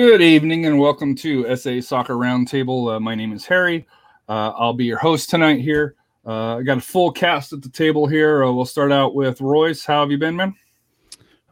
[0.00, 2.96] Good evening and welcome to SA Soccer Roundtable.
[2.96, 3.86] Uh, my name is Harry.
[4.30, 5.94] Uh, I'll be your host tonight here.
[6.26, 8.42] Uh, I got a full cast at the table here.
[8.42, 9.84] Uh, we'll start out with Royce.
[9.84, 10.54] How have you been, man?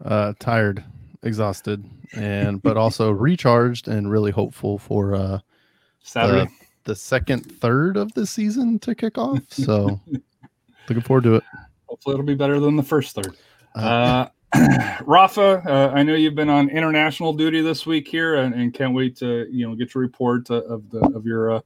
[0.03, 0.83] uh tired
[1.25, 5.39] exhausted and but also recharged and really hopeful for uh
[6.01, 6.51] Saturday.
[6.85, 10.01] the, the second third of the season to kick off so
[10.89, 11.45] looking forward to it
[11.87, 13.37] Hopefully, it'll be better than the first third.
[14.53, 14.59] Uh,
[14.99, 18.75] Uh, Rafa, uh, I know you've been on international duty this week here, and, and
[18.75, 21.61] can't wait to you know get your report uh, of the of your uh,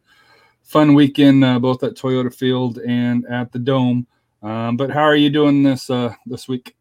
[0.62, 4.06] fun weekend uh, both at Toyota Field and at the Dome.
[4.42, 6.77] Um, but how are you doing this uh, this week?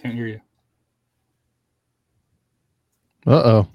[0.00, 0.40] Can't hear you,
[3.26, 3.68] uh-oh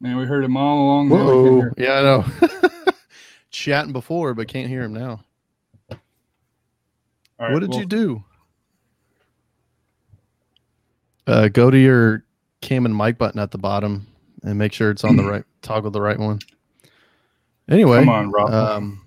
[0.00, 0.16] man.
[0.16, 1.08] We heard him all along.
[1.10, 1.60] now we can't Whoa.
[1.60, 1.74] hear.
[1.76, 2.24] yeah i know
[3.50, 5.22] chatting before but can't hear him now
[7.48, 8.24] right, what did well, you do
[11.26, 12.24] uh go to your
[12.60, 14.06] cam and mic button at the bottom
[14.42, 16.40] and make sure it's on the right toggle the right one
[17.70, 18.50] anyway Come on, Rob.
[18.50, 19.02] um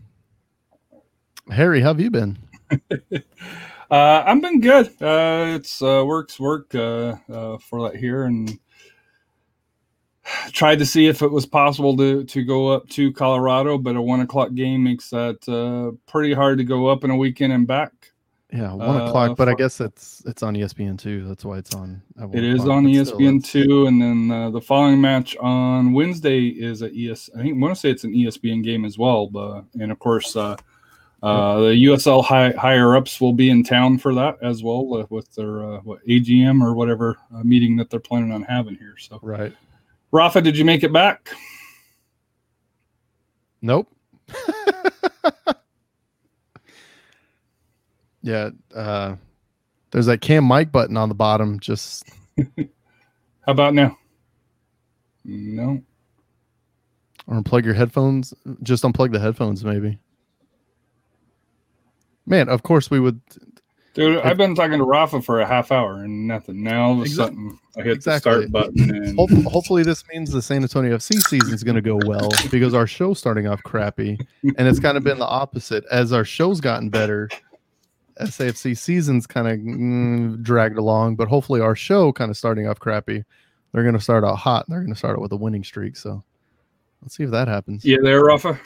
[1.52, 2.38] harry how have you been
[3.92, 4.88] Uh, I've been good.
[5.00, 8.58] Uh, it's uh, works work uh, uh, for that here, and
[10.52, 14.02] tried to see if it was possible to to go up to Colorado, but a
[14.02, 17.68] one o'clock game makes that uh, pretty hard to go up in a weekend and
[17.68, 18.13] back.
[18.54, 19.36] Yeah, one Uh, o'clock.
[19.36, 21.28] But I guess it's it's on ESPN too.
[21.28, 22.02] That's why it's on.
[22.34, 26.92] It is on ESPN two, and then uh, the following match on Wednesday is a
[26.96, 27.32] ES.
[27.36, 30.00] I think I want to say it's an ESPN game as well, but and of
[30.00, 30.36] course.
[30.36, 30.56] Uh,
[31.24, 35.06] uh, the USL high, higher ups will be in town for that as well uh,
[35.10, 38.96] with their uh, what, AGM or whatever uh, meeting that they're planning on having here.
[39.00, 39.56] So, Right.
[40.12, 41.30] Rafa, did you make it back?
[43.62, 43.88] Nope.
[48.24, 48.50] yeah.
[48.74, 49.16] Uh,
[49.92, 51.60] there's that cam mic button on the bottom.
[51.60, 52.10] Just
[52.58, 53.98] How about now?
[55.26, 55.82] No.
[57.28, 58.34] or unplug your headphones.
[58.64, 60.00] Just unplug the headphones, maybe.
[62.26, 63.20] Man, of course we would.
[63.94, 66.64] Dude, I've been talking to Rafa for a half hour and nothing.
[66.64, 68.32] Now all of a sudden, I hit exactly.
[68.32, 71.76] the start button and Hope, hopefully, this means the San Antonio FC season is going
[71.76, 74.18] to go well because our show's starting off crappy,
[74.58, 75.84] and it's kind of been the opposite.
[75.92, 77.30] As our show's gotten better,
[78.20, 82.80] SAFC season's kind of mm, dragged along, but hopefully, our show kind of starting off
[82.80, 83.24] crappy.
[83.72, 84.66] They're going to start out hot.
[84.68, 85.96] They're going to start out with a winning streak.
[85.98, 86.24] So
[87.02, 87.84] let's see if that happens.
[87.84, 88.60] Yeah, there, Rafa.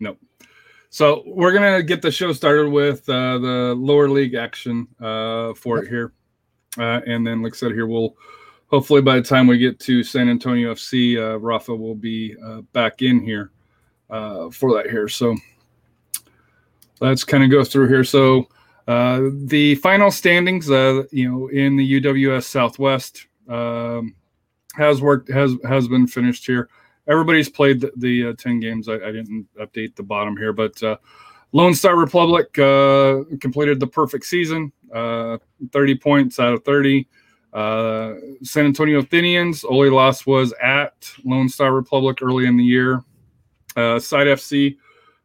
[0.00, 0.18] Nope.
[0.90, 5.82] So we're gonna get the show started with uh, the lower league action uh, for
[5.82, 6.12] it here,
[6.78, 8.16] uh, and then, like I said, here we'll
[8.74, 12.60] hopefully by the time we get to San Antonio FC, uh, Rafa will be uh,
[12.72, 13.50] back in here
[14.10, 15.08] uh, for that here.
[15.08, 15.36] So
[17.00, 18.04] let's kind of go through here.
[18.04, 18.48] So
[18.86, 24.14] uh, the final standings, uh, you know, in the UWS Southwest um,
[24.74, 26.68] has worked has has been finished here.
[27.06, 28.88] Everybody's played the, the uh, 10 games.
[28.88, 30.96] I, I didn't update the bottom here but uh,
[31.52, 35.38] lone star republic uh, completed the perfect season uh,
[35.72, 37.06] 30 points out of 30
[37.52, 43.02] uh, san antonio athenians only loss was at lone star republic early in the year.
[43.76, 44.76] Side fc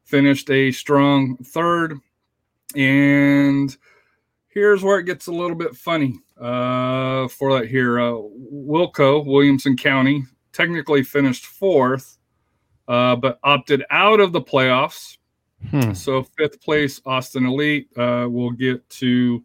[0.09, 1.97] finished a strong third
[2.75, 3.77] and
[4.47, 8.13] here's where it gets a little bit funny uh, for that here uh,
[8.51, 10.23] wilco williamson county
[10.59, 12.17] technically finished fourth,
[12.87, 15.17] uh, but opted out of the playoffs.
[15.69, 15.93] Hmm.
[15.93, 19.43] So fifth place Austin Elite uh, will get to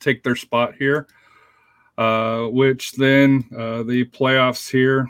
[0.00, 1.06] take their spot here,
[1.98, 5.08] uh, which then uh, the playoffs here.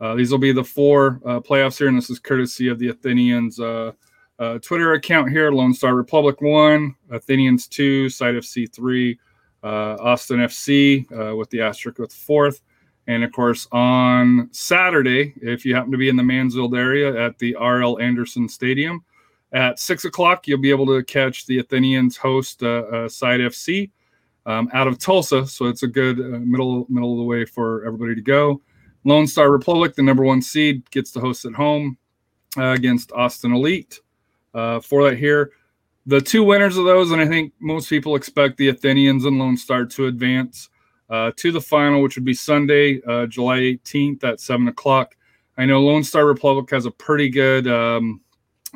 [0.00, 2.88] Uh, these will be the four uh, playoffs here, and this is courtesy of the
[2.88, 3.92] Athenians uh,
[4.38, 5.50] uh, Twitter account here.
[5.50, 9.18] Lone Star Republic one, Athenians two, Side FC three,
[9.62, 12.60] uh, Austin FC uh, with the asterisk with fourth,
[13.06, 17.38] And of course, on Saturday, if you happen to be in the Mansfield area at
[17.38, 17.98] the R.L.
[18.00, 19.04] Anderson Stadium,
[19.52, 23.90] at six o'clock, you'll be able to catch the Athenians host Side FC
[24.46, 25.46] um, out of Tulsa.
[25.46, 28.60] So it's a good middle middle of the way for everybody to go.
[29.04, 31.98] Lone Star Republic, the number one seed, gets to host at home
[32.56, 34.00] uh, against Austin Elite.
[34.54, 35.52] Uh, for that here,
[36.06, 39.56] the two winners of those, and I think most people expect the Athenians and Lone
[39.56, 40.68] Star to advance
[41.10, 45.16] uh, to the final, which would be Sunday, uh, July 18th at 7 o'clock.
[45.56, 48.20] I know Lone Star Republic has a pretty good um,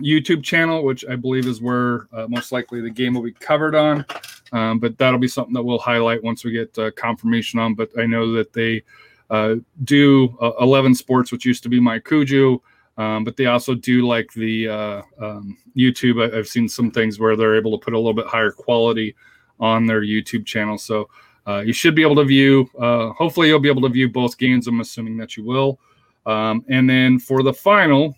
[0.01, 3.75] YouTube channel, which I believe is where uh, most likely the game will be covered
[3.75, 4.05] on.
[4.53, 7.75] Um, but that'll be something that we'll highlight once we get uh, confirmation on.
[7.75, 8.83] But I know that they
[9.31, 12.61] uh, do uh, 11 Sports, which used to be MyCujoo.
[12.97, 16.33] Um, but they also do like the uh, um, YouTube.
[16.33, 19.15] I, have seen some things where they're able to put a little bit higher quality
[19.61, 20.77] on their YouTube channel.
[20.79, 21.09] So
[21.47, 22.69] uh, you should be able to view.
[22.79, 24.67] Uh, hopefully, you'll be able to view both games.
[24.67, 25.79] I'm assuming that you will.
[26.27, 28.17] Um, and then for the final,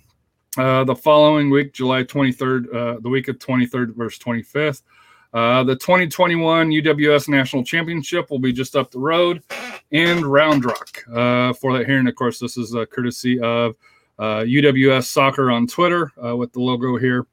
[0.57, 4.83] uh, the following week, July 23rd, uh, the week of 23rd versus 25th,
[5.33, 9.43] uh, the 2021 UWS National Championship will be just up the road
[9.91, 11.05] in Round Rock.
[11.13, 13.77] Uh, for that here, and of course, this is a courtesy of
[14.19, 17.27] UWS Soccer on Twitter with the logo here.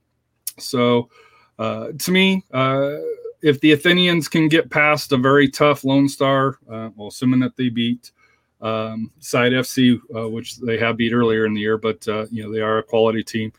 [0.60, 1.10] So,
[1.60, 2.44] to me,
[3.42, 7.56] if the Athenians can get past a very tough Lone Star, uh, well, assuming that
[7.56, 8.12] they beat
[8.62, 12.44] um, Side FC, uh, which they have beat earlier in the year, but uh, you
[12.44, 13.54] know they are a quality team.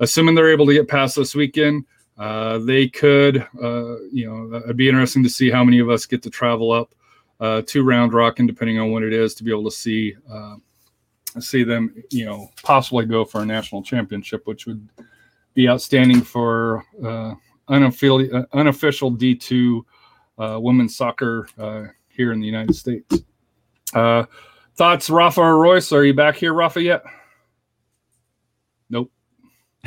[0.00, 1.84] Assuming they're able to get past this weekend,
[2.18, 3.46] uh, they could.
[3.62, 6.72] Uh, you know, it'd be interesting to see how many of us get to travel
[6.72, 6.94] up
[7.40, 10.14] uh, to Round Rock, and depending on when it is, to be able to see
[11.38, 11.94] see them.
[12.10, 14.88] You know, possibly go for a national championship, which would
[15.54, 17.34] be outstanding for uh,
[17.68, 18.20] unofficial
[19.12, 19.84] D2
[20.38, 23.22] uh, women's soccer uh, here in the United States.
[23.92, 24.24] Uh,
[24.76, 25.92] thoughts, Rafa or Royce?
[25.92, 27.02] Are you back here, Rafa, yet?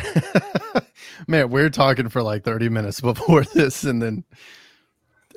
[1.28, 4.24] Man, we're talking for like 30 minutes before this, and then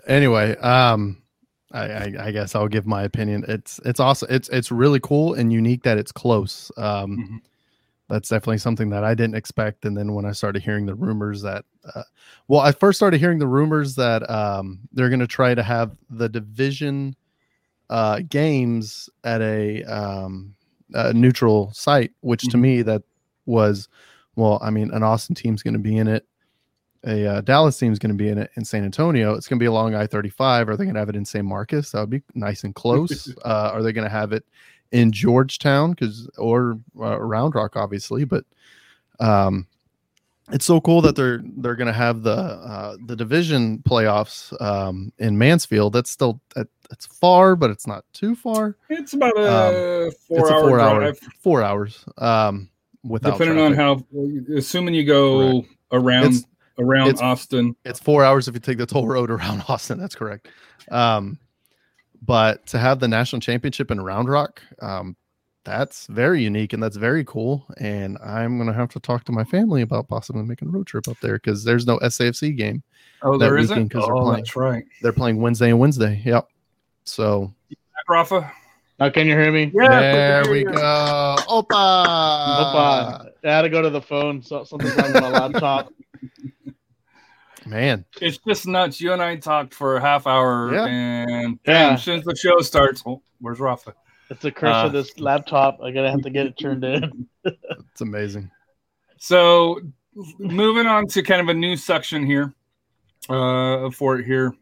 [0.06, 1.22] anyway, um,
[1.72, 3.44] I, I, I guess I'll give my opinion.
[3.48, 4.28] It's it's awesome.
[4.30, 6.70] It's it's really cool and unique that it's close.
[6.76, 7.36] Um, mm-hmm
[8.08, 9.84] that's definitely something that I didn't expect.
[9.84, 11.64] And then when I started hearing the rumors that,
[11.94, 12.02] uh,
[12.48, 15.96] well, I first started hearing the rumors that um, they're going to try to have
[16.10, 17.16] the division
[17.88, 20.54] uh, games at a, um,
[20.92, 22.50] a neutral site, which mm-hmm.
[22.50, 23.02] to me that
[23.46, 23.88] was,
[24.36, 26.26] well, I mean, an Austin team's going to be in it.
[27.06, 29.34] A uh, Dallas team's going to be in it in San Antonio.
[29.34, 30.68] It's going to be along I 35.
[30.68, 31.90] Are they going to have it in San Marcos?
[31.90, 33.34] That would be nice and close.
[33.44, 34.44] uh, are they going to have it
[34.90, 38.44] in Georgetown because or uh, Round Rock, obviously, but
[39.20, 39.66] um,
[40.52, 45.12] it's so cool that they're they're going to have the uh, the division playoffs um,
[45.18, 45.92] in Mansfield.
[45.92, 48.76] That's still that, that's far, but it's not too far.
[48.88, 51.02] It's about a um, four hour four drive.
[51.02, 52.04] Hour, four hours.
[52.18, 52.70] Um,
[53.04, 54.06] without depending traffic.
[54.14, 55.74] on how, assuming you go correct.
[55.92, 56.46] around it's,
[56.78, 59.98] around it's, Austin, it's four hours if you take the toll road around Austin.
[59.98, 60.48] That's correct.
[60.90, 61.38] Um,
[62.22, 65.16] but to have the national championship in Round Rock, um,
[65.64, 67.66] that's very unique and that's very cool.
[67.78, 71.08] And I'm gonna have to talk to my family about possibly making a road trip
[71.08, 72.82] up there because there's no SAFC game.
[73.22, 73.88] Oh, there isn't.
[73.88, 74.36] Because oh, they're playing.
[74.36, 74.84] That's right.
[75.02, 76.22] They're playing Wednesday and Wednesday.
[76.24, 76.48] Yep.
[77.04, 77.52] So,
[78.08, 78.50] Rafa.
[78.98, 79.72] Now, can you hear me?
[79.74, 80.72] Yeah, there we go.
[80.72, 82.06] Opa.
[82.06, 83.30] Opa.
[83.44, 84.40] I had to go to the phone.
[84.40, 85.92] So something's on my laptop.
[87.66, 89.00] Man, it's just nuts.
[89.00, 90.84] You and I talked for a half hour, yeah.
[90.86, 91.96] and yeah.
[91.96, 93.94] since the show starts, oh, where's Rafa?
[94.28, 95.78] It's a curse uh, of this laptop.
[95.82, 97.26] I gotta have to get it turned in.
[97.44, 98.50] it's amazing.
[99.18, 99.80] So,
[100.38, 102.52] moving on to kind of a new section here
[103.30, 104.54] uh, for it here.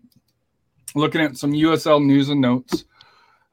[0.94, 2.84] Looking at some USL news and notes.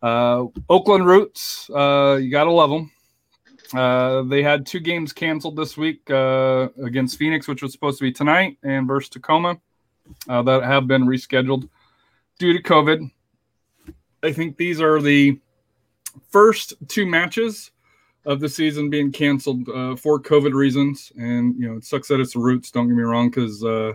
[0.01, 2.91] Uh, Oakland Roots, uh, you gotta love them.
[3.73, 8.03] Uh, they had two games canceled this week uh, against Phoenix, which was supposed to
[8.03, 9.59] be tonight, and versus Tacoma
[10.27, 11.69] uh, that have been rescheduled
[12.39, 13.11] due to COVID.
[14.23, 15.39] I think these are the
[16.29, 17.71] first two matches
[18.25, 22.19] of the season being canceled uh, for COVID reasons, and you know it sucks that
[22.19, 22.71] it's the Roots.
[22.71, 23.93] Don't get me wrong, because uh,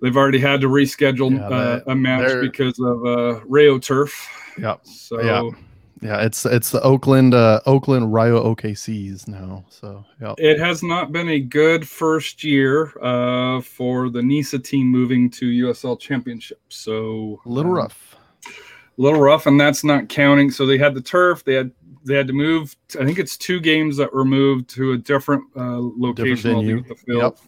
[0.00, 4.28] they've already had to reschedule yeah, a match because of Rayo Turf.
[4.58, 4.86] Yep.
[4.86, 5.20] So.
[5.20, 5.50] Yeah
[6.00, 9.64] yeah, it's it's the Oakland uh, Oakland Rayo OKCs now.
[9.68, 14.86] So yeah, it has not been a good first year uh, for the NISA team
[14.86, 16.60] moving to USL Championship.
[16.68, 18.50] So a little um, rough, a
[19.02, 20.50] little rough, and that's not counting.
[20.50, 21.44] So they had the turf.
[21.44, 21.72] They had
[22.04, 22.76] they had to move.
[22.98, 26.60] I think it's two games that were moved to a different uh, location.
[26.64, 27.38] Different the field yep.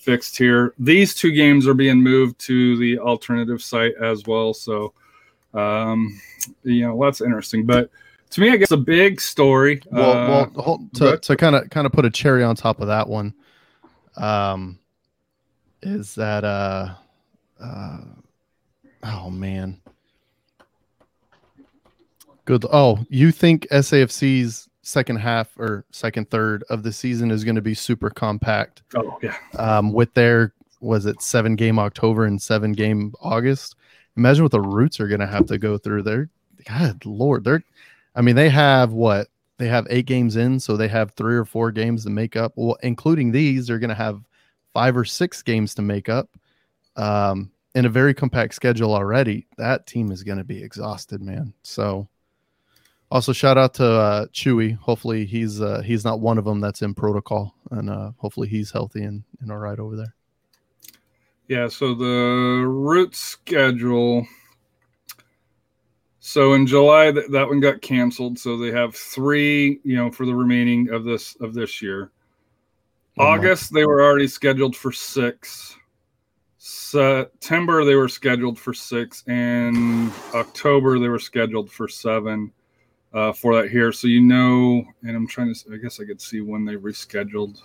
[0.00, 0.74] Fixed here.
[0.78, 4.54] These two games are being moved to the alternative site as well.
[4.54, 4.92] So
[5.54, 6.20] um,
[6.62, 7.66] you know, that's interesting.
[7.66, 7.90] But
[8.30, 9.82] to me, I guess a big story.
[9.90, 12.80] Well, uh, well, hold, to to kind of kind of put a cherry on top
[12.80, 13.34] of that one,
[14.16, 14.78] um,
[15.82, 16.94] is that uh,
[17.60, 18.00] uh,
[19.02, 19.80] oh man,
[22.44, 22.64] good.
[22.72, 27.62] Oh, you think SAFC's second half or second third of the season is going to
[27.62, 28.82] be super compact?
[28.96, 33.76] oh yeah, um, with their was it seven game October and seven game August.
[34.16, 36.02] Imagine what the Roots are going to have to go through.
[36.02, 36.28] They're
[36.64, 37.62] God Lord, they're.
[38.14, 41.44] I mean, they have what they have eight games in, so they have three or
[41.44, 42.52] four games to make up.
[42.56, 44.22] Well, including these, they're going to have
[44.72, 46.28] five or six games to make up.
[46.96, 51.52] Um, in a very compact schedule already, that team is going to be exhausted, man.
[51.62, 52.08] So,
[53.10, 54.76] also shout out to uh, Chewy.
[54.78, 58.70] Hopefully, he's uh, he's not one of them that's in protocol, and uh, hopefully he's
[58.70, 60.14] healthy and, and all right over there.
[61.48, 61.68] yeah.
[61.68, 64.26] So the route schedule.
[66.22, 68.38] So in July, that, that one got canceled.
[68.38, 72.12] So they have three, you know, for the remaining of this of this year.
[73.16, 73.28] Month.
[73.28, 75.76] August, they were already scheduled for six.
[76.58, 82.52] September, they were scheduled for six, and October, they were scheduled for seven
[83.12, 83.92] uh, for that here.
[83.92, 87.60] So you know, and I'm trying to, I guess I could see when they rescheduled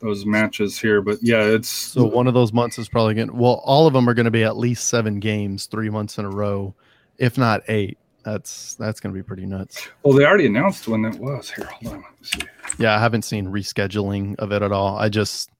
[0.00, 3.28] those matches here, but yeah, it's So one of those months is probably going.
[3.28, 6.18] to Well, all of them are going to be at least seven games, three months
[6.18, 6.74] in a row,
[7.18, 7.98] if not eight.
[8.24, 9.88] That's that's going to be pretty nuts.
[10.02, 11.50] well, they already announced when that was.
[11.50, 12.42] Here, hold on, let me see.
[12.78, 14.96] Yeah, I haven't seen rescheduling of it at all.
[14.96, 15.50] I just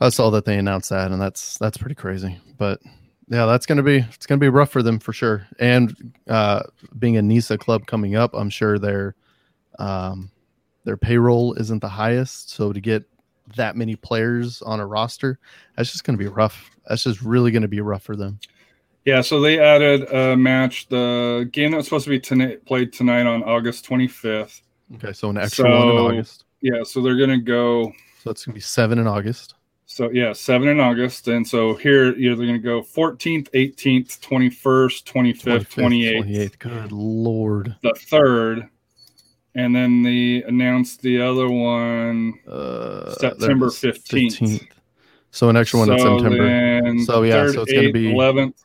[0.00, 2.40] I saw that they announced that, and that's that's pretty crazy.
[2.58, 2.80] But
[3.32, 5.46] yeah, that's gonna be it's gonna be rough for them for sure.
[5.58, 6.64] And uh,
[6.98, 9.14] being a NISA club coming up, I'm sure their
[9.78, 10.30] um,
[10.84, 12.50] their payroll isn't the highest.
[12.50, 13.04] So to get
[13.56, 15.38] that many players on a roster,
[15.76, 16.70] that's just gonna be rough.
[16.86, 18.38] That's just really gonna be rough for them.
[19.06, 20.88] Yeah, so they added a match.
[20.88, 24.60] The game that was supposed to be tonight, played tonight on August 25th.
[24.96, 26.44] Okay, so an extra one in August.
[26.60, 27.94] Yeah, so they're gonna go.
[28.22, 29.54] So it's gonna be seven in August.
[29.92, 34.20] So yeah, seven in August, and so here you know, they're gonna go 14th, 18th,
[34.20, 36.58] 21st, 25th, 28th, 28th.
[36.58, 37.76] Good lord.
[37.82, 38.68] the third,
[39.54, 42.32] and then they announced the other one.
[42.48, 44.66] Uh, September there it is, 15th.
[45.30, 47.04] So an extra one in September.
[47.04, 48.64] So, yeah, third, so it's gonna be- 11th,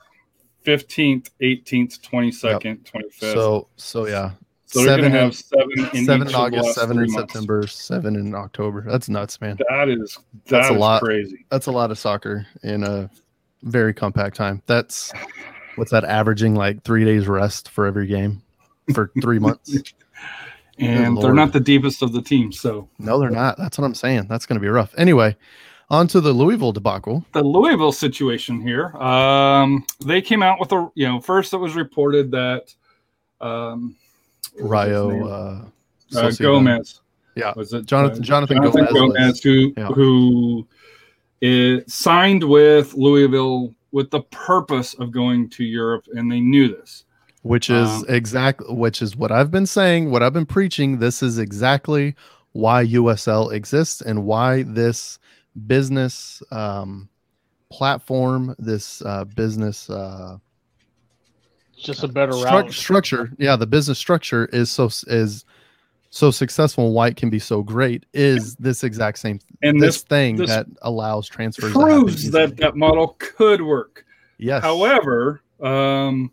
[0.65, 3.34] 15th, 18th, 22nd, 25th.
[3.34, 4.31] So so yeah,
[4.69, 6.75] So they're seven going to in- have seven in seven each in of the August,
[6.75, 7.33] seven in months.
[7.33, 8.83] September, seven in October.
[8.88, 9.57] That's nuts, man.
[9.69, 11.01] That is That's that a is lot.
[11.01, 11.45] crazy.
[11.50, 13.09] That's a lot of soccer in a
[13.63, 14.62] very compact time.
[14.65, 15.12] That's
[15.77, 18.41] what's that averaging like three days rest for every game
[18.93, 19.75] for three months.
[20.79, 22.59] And they're not the deepest of the teams.
[22.59, 23.57] So No, they're not.
[23.57, 24.27] That's what I'm saying.
[24.29, 24.93] That's going to be rough.
[24.95, 25.36] Anyway,
[25.89, 27.25] on to the Louisville debacle.
[27.33, 31.74] the Louisville situation here, um, they came out with a you know first it was
[31.74, 32.75] reported that
[33.41, 34.07] um, what was his
[34.60, 35.66] Rio uh,
[36.16, 37.02] uh, Gomez.
[37.36, 37.54] Yeah.
[37.56, 39.88] was it Jonathan- uh, Jonathan Gomez was- who yeah.
[39.88, 40.68] who
[41.42, 47.04] is, signed with Louisville with the purpose of going to Europe, and they knew this.
[47.44, 50.98] which is Um, exactly which is what I've been saying, what I've been preaching.
[51.00, 52.16] This is exactly
[52.52, 55.20] why USL exists and why this
[55.68, 57.08] business um,
[57.72, 60.47] platform, this uh, business uh, It's
[61.77, 62.74] just a better struc- route.
[62.74, 65.46] structure, yeah, the business structure is so is
[66.10, 66.86] so successful.
[66.88, 70.36] and Why it can be so great is this exact same And this, this thing
[70.38, 71.72] this that allows transfers.
[71.72, 72.46] proves easily.
[72.48, 74.05] that that model could work.
[74.38, 76.31] yes, However, um,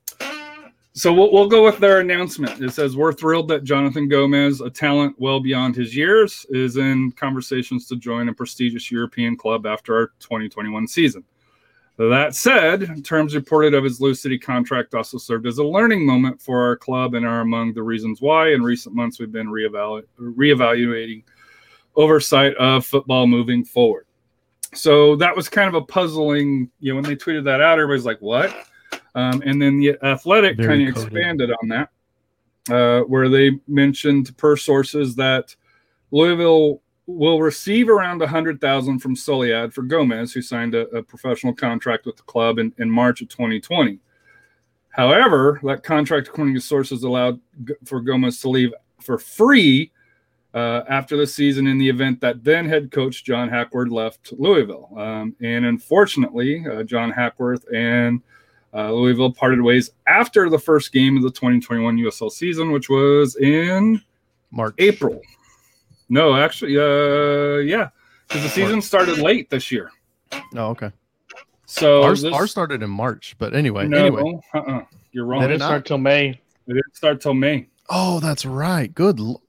[0.97, 2.61] so we'll, we'll go with their announcement.
[2.63, 7.11] It says, We're thrilled that Jonathan Gomez, a talent well beyond his years, is in
[7.13, 11.25] conversations to join a prestigious European club after our 2021 season.
[11.97, 16.43] That said, terms reported of his Lou City contract also served as a learning moment
[16.43, 20.03] for our club and are among the reasons why in recent months we've been reevalu-
[20.19, 21.23] reevaluating
[21.95, 24.07] oversight of football moving forward.
[24.75, 28.05] So that was kind of a puzzling, you know, when they tweeted that out, everybody's
[28.05, 28.53] like, what?
[29.15, 31.91] Um, and then the Athletic kind of expanded on that,
[32.71, 35.55] uh, where they mentioned per sources that
[36.11, 42.07] Louisville will receive around 100000 from Sociedad for Gomez, who signed a, a professional contract
[42.07, 43.99] with the club in, in March of 2020.
[44.89, 47.41] However, that contract, according to sources, allowed
[47.85, 49.91] for Gomez to leave for free
[50.55, 54.89] uh, after the season in the event that then head coach John Hackworth left Louisville.
[54.97, 58.23] Um, and unfortunately, uh, John Hackworth and
[58.73, 63.37] uh, Louisville parted ways after the first game of the 2021 USL season, which was
[63.37, 64.01] in
[64.53, 65.21] March, April.
[66.09, 67.89] No, actually, uh, yeah,
[68.29, 69.91] because the season started late this year.
[70.55, 70.91] Oh, okay.
[71.67, 75.41] So ours, this- ours started in March, but anyway, no, anyway, uh-uh, you're wrong.
[75.41, 76.29] Did it didn't start till May.
[76.67, 77.69] It didn't start till May.
[77.91, 78.95] Oh, that's right.
[78.95, 79.19] Good.
[79.21, 79.43] l-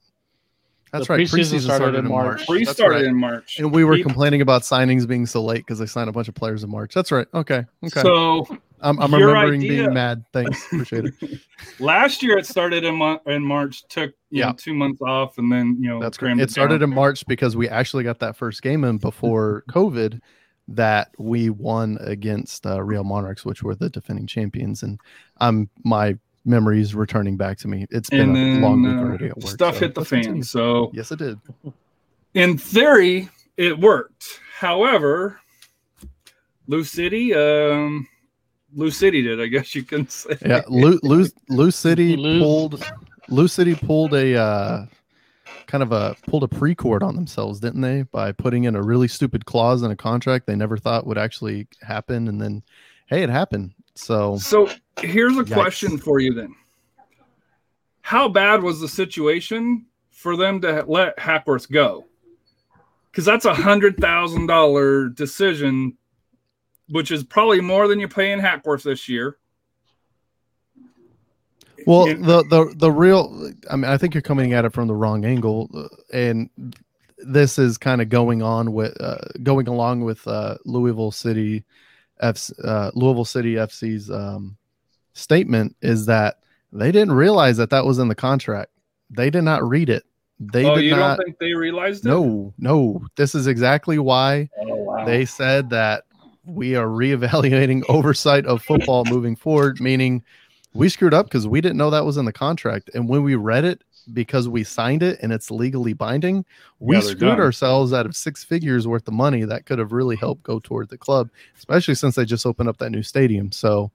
[0.91, 1.27] That's The right.
[1.27, 2.45] preseason started in March.
[2.47, 3.05] Pre That's started right.
[3.05, 3.59] in March.
[3.59, 6.27] And we were People- complaining about signings being so late because they signed a bunch
[6.29, 6.93] of players in March.
[6.93, 7.27] That's right.
[7.33, 7.65] Okay.
[7.83, 8.01] Okay.
[8.01, 8.45] So
[8.81, 10.23] I'm, I'm remembering idea- being mad.
[10.33, 10.65] Thanks.
[10.67, 11.39] Appreciate it.
[11.79, 14.47] last year it started in, Mo- in March, took you Yeah.
[14.49, 16.37] know, two months off, and then you know That's great.
[16.39, 20.19] It started in March because we actually got that first game in before COVID
[20.67, 24.83] that we won against uh, Real Monarchs, which were the defending champions.
[24.83, 24.99] And
[25.37, 27.85] I'm my memories returning back to me.
[27.89, 29.47] It's been and a then long week uh, already at work.
[29.53, 30.19] stuff so hit the fan.
[30.21, 30.43] continue.
[30.43, 31.39] So Yes, it did.
[32.33, 34.39] in theory, it worked.
[34.59, 35.39] However,
[36.67, 38.07] Lou City, um,
[38.75, 40.37] Lou City did, I guess you can say.
[40.45, 42.83] Yeah, Lou, Lou, Lou City Lou- pulled
[43.29, 44.85] Lou City pulled a uh,
[45.67, 48.03] kind of a pulled a pre-cord on themselves, didn't they?
[48.03, 51.67] By putting in a really stupid clause in a contract they never thought would actually
[51.81, 52.61] happen, and then
[53.07, 53.73] hey, it happened.
[53.95, 55.53] So So here's a Yikes.
[55.53, 56.53] question for you then.
[58.01, 62.05] How bad was the situation for them to let Hackworth go?
[63.09, 65.97] Because that's a hundred thousand dollar decision,
[66.89, 69.37] which is probably more than you're paying Hackworth this year.
[71.85, 74.87] Well, And- the the the real, I mean, I think you're coming at it from
[74.87, 76.49] the wrong angle, uh, and
[77.17, 81.63] this is kind of going on with uh, going along with uh, Louisville City,
[82.21, 84.57] F, uh, Louisville City FC's um,
[85.13, 86.39] statement is that
[86.71, 88.71] they didn't realize that that was in the contract.
[89.09, 90.03] They did not read it.
[90.39, 91.17] They oh, did you not.
[91.17, 92.09] don't think they realized it?
[92.09, 93.05] No, no.
[93.15, 95.05] This is exactly why Oh, wow.
[95.05, 96.03] they said that
[96.45, 100.23] we are reevaluating oversight of football moving forward, meaning
[100.73, 102.89] we screwed up because we didn't know that was in the contract.
[102.93, 103.81] And when we read it,
[104.13, 106.45] because we signed it and it's legally binding,
[106.79, 107.39] we Yeah, screwed done.
[107.39, 110.89] ourselves out of six figures worth of money that could have really helped go toward
[110.89, 113.51] the club, especially since they just opened up that new stadium.
[113.51, 113.91] So,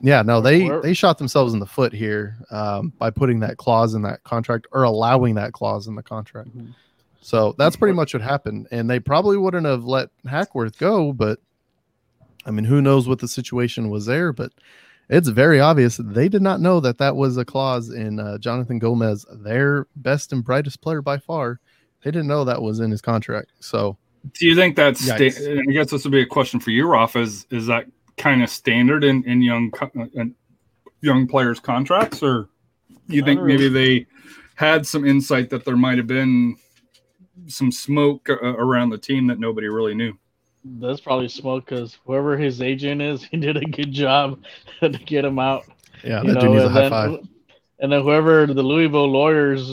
[0.00, 3.94] yeah, no, they they shot themselves in the foot here um, by putting that clause
[3.94, 6.56] in that contract or allowing that clause in the contract.
[6.56, 6.74] Mhm.
[7.20, 8.68] So that's pretty much what happened.
[8.70, 11.38] And they probably wouldn't have let Hackworth go, but
[12.44, 14.32] I mean, who knows what the situation was there?
[14.32, 14.52] But
[15.08, 18.78] it's very obvious they did not know that that was a clause in uh, Jonathan
[18.78, 21.60] Gomez, their best and brightest player by far.
[22.02, 23.52] They didn't know that was in his contract.
[23.60, 23.96] So
[24.34, 25.00] Do you think that's?
[25.00, 27.16] Sta- I guess this would be a question for you, Roth.
[27.16, 30.34] Is is that kind of standard in in young co- in
[31.00, 32.48] young players' contracts, or
[33.08, 34.06] you think Not maybe they
[34.54, 36.56] had some insight that there might have been
[37.46, 40.18] some smoke uh, around the team that nobody really knew?
[40.64, 44.42] That's probably smoke because whoever his agent is, he did a good job
[44.80, 45.64] to get him out.
[46.02, 47.20] yeah, you that dude needs a and high then, five.
[47.80, 49.70] and then whoever the Louisville lawyers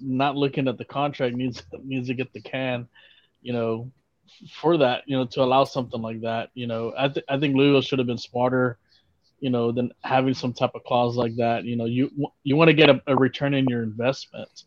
[0.00, 2.88] not looking at the contract needs needs to get the can,
[3.42, 3.90] you know,
[4.50, 6.50] for that, you know, to allow something like that.
[6.54, 8.78] You know, I th- I think Louisville should have been smarter,
[9.40, 11.64] you know, than having some type of clause like that.
[11.64, 12.10] You know, you
[12.44, 14.64] you want to get a, a return in your investment.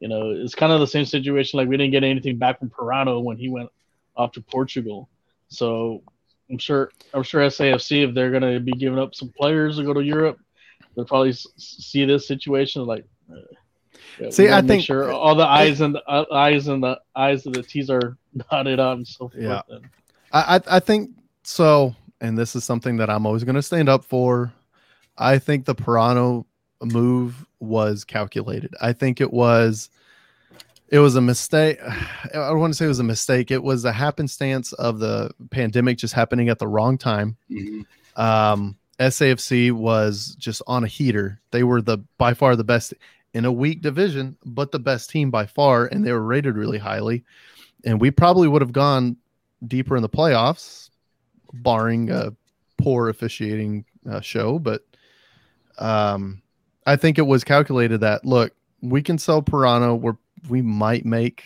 [0.00, 1.58] You know, it's kind of the same situation.
[1.58, 3.70] Like we didn't get anything back from Parano when he went
[4.16, 5.08] off to Portugal.
[5.52, 6.02] So
[6.50, 9.92] I'm sure I'm sure SAFC if they're gonna be giving up some players to go
[9.92, 10.38] to Europe,
[10.94, 13.04] they'll probably s- see this situation like.
[13.30, 13.36] uh,
[14.20, 17.46] yeah, See, I think- sure all the eyes and the uh, eyes and the eyes
[17.46, 18.16] of the T's are
[18.50, 19.34] dotted on and so forth.
[19.42, 19.62] Yeah.
[20.32, 21.10] I, I I think
[21.44, 24.52] so, and this is something that I'm always going to stand up for.
[25.18, 26.44] I think the Parano
[26.82, 28.74] move was calculated.
[28.80, 29.88] I think it was
[30.92, 31.80] it was a mistake.
[31.84, 33.50] I don't want to say it was a mistake.
[33.50, 37.36] It was a happenstance of the pandemic just happening at the wrong time.
[38.14, 41.40] Um, SAFC was just on a heater.
[41.50, 42.94] They were the by far the best
[43.32, 46.78] in a weak division, but the best team by far, and they were rated really
[46.78, 47.24] highly.
[47.84, 49.16] And we probably would have gone
[49.66, 50.90] deeper in the playoffs,
[51.54, 52.34] barring a
[52.76, 54.58] poor officiating uh, show.
[54.58, 54.84] But
[55.78, 56.42] um,
[56.86, 58.52] I think it was calculated that look,
[58.82, 59.98] we can sell Parano.
[59.98, 60.16] We're
[60.48, 61.44] we might make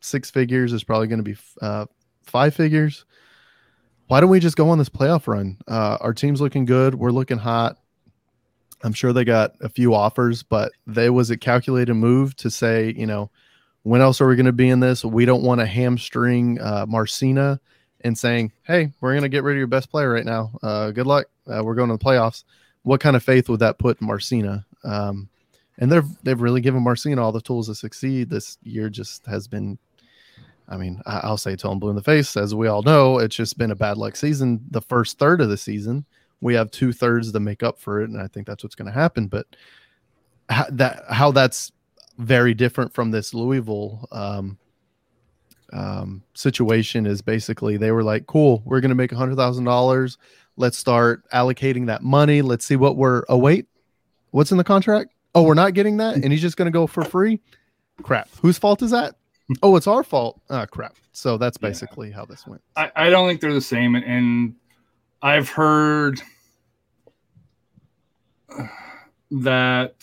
[0.00, 0.72] six figures.
[0.72, 1.86] Is probably going to be uh,
[2.22, 3.04] five figures.
[4.08, 5.58] Why don't we just go on this playoff run?
[5.66, 6.94] Uh, our team's looking good.
[6.94, 7.78] We're looking hot.
[8.84, 12.92] I'm sure they got a few offers, but they was a calculated move to say,
[12.96, 13.30] you know,
[13.84, 15.04] when else are we going to be in this?
[15.04, 17.60] We don't want to hamstring uh, Marcina
[18.02, 20.52] and saying, hey, we're going to get rid of your best player right now.
[20.62, 21.26] Uh, good luck.
[21.46, 22.44] Uh, we're going to the playoffs.
[22.82, 24.66] What kind of faith would that put in Marcina?
[24.84, 25.28] Um,
[25.78, 28.30] and they've they've really given Marcina all the tools to succeed.
[28.30, 29.78] This year just has been,
[30.68, 32.36] I mean, I, I'll say till I'm blue in the face.
[32.36, 34.60] As we all know, it's just been a bad luck season.
[34.70, 36.04] The first third of the season,
[36.40, 38.86] we have two thirds to make up for it, and I think that's what's going
[38.86, 39.28] to happen.
[39.28, 39.46] But
[40.48, 41.72] how, that how that's
[42.18, 44.58] very different from this Louisville um,
[45.72, 49.64] um, situation is basically they were like, "Cool, we're going to make a hundred thousand
[49.64, 50.18] dollars.
[50.56, 52.42] Let's start allocating that money.
[52.42, 53.24] Let's see what we're.
[53.30, 53.66] Oh wait,
[54.32, 55.12] What's in the contract?
[55.34, 57.40] Oh, we're not getting that, and he's just going to go for free.
[58.02, 58.28] Crap.
[58.42, 59.14] Whose fault is that?
[59.62, 60.40] Oh, it's our fault.
[60.50, 60.94] Ah, crap.
[61.12, 61.68] So that's Yeah.
[61.68, 62.62] basically how this went.
[62.76, 64.54] I, I don't think they're the same, and, and
[65.22, 66.20] I've heard
[69.30, 69.94] that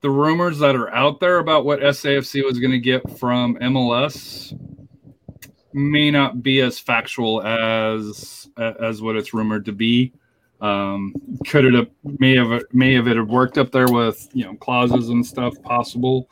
[0.00, 4.52] the rumors that are out there about what SAFC was going to get from MLS
[5.72, 10.12] may not be as factual as as what it's rumored to be.
[10.60, 11.14] Um,
[11.46, 14.54] could it have may have may have it have worked up there with you know
[14.54, 16.28] clauses and stuff possible,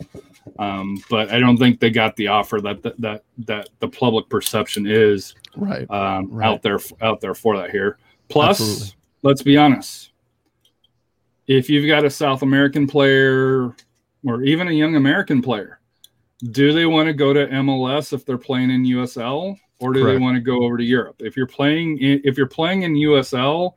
[0.59, 4.29] um, but I don't think they got the offer that that that, that the public
[4.29, 5.89] perception is Right.
[5.91, 6.47] um, Right.
[6.49, 7.99] out there out there for that here.
[8.29, 8.93] Plus, Absolutely.
[9.23, 10.11] let's be honest,
[11.47, 13.73] if you've got a South American player
[14.25, 15.79] or even a young American player,
[16.51, 20.19] do they want to go to MLS if they're playing in USL, or do Correct.
[20.19, 21.17] they want to go over to Europe?
[21.21, 23.75] If you're playing in, if you're playing in USL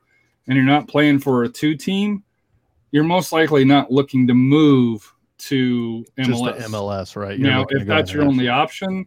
[0.49, 2.23] and you're not playing for a two team,
[2.91, 6.57] you're most likely not looking to move to Just MLS.
[6.57, 7.37] the MLS, right?
[7.37, 9.05] You're Now, if that's your only option,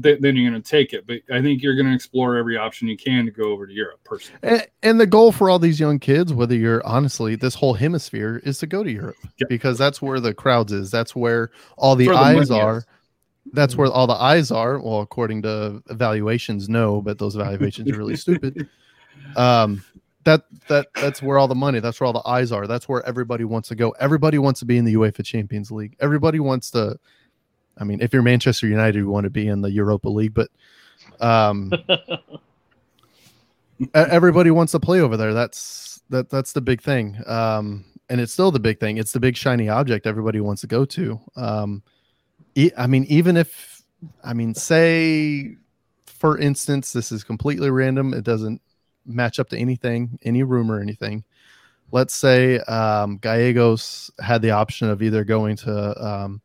[0.00, 1.08] th- then you're going to take it.
[1.08, 3.72] But I think you're going to explore every option you can to go over to
[3.72, 3.98] Europe.
[4.04, 7.74] Personally, And, and the goal for all these young kids, whether you're honestly this whole
[7.74, 9.16] hemisphere, is to go to Europe
[9.48, 10.90] because that's where the crowds is.
[10.92, 12.78] That's where all the the eyes are.
[12.78, 12.86] is.
[13.52, 14.78] That's where all the eyes are.
[14.78, 18.68] Well, according to evaluations, no, but those evaluations are really stupid.
[19.36, 19.84] Um,
[20.24, 21.80] that that that's where all the money.
[21.80, 22.66] That's where all the eyes are.
[22.66, 23.90] That's where everybody wants to go.
[24.00, 25.96] Everybody wants to be in the UEFA Champions League.
[26.00, 26.98] Everybody wants to.
[27.78, 30.50] I mean, if you're Manchester United, you want to be in the Europa League, but
[31.20, 31.72] um,
[33.94, 35.32] everybody wants to play over there.
[35.32, 37.18] That's that that's the big thing.
[37.26, 38.98] Um, and it's still the big thing.
[38.98, 41.20] It's the big shiny object everybody wants to go to.
[41.36, 41.82] Um,
[42.54, 43.82] e- I mean, even if
[44.22, 45.56] I mean, say
[46.04, 48.12] for instance, this is completely random.
[48.12, 48.60] It doesn't
[49.14, 51.24] match up to anything, any rumor, or anything.
[51.92, 56.40] Let's say um, Gallegos had the option of either going to um,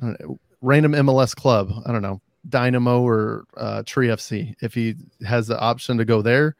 [0.00, 1.72] I don't know, random MLS club.
[1.86, 4.54] I don't know, Dynamo or uh, Tree FC.
[4.60, 4.94] If he
[5.26, 6.56] has the option to go there,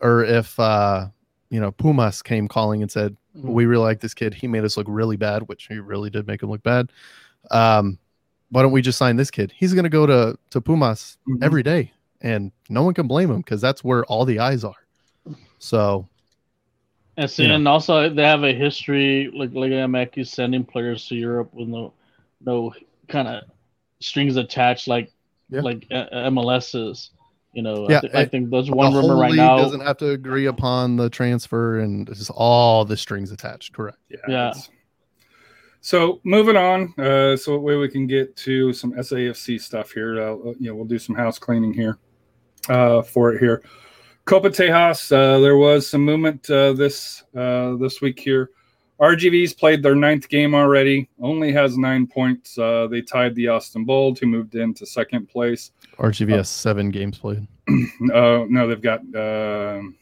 [0.00, 1.06] or if uh,
[1.50, 4.34] you know Pumas came calling and said, "We really like this kid.
[4.34, 6.90] He made us look really bad," which he really did make him look bad.
[7.50, 7.98] Um,
[8.50, 9.52] why don't we just sign this kid?
[9.56, 11.42] He's going to go to to Pumas Mhm.
[11.42, 14.74] every day, and no one can blame him because that's where all the eyes are.
[15.58, 16.08] So
[17.16, 17.54] And see, you know.
[17.56, 21.92] and also they have a history like like Amaki sending players to Europe with no
[22.44, 22.72] no
[23.08, 23.42] kind of
[24.00, 25.12] strings attached like
[25.50, 25.60] Yeah.
[25.62, 27.10] like uh, MLS's.
[27.52, 29.56] You know, Yeah, I, thi- I think there's the one rumor whole right now.
[29.58, 33.72] doesn't have to agree upon the transfer, and it's just all the strings attached.
[33.72, 33.98] Correct.
[34.08, 34.18] yeah.
[34.28, 34.52] Yeah.
[35.80, 40.20] So moving on, uh, so that way we can get to some SAFC stuff here.
[40.22, 41.98] Uh, you know, we'll do some house cleaning here
[42.68, 43.62] uh, for it here.
[44.24, 48.50] Copa Tejas, uh, there was some movement uh, this uh, this week here.
[49.00, 51.08] RGV's played their ninth game already.
[51.20, 52.58] Only has nine points.
[52.58, 55.72] Uh, they tied the Austin Bold, who moved into second place.
[55.98, 57.46] RGVS seven games played.
[57.68, 57.74] Uh,
[58.48, 59.96] no, they've got um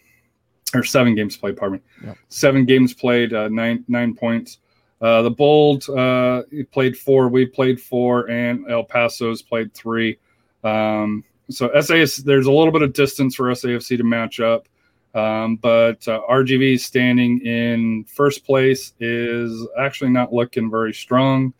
[0.74, 1.56] or seven games played.
[1.56, 2.08] Pardon me.
[2.08, 2.18] Yep.
[2.28, 4.58] Seven games played, uh, nine nine points.
[5.00, 6.42] Uh, the Bold uh,
[6.72, 7.28] played four.
[7.28, 10.18] We played four, and El Paso's played three.
[10.64, 14.68] Um, so SAS, there's a little bit of distance for SAFC to match up,
[15.14, 21.52] um, but uh, RGV standing in first place is actually not looking very strong.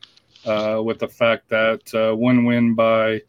[0.47, 3.21] Uh, with the fact that uh, one win by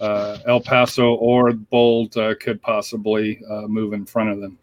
[0.00, 4.58] uh, El Paso or Bold uh, could possibly uh, move in front of them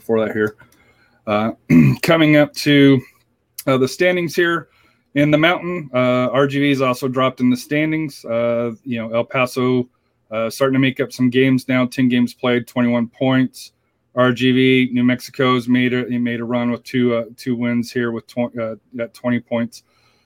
[0.00, 0.56] for that here.
[2.02, 3.00] Coming up to
[3.64, 4.68] the standings here
[5.14, 8.22] in the mountain, RGV is also dropped in the standings.
[8.24, 9.88] You know, El Paso
[10.34, 11.86] uh, starting to make up some games now.
[11.86, 13.72] Ten games played, twenty-one points.
[14.16, 18.10] RGV New Mexico's made a he made a run with two uh, two wins here
[18.10, 19.84] with tw- uh, at twenty points.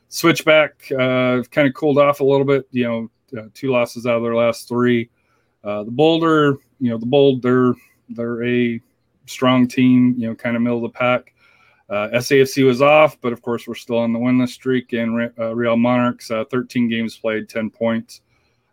[0.09, 2.67] Switchback uh, kind of cooled off a little bit.
[2.71, 5.11] You know, uh, two losses out of their last three.
[5.63, 7.75] Uh, the Boulder, you know, the Bold, they're
[8.09, 8.81] they're a
[9.27, 10.15] strong team.
[10.17, 11.35] You know, kind of middle of the pack.
[11.91, 14.95] SAFC was off, but of course we're still on the winless streak.
[14.95, 18.21] And Re- Real Monarchs, uh, 13 games played, 10 points.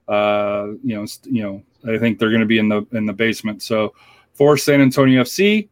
[0.07, 3.13] Uh, you know, you know, I think they're going to be in the in the
[3.13, 3.61] basement.
[3.61, 3.93] So
[4.33, 5.69] for San Antonio FC,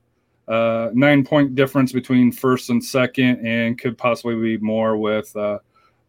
[0.47, 5.59] uh, nine point difference between first and second, and could possibly be more with uh,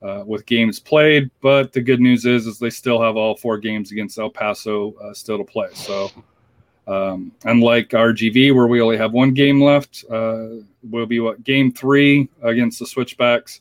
[0.03, 1.31] uh, with games played.
[1.41, 4.95] But the good news is, is they still have all four games against El Paso
[4.95, 5.69] uh, still to play.
[5.73, 6.11] So
[6.87, 10.47] um, unlike RGV, where we only have one game left, uh,
[10.91, 13.61] will be what game three against the Switchbacks.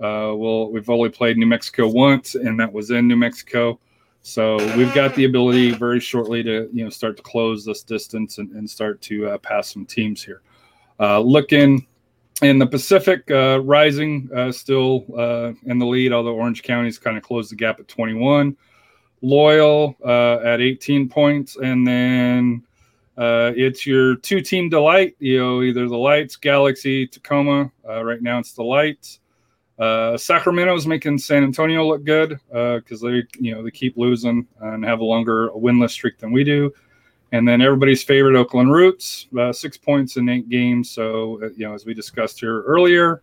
[0.00, 3.78] Uh, we'll we've only played New Mexico once, and that was in New Mexico.
[4.22, 8.38] So we've got the ability very shortly to you know start to close this distance
[8.38, 10.42] and, and start to uh, pass some teams here.
[11.00, 11.84] Uh, looking
[12.40, 17.16] in the Pacific, uh, Rising uh, still uh, in the lead, although Orange County's kind
[17.16, 18.56] of closed the gap at 21.
[19.22, 22.62] Loyal uh, at 18 points, and then
[23.16, 25.16] it's your two-team delight.
[25.18, 27.70] You know, either the Lights, Galaxy, Tacoma.
[27.84, 29.20] Right now, it's the Lights.
[29.82, 34.84] Uh, Sacramento's making San Antonio look good because they, you know, they keep losing and
[34.84, 36.72] have a longer winless streak than we do.
[37.32, 40.88] And then everybody's favorite Oakland Roots, uh, six points in eight games.
[40.88, 43.22] So, uh, you know, as we discussed here earlier,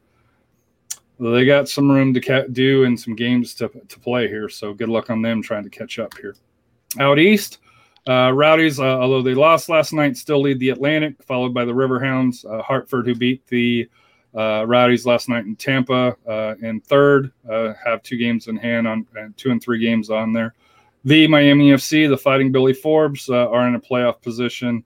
[1.17, 4.49] they got some room to ca- do and some games to, to play here.
[4.49, 6.35] So, good luck on them trying to catch up here.
[6.99, 7.59] Out east,
[8.05, 11.71] uh, Rowdies, uh, although they lost last night, still lead the Atlantic, followed by the
[11.71, 12.43] Riverhounds.
[12.43, 13.87] Uh, Hartford, who beat the
[14.35, 18.87] uh, Rowdies last night in Tampa, uh, in third, uh, have two games in hand
[18.87, 20.53] on and two and three games on there.
[21.05, 24.83] The Miami FC, the Fighting Billy Forbes, uh, are in a playoff position.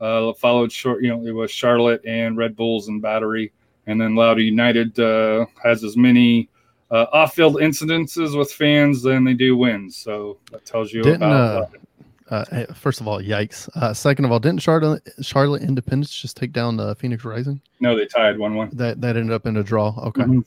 [0.00, 3.52] Uh, followed short, you know, it was Charlotte and Red Bulls and Battery,
[3.86, 6.48] and then Loudoun United uh, has as many
[6.90, 9.96] uh, off-field incidences with fans than they do wins.
[9.96, 11.74] So that tells you Didn't, about.
[11.74, 11.78] uh,
[12.30, 13.68] hey, first of all, yikes.
[13.76, 17.60] Uh, second of all, didn't Charlotte Charlotte Independence just take down uh, Phoenix Rising?
[17.80, 18.70] no, they tied one-one.
[18.72, 19.94] That that ended up in a draw.
[20.08, 20.44] Okay, Mhm.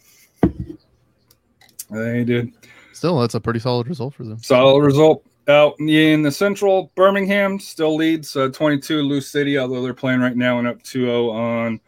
[1.91, 2.51] They did.
[2.93, 4.37] still that's a pretty solid result for them.
[4.39, 5.23] Solid result.
[5.47, 10.35] Out in the central, Birmingham still leads uh, 22 Loose City, although they're playing right
[10.35, 11.79] now and up 2-0 on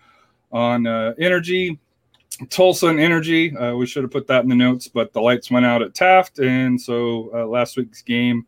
[0.52, 1.78] on uh, Energy.
[2.50, 5.52] Tulsa and Energy, uh, we should have put that in the notes, but the lights
[5.52, 8.48] went out at Taft, and so uh, last week's game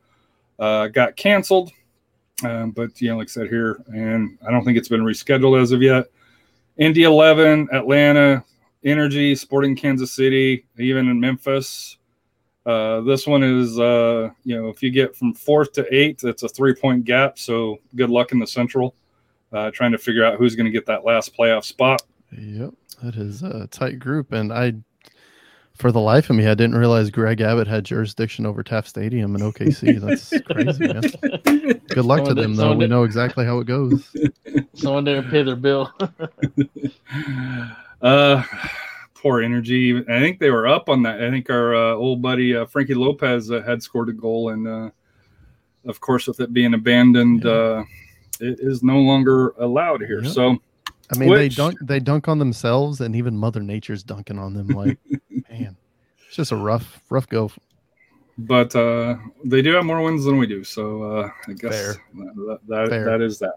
[0.59, 1.71] uh, got canceled.
[2.43, 5.61] Um, but you know, like I said here, and I don't think it's been rescheduled
[5.61, 6.05] as of yet.
[6.77, 8.43] Indy 11, Atlanta,
[8.83, 11.97] Energy, Sporting Kansas City, even in Memphis.
[12.65, 16.43] Uh, this one is, uh, you know, if you get from fourth to eighth, it's
[16.43, 17.37] a three point gap.
[17.37, 18.95] So good luck in the Central,
[19.51, 22.03] uh, trying to figure out who's going to get that last playoff spot.
[22.31, 24.73] Yep, that is a tight group, and I,
[25.75, 29.36] for the life of me, I didn't realize Greg Abbott had jurisdiction over Taft Stadium
[29.36, 29.99] in OKC.
[29.99, 31.81] That's crazy, man.
[31.88, 32.73] Good luck to them, did- though.
[32.73, 34.15] We did- know exactly how it goes.
[34.73, 35.91] Someone didn't pay their bill.
[38.01, 38.43] Uh,
[39.13, 39.97] poor energy.
[39.97, 41.23] I think they were up on that.
[41.23, 44.67] I think our uh, old buddy uh, Frankie Lopez uh, had scored a goal, and
[44.67, 44.89] uh,
[45.86, 47.51] of course, with it being abandoned, Yeah.
[47.51, 47.83] uh,
[48.41, 50.21] it is no longer allowed here.
[50.21, 50.33] Yep.
[50.33, 50.57] So
[51.11, 54.53] I mean, Which- they dunk they dunk on themselves, and even Mother Nature's dunking on
[54.53, 54.67] them.
[54.67, 54.97] Like,
[55.49, 55.75] man,
[56.27, 57.51] it's just a rough rough go.
[58.37, 60.63] but uh, they do have more wins than we do.
[60.63, 61.93] So uh, I guess Fair.
[62.15, 63.05] that, that, Fair.
[63.05, 63.55] that is that.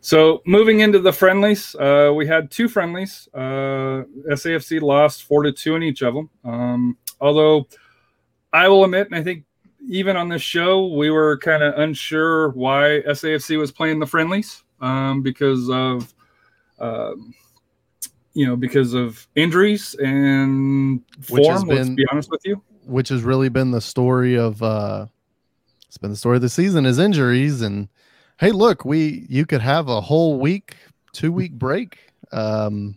[0.00, 3.28] So moving into the friendlies, uh, we had two friendlies.
[3.34, 6.30] Uh, SAFC lost four to two in each of them.
[6.44, 7.66] Um, although
[8.52, 9.44] I will admit, and I think
[9.88, 14.62] even on this show, we were kind of unsure why SAFC was playing the friendlies
[14.80, 16.12] um, because of.
[16.78, 17.34] Um,
[18.34, 21.74] you know, because of injuries and Which has form.
[21.76, 22.62] Let's be honest with you.
[22.84, 25.06] which has really been the story of uh
[25.88, 27.88] it's been the story of the season is injuries and
[28.38, 30.76] hey look we you could have a whole week
[31.12, 31.98] two week break
[32.32, 32.96] um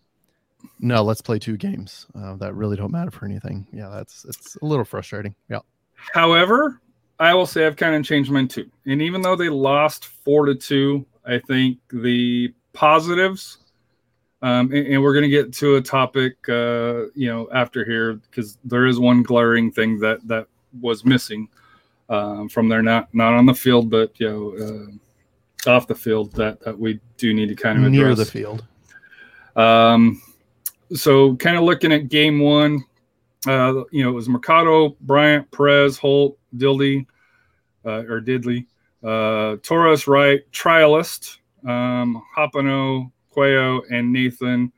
[0.79, 4.57] no let's play two games uh, that really don't matter for anything yeah that's it's
[4.61, 5.59] a little frustrating yeah
[6.13, 6.81] However,
[7.19, 8.69] I will say I've kind of changed mine too.
[8.85, 13.57] And even though they lost four to two, I think the positives,
[14.41, 18.15] um, and, and we're going to get to a topic, uh, you know, after here
[18.15, 20.47] because there is one glaring thing that that
[20.82, 21.47] was missing
[22.10, 24.97] um, from there, not not on the field, but you know,
[25.67, 28.63] uh, off the field that that we do need to kind of near the field.
[29.56, 30.21] Um,
[30.93, 32.86] so kind of looking at game one,
[33.47, 37.06] uh, you know, it was Mercado, Bryant, Perez, Holt, Dildy,
[37.86, 38.65] uh, or Didley,
[39.04, 44.71] uh, Torres, Wright, Trialist, um, Hapano, Cuello, and Nathan.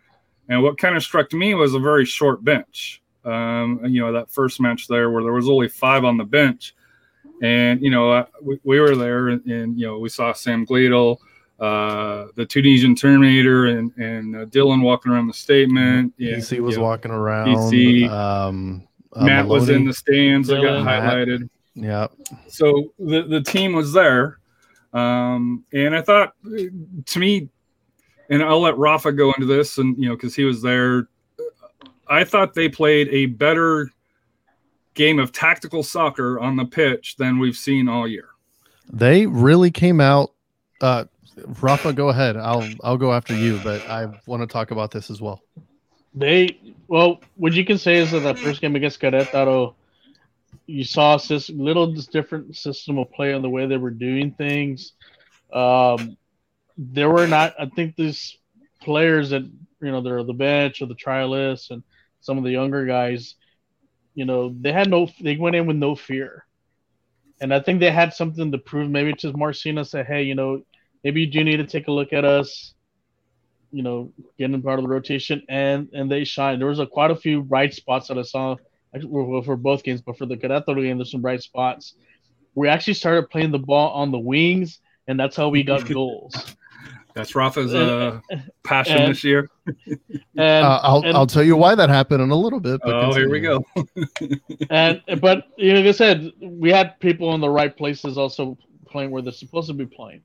[0.50, 3.02] And what kind of struck me was a very short bench.
[3.24, 6.76] Um, you know, that first match there where there was only five on the bench.
[7.42, 10.66] And, you know, uh, we, we were there and, and, you know, we saw Sam
[10.66, 11.22] Gladle,
[11.60, 16.14] uh, the Tunisian Terminator and, and uh, Dylan walking around the statement.
[16.18, 18.10] Yeah, PC was you know, walking around PC.
[18.10, 20.86] um uh, Matt was in the stands that got Dylan.
[20.86, 21.04] Matt.
[21.04, 21.50] highlighted.
[21.76, 22.08] yeah
[22.48, 24.40] So the, the team was there.
[24.94, 27.50] Um, and I thought, to me,
[28.32, 31.08] and I'll let Rafa go into this, and you know, because he was there.
[32.08, 33.92] I thought they played a better
[34.96, 38.30] game of tactical soccer on the pitch than we've seen all year.
[38.92, 40.34] they really came out
[40.82, 41.06] uh
[41.62, 45.10] rafa go ahead i'll i'll go after you but i want to talk about this
[45.10, 45.42] as well
[46.14, 49.76] They well, what you can say is that the first game against Querétaro,
[50.68, 54.32] you saw a sys- little different system of play on the way they were doing
[54.32, 54.92] things.
[55.54, 56.18] Um,
[56.78, 57.54] there were not.
[57.60, 58.38] I think these
[58.82, 61.84] players that you know they're the bench or the trialists and
[62.22, 63.36] some of the younger guys,
[64.14, 66.46] you know, they had no they went in with no fear.
[67.42, 70.62] And I think they had something to prove maybe to Marcina said, hey, you know,
[71.04, 72.76] maybe you do need to take a look at us,
[73.72, 76.60] you know, getting part of the rotation and and they shine.
[76.60, 78.58] There was a quite a few bright spots that I saw
[78.94, 81.96] for both games, but for the Querétaro game, there's some bright spots.
[82.54, 84.80] We actually started playing the ball on the wings,
[85.12, 86.56] and that's how we got goals.
[87.14, 88.22] That's Rafa's uh,
[88.64, 89.50] passion and- this year.
[90.38, 92.80] And Uh, I'll and- I'll tell you why that happened in a little bit.
[92.84, 93.64] but Oh, here we go.
[94.70, 98.58] and but you know, like I said, we had people in the right places also
[98.88, 100.22] playing where they're supposed to be playing,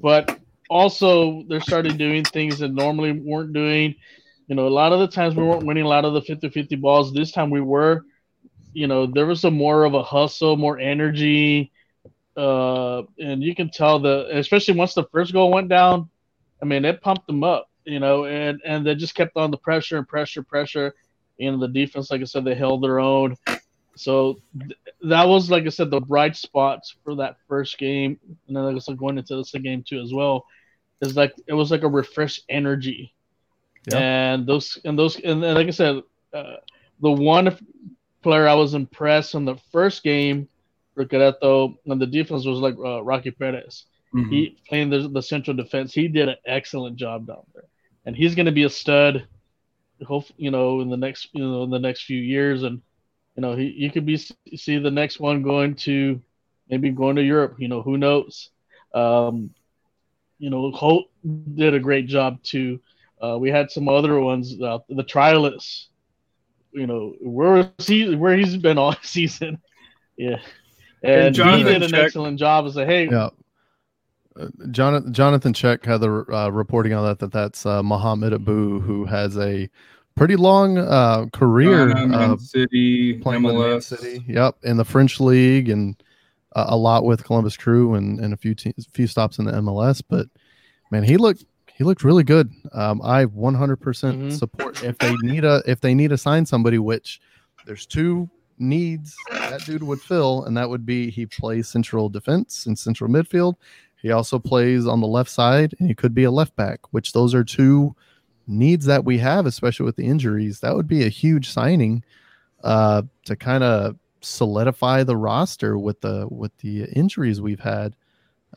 [0.00, 0.38] but
[0.70, 3.94] also they started doing things that normally weren't doing.
[4.46, 6.80] You know, a lot of the times we weren't winning a lot of the 50-50
[6.80, 7.12] balls.
[7.12, 8.04] This time we were.
[8.74, 11.71] You know, there was a more of a hustle, more energy,
[12.36, 16.08] uh, and you can tell the especially once the first goal went down.
[16.60, 17.68] I mean, it pumped them up.
[17.84, 20.94] You know, and and they just kept on the pressure and pressure, pressure.
[21.40, 23.36] And the defense, like I said, they held their own.
[23.96, 28.56] So th- that was, like I said, the bright spots for that first game, and
[28.56, 30.46] then like I said, going into the second game too as well,
[31.00, 33.12] is like it was like a refreshed energy,
[33.90, 33.98] Yeah.
[33.98, 36.56] and those and those and, then, like I said, uh,
[37.00, 37.56] the one
[38.22, 40.48] player I was impressed in the first game
[40.94, 43.84] for and the defense was like uh, Rocky Perez.
[44.14, 44.28] Mhm.
[44.30, 45.92] He playing the, the central defense.
[45.94, 47.68] He did an excellent job down there,
[48.04, 49.26] and he's going to be a stud.
[50.06, 52.80] Hope you know in the next you know in the next few years, and
[53.36, 56.20] you know he you could be see the next one going to
[56.68, 57.56] maybe going to Europe.
[57.58, 58.50] You know who knows.
[58.94, 59.50] Um,
[60.38, 61.06] you know Holt
[61.54, 62.80] did a great job too.
[63.22, 65.86] Uh, we had some other ones, uh, the trialists.
[66.72, 68.14] You know where he?
[68.14, 69.60] Where he's been all season.
[70.16, 70.38] Yeah,
[71.02, 72.66] and, he Jonathan did an Check- excellent job.
[72.66, 73.30] As a hey, Yeah.
[74.34, 78.80] Uh, Jonathan, Jonathan Check had the uh, reporting on that that that's uh, Mohamed Abu
[78.80, 79.68] who has a
[80.14, 83.82] pretty long uh, career Ghana, Man uh, City, playing with Man MLS.
[83.82, 84.24] City.
[84.26, 86.02] Yep, in the French league and
[86.56, 89.52] uh, a lot with Columbus Crew and, and a few teams, few stops in the
[89.52, 90.02] MLS.
[90.08, 90.28] But
[90.90, 92.50] man, he looked he looked really good.
[92.72, 94.32] Um, I 100% Mhm.
[94.32, 97.20] support if they need a if they need to sign somebody, which
[97.66, 98.30] there's two
[98.62, 103.10] needs that dude would fill, and that would be he plays central defense and central
[103.10, 103.54] midfield.
[104.00, 107.12] He also plays on the left side, and he could be a left back, which
[107.12, 107.94] those are two
[108.46, 110.60] needs that we have, especially with the injuries.
[110.60, 112.02] That would be a huge signing
[112.64, 117.94] uh, to kind of solidify the roster with the with the injuries we've had.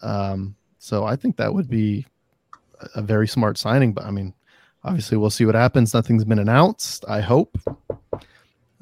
[0.02, 2.06] Um, so I think that would be
[2.82, 3.94] a- a very smart signing.
[3.94, 4.34] But I mean,
[4.84, 5.94] obviously, we'll see what happens.
[5.94, 7.06] Nothing's been announced.
[7.08, 7.58] I hope.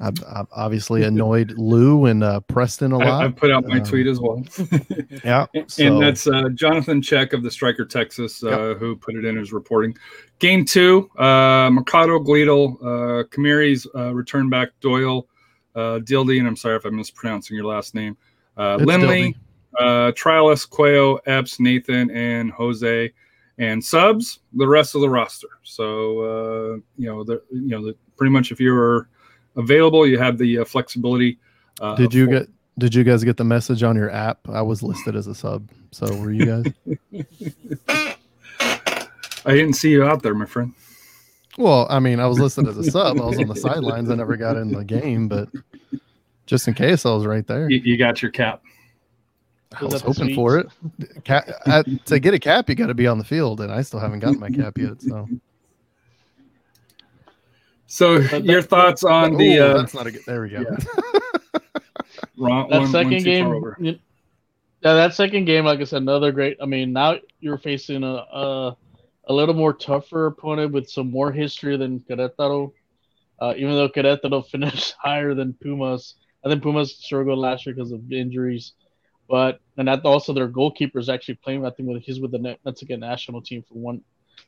[0.00, 3.08] I've, I've obviously annoyed Lou and uh, Preston a lot.
[3.08, 4.44] I have put out my Um, tweet as well.
[5.24, 5.46] yeah,
[5.78, 9.52] And that's uh, Jonathan Check of the Striker Texas uh, who put it in his
[9.52, 9.94] reporting.
[10.40, 15.28] Game two, uh, Mercado, Gleedle, uh, Kamiri's uh, return back, Doyle,
[15.76, 18.16] uh, Dildy, and I'm sorry if I'm mispronouncing your last name,
[18.56, 19.36] uh, It's Lindley,
[19.78, 23.12] uh, Trialis, Quayo, Epps, Nathan, and Jose,
[23.58, 25.48] and subs, the rest of the roster.
[25.62, 25.84] So,
[26.20, 29.08] uh, you know, the, you know, the, pretty much if you were
[29.56, 31.38] available, you have the uh, flexibility.
[31.80, 32.48] Uh, did you for- get?
[32.76, 34.48] Did you guys get the message on your app?
[34.48, 35.70] I was listed as a sub.
[35.92, 37.16] So were you guys?
[39.46, 40.72] I didn't see you out there, my friend.
[41.58, 43.20] well, I mean, I was listed as a sub.
[43.20, 44.10] I was on the sidelines.
[44.10, 45.48] I never got in the game, but
[46.46, 47.70] just in case, I was right there.
[47.70, 48.62] You, you got your cap.
[49.80, 50.66] I Was was that the hoping for it.
[51.24, 53.82] Cap, uh, to get a cap, you got to be on the field, and I
[53.82, 55.00] still haven't gotten my cap yet.
[55.02, 55.28] So
[57.94, 60.22] So, But your that- thoughts on the Ooh, uh, that's not a good.
[60.26, 60.64] There we go.
[60.68, 61.60] yeah.
[62.36, 63.76] wrong, that one- second one game, over.
[63.80, 63.92] yeah,
[64.82, 66.56] that second game, like I said, another great.
[66.60, 68.76] I mean, now you're facing a a,
[69.28, 72.72] a little more tougher opponent with some more history than Querétaro.
[73.40, 77.92] Uh, even though Querétaro finished higher than Pumas, I think Pumas struggled last year because
[77.92, 78.72] of injuries.
[79.28, 81.64] But and that also their goalkeeper is actually playing.
[81.64, 84.00] I think with he's with the net, Mexican national team for one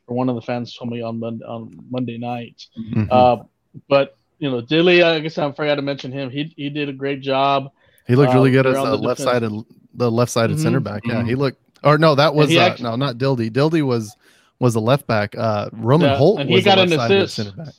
[0.05, 2.65] for one of the fans told me on Monday, on Monday night.
[2.79, 3.07] Mhm.
[3.11, 3.43] Uh,
[3.89, 6.29] but you know, Dilly, I guess I forgot to mention him.
[6.29, 7.71] He he did a great job.
[8.07, 9.33] he looked really uh, good as around the the left defense.
[9.43, 9.65] sided,
[9.95, 10.61] the left sided Mhm.
[10.61, 11.01] center back.
[11.05, 11.27] Yeah, Mhm.
[11.27, 11.59] he looked.
[11.83, 13.49] Or no, that was uh, act- no, not Dildy.
[13.51, 14.15] Dildy was
[14.59, 15.35] was a left back.
[15.37, 17.35] Uh, Roman Yeah, Holt and he was got the an left-sided assist.
[17.35, 17.73] center back.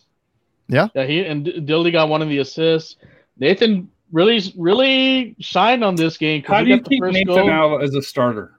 [0.94, 2.96] Yeah, he and D- Dildy got one of the assists.
[3.38, 6.42] Nathan really really shined on this game.
[6.46, 7.50] How do you keep Nathan goal.
[7.50, 8.57] out as a starter?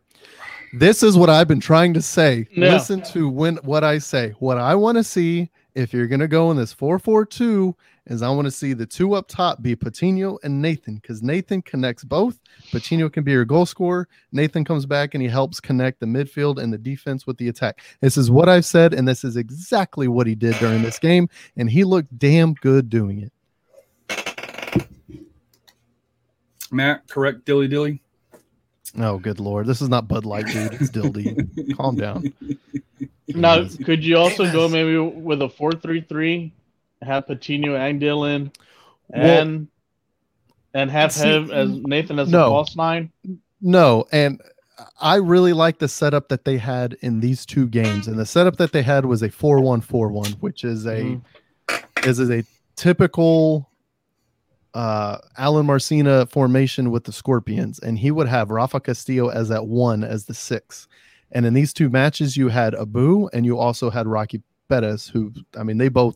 [0.74, 2.48] This is what I've been trying to say.
[2.52, 2.74] Yeah.
[2.74, 4.34] Listen to when what I say.
[4.40, 7.74] What I want to see if you're gonna go in this 4-4-2,
[8.08, 11.62] is I want to see the two up top be Patino and Nathan because Nathan
[11.62, 12.40] connects both.
[12.72, 14.08] Patino can be your goal scorer.
[14.32, 17.82] Nathan comes back and he helps connect the midfield and the defense with the attack.
[18.02, 21.30] This is what I've said, and this is exactly what he did during this game,
[21.56, 23.32] and he looked damn good doing it.
[26.72, 28.02] Matt, correct dilly dilly.
[28.98, 29.68] Oh, good lord.
[29.68, 30.74] This is not Bud Light, dude.
[30.74, 31.76] It's Dildy.
[31.78, 32.34] Calm down.
[33.28, 36.52] Now, could you also go maybe with a four-three-three,
[37.02, 38.54] have Patino and Dylan,
[39.10, 39.68] Well, and
[40.74, 42.48] and have him as Nathan as no.
[42.48, 43.12] a false nine?
[43.62, 44.42] No, and
[45.00, 48.08] I really like the setup that they had in these two games.
[48.08, 52.10] And the setup that they had was a 4-1-4-1, which is a mm-hmm.
[52.10, 52.44] is is a
[52.76, 53.69] typical
[54.74, 59.68] uh Alen Marcina formation with the Scorpions, and he would have Rafa Castillo as that
[59.68, 60.88] one as the six.
[61.32, 65.34] And in these two matches, you had Abu and you also had Rocky Perez, who
[65.58, 66.16] I mean, they both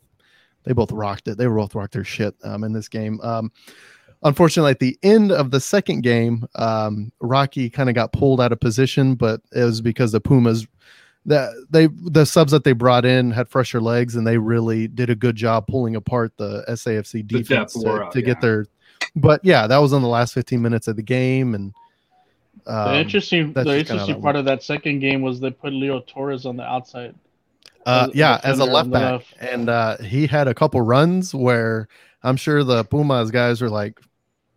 [0.64, 1.38] they both rocked it.
[1.38, 3.20] They both rocked their shit um, in this game.
[3.22, 3.51] Um,
[4.24, 8.51] unfortunately, at the end of the second game, um, Rocky kind of got pulled out
[8.51, 10.66] of position, but it was because the Pumas
[11.26, 15.10] that they the subs that they brought in had fresher legs and they really did
[15.10, 18.42] a good job pulling apart the SAFC defense depth to, wore out, to get yeah.
[18.42, 18.66] their.
[19.16, 21.74] But yeah, that was in the last 15 minutes of the game, and
[22.66, 25.52] The um, interesting, the just kinda how interesting part of that second game was they
[25.52, 27.16] put Leo Torres on the outside.
[27.86, 29.36] Uh, as- yeah, as as a left back, left.
[29.40, 31.88] and uh, he had a couple runs where
[32.24, 34.00] I'm sure the Pumas guys were like,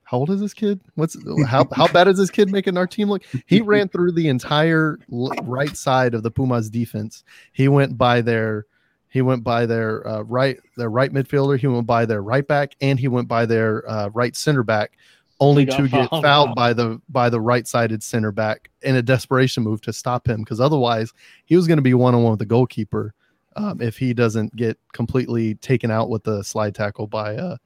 [0.06, 0.80] "How old is this kid?
[0.94, 4.28] What's how how bad is this kid making our team look?" He ran through the
[4.28, 7.24] entire right side of the Pumas defense.
[7.52, 8.66] He went by their
[9.10, 11.58] he went by their uh, right their right midfielder.
[11.58, 14.92] He went by their right back, and he went by their uh, right center back.
[15.38, 16.24] Only to get fouled.
[16.24, 20.26] fouled by the by the right sided center back in a desperation move to stop
[20.26, 21.12] him because otherwise
[21.44, 23.12] he was going to be one on one with the goalkeeper
[23.56, 27.56] um, if he doesn't get completely taken out with the slide tackle by uh,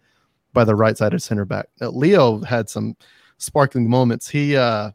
[0.53, 1.69] by the right sided center back.
[1.81, 2.97] Uh, Leo had some
[3.39, 4.29] sparkling moments.
[4.29, 4.91] He uh,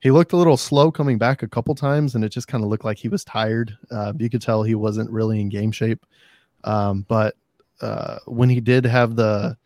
[0.00, 2.70] he looked a little slow coming back a couple times, and it just kind of
[2.70, 3.76] looked like he was tired.
[3.90, 6.04] Uh, you could tell he wasn't really in game shape.
[6.64, 7.34] Um, but
[7.80, 9.56] uh, when he did have the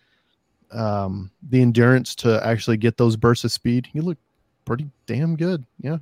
[0.70, 4.22] um, the endurance to actually get those bursts of speed, he looked
[4.64, 5.64] pretty damn good.
[5.80, 5.98] Yeah,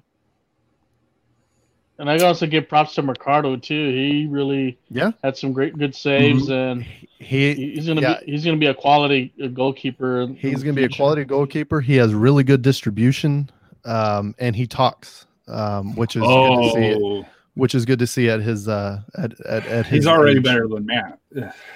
[1.99, 3.91] And I can also give props to Mercado too.
[3.91, 5.13] He really yeah.
[5.25, 6.83] had some great good saves, and
[7.19, 8.21] He he's gonna yeah.
[8.21, 10.21] be he's gonna be a quality uh, goalkeeper.
[10.21, 11.81] in- in He's going to be a quality goalkeeper.
[11.81, 13.49] He has really good distribution,
[13.87, 17.03] um, and he talks, um, which is good to see.
[17.03, 17.27] Oh,
[17.57, 20.05] Which is good to see at his uh, at, at, at his.
[20.05, 20.45] he's already age.
[20.45, 21.19] better than Matt.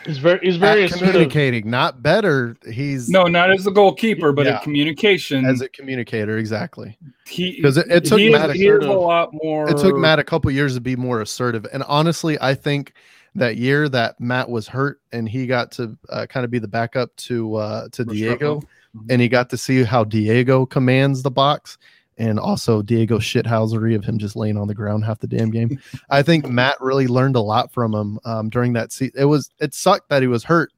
[0.05, 1.09] He's very he's very assertive.
[1.09, 2.55] communicating, not better.
[2.71, 4.57] He's No, not as a goalkeeper, but Yeah.
[4.57, 5.47] at communication.
[5.47, 6.99] as a communicator exactly.
[7.27, 9.71] he 'Cause it- it took he is- Matt a he a lot more.
[9.71, 12.93] It took Matt a couple years to be more assertive, and honestly, I think
[13.35, 16.69] that year that Matt was hurt and he got to uh, kind of be the
[16.69, 18.13] backup to uh, to Restrepo.
[18.13, 18.61] Diego,
[18.95, 19.07] Mhm.
[19.09, 21.79] and he got to see how Diego commands the box,
[22.19, 25.79] and also Diego shithousery of him just laying on the ground half the damn game.
[26.11, 29.21] I think Matt really learned a lot from him um, during that season.
[29.21, 30.71] It was it sucked that he was hurt.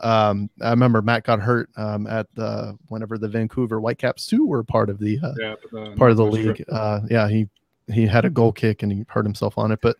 [0.00, 4.62] Um, I remember Matt got hurt um, at the whenever the Vancouver Whitecaps too were
[4.62, 6.64] part of the uh, Yeah, uh, part of the league.
[6.70, 7.48] Uh, yeah, he
[7.92, 9.96] he had a goal kick and he hurt himself on it, but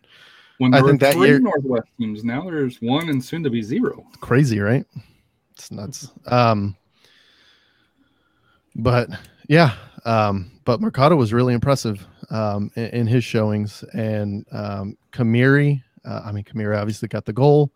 [0.59, 4.05] When I think that year- Northwest teams, now there's one and soon to be zero.
[4.21, 4.85] crazy, right?
[5.53, 6.11] It's nuts.
[6.27, 6.77] Um,
[8.75, 9.09] but
[9.47, 9.73] yeah,
[10.05, 15.81] um, but Mercado was really impressive um, in, in his showings, and um, Kamiri.
[16.05, 17.71] Uh, I mean, Kamiri obviously got the goal,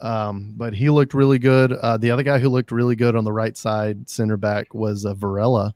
[0.00, 1.72] um, but he looked really good.
[1.72, 5.04] Uh, the other guy who looked really good on the right side, center back, was
[5.04, 5.74] uh, Varela.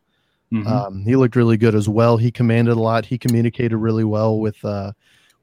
[0.53, 0.66] Mhm.
[0.66, 2.16] Um, he looked really good as well.
[2.16, 3.07] He commanded a lot.
[3.07, 4.93] He communicated really well with uh,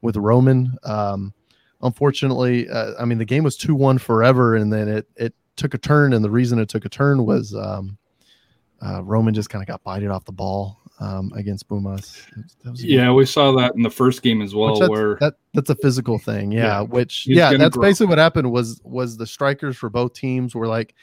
[0.00, 0.76] with Roman.
[0.84, 1.34] Um,
[1.82, 5.74] unfortunately, uh, I mean the game was two one forever, and then it it took
[5.74, 6.12] a turn.
[6.12, 7.98] And the reason it took a turn was um,
[8.84, 12.26] uh, Roman just kind of got bited off the ball um, against Pumas.
[12.64, 15.34] That was- yeah, we saw that in the first game as well, that's, where that
[15.54, 16.64] that's a physical thing, yeah.
[16.64, 16.80] Yeah.
[16.82, 17.82] which He's yeah, that's grow.
[17.88, 18.50] basically what happened.
[18.50, 20.94] Was was the strikers for both teams were like,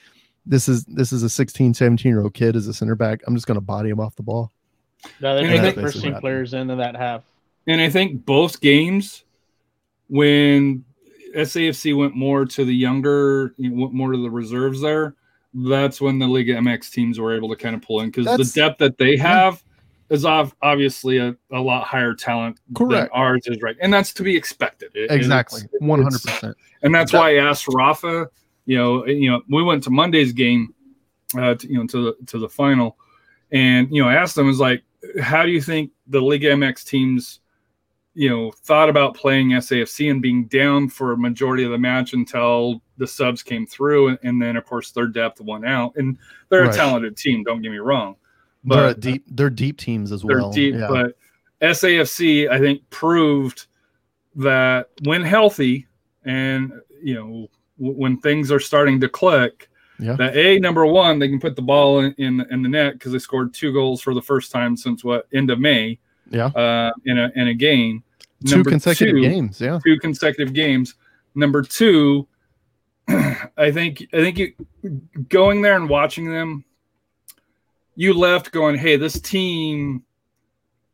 [0.45, 3.21] this is this is a 16, 17 year old kid as a center back.
[3.27, 4.51] I'm just going to body him off the ball.
[5.21, 7.23] Yeah, they And put the first team players into that half.
[7.67, 9.23] and I think both games
[10.07, 10.84] when
[11.36, 15.15] SAFC went more to the younger, went more to the reserves there.
[15.53, 18.59] That's when the Liga MX teams were able to kind of pull in because the
[18.61, 19.63] depth that they have
[20.09, 23.11] is ov- obviously a, a lot higher talent Correct.
[23.11, 23.75] than ours is, right?
[23.81, 24.91] And that's to be expected.
[24.95, 26.55] It- Exactly, one hundred percent.
[26.83, 28.29] and that's That- why I asked Rafa.
[28.65, 30.73] You know, you know, we went to Monday's game,
[31.35, 32.97] uh, to, you know, to the to the final,
[33.51, 34.83] and you know, I asked him, "Is like,
[35.19, 37.39] how do you think the Liga MX teams
[38.16, 42.14] you know, thought about playing SAFC and being down for a majority of the match
[42.14, 45.93] until the subs came through, and then of course their depth won out.
[45.95, 46.18] And
[46.49, 46.74] they're Right.
[46.74, 47.43] a talented team.
[47.43, 48.16] Don't get me wrong,
[48.64, 49.24] they're a but deep.
[49.30, 50.51] They're deep teams as they're well.
[50.51, 50.76] deep.
[50.76, 50.88] yeah.
[50.89, 51.16] But
[51.62, 53.68] SAFC, I think, proved
[54.36, 55.88] that when healthy,
[56.26, 57.47] and you know,
[57.78, 60.14] w- when things are starting to click, Yeah.
[60.16, 63.12] that a number one, they can put the ball in in, in the net because
[63.12, 65.99] they scored two goals for the first time since what end of May
[66.30, 66.47] yeah.
[66.47, 68.03] uh, in a in a game.
[68.45, 69.59] Two Number consecutive two- games.
[69.59, 69.80] Yeah.
[69.86, 70.95] two consecutive games.
[71.36, 72.27] Number two,
[73.09, 74.53] I think I think you
[75.30, 76.63] going there and watching them,
[77.95, 80.03] you left going, "Hey, this team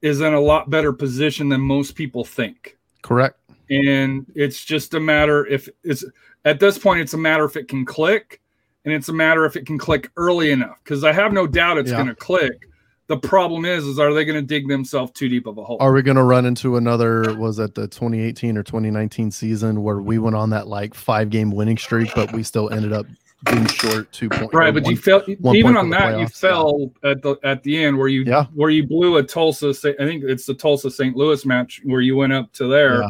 [0.01, 3.39] is in a lot better position than most people think." Correct.
[3.69, 6.03] And it's just a matter if it's
[6.45, 8.41] at this point, it's a matter if it can click,
[8.85, 10.79] and it's a matter if it can click early enough.
[10.83, 11.97] Because I have no doubt it's Yeah.
[11.97, 12.69] going to click.
[13.07, 15.77] The problem is, is are they going to dig themselves too deep of a hole?
[15.79, 17.35] Are we going to run into another?
[17.37, 21.51] Was it the 2018 or 2019 season where we went on that like five game
[21.51, 23.05] winning streak, but we still ended up
[23.51, 24.51] being short two points?
[24.55, 27.83] right but you felt one even on that you playoffs, fell at the at the
[27.83, 28.45] end where you Yeah.
[28.55, 32.15] where you blew a tulsa i think it's the tulsa st louis match where you
[32.15, 33.09] went up to there Yeah.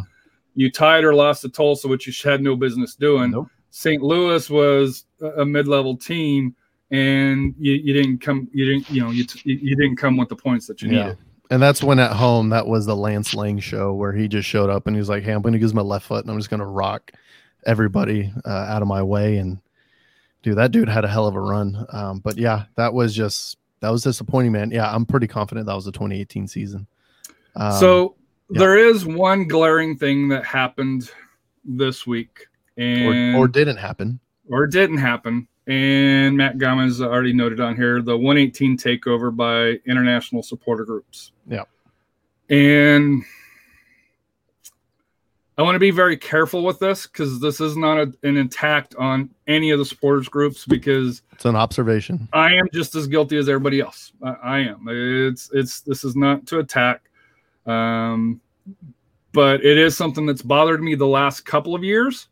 [0.55, 3.47] you tied or lost to tulsa which you had no business doing Nope.
[3.69, 6.53] st louis was a a mid-level team
[6.91, 10.29] and you, you didn't come you didn't you know you, t- you didn't come with
[10.29, 11.03] the points that you Yeah.
[11.03, 11.17] needed
[11.49, 14.69] And that's when at home that was the Lance Laing show where he just showed
[14.69, 16.37] up and he was like, "Hey, I'm going to use my left foot and I'm
[16.39, 17.11] just going to rock
[17.65, 19.59] everybody uh, out of my way." And
[20.43, 21.85] dude, that dude had a hell of a run.
[21.91, 24.71] Um, but yeah, that was just that was disappointing, man.
[24.71, 26.87] Yeah, I'm pretty confident that was the 2018 season.
[27.55, 28.15] Um, so
[28.49, 28.59] yeah.
[28.59, 31.11] there is one glaring thing that happened
[31.63, 34.19] this week and or, or didn't happen.
[34.49, 35.47] or didn't happen.
[35.67, 41.31] And Matt Gomez already noted on here the 118 takeover by international supporter groups.
[41.47, 41.63] Yeah.
[42.49, 43.23] And
[45.57, 48.91] I want to be very careful with this because this is not a, an attack
[48.99, 52.27] on any of the supporters groups because It's an observation.
[52.33, 54.11] I am just as guilty as everybody else.
[54.21, 54.85] I, I am.
[54.89, 57.09] It's it's this is not to attack,
[57.65, 58.41] um,
[59.31, 62.27] but it is something that's bothered me the last couple of years.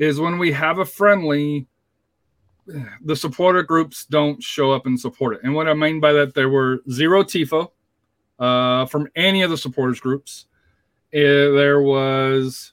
[0.00, 1.68] Is when we have a friendly,
[3.02, 5.40] the supporter groups don't show up and support it.
[5.42, 7.70] And what I mean by that, there were zero tifo
[8.38, 10.46] uh, from any of the supporters groups.
[11.12, 12.72] Eh, there was,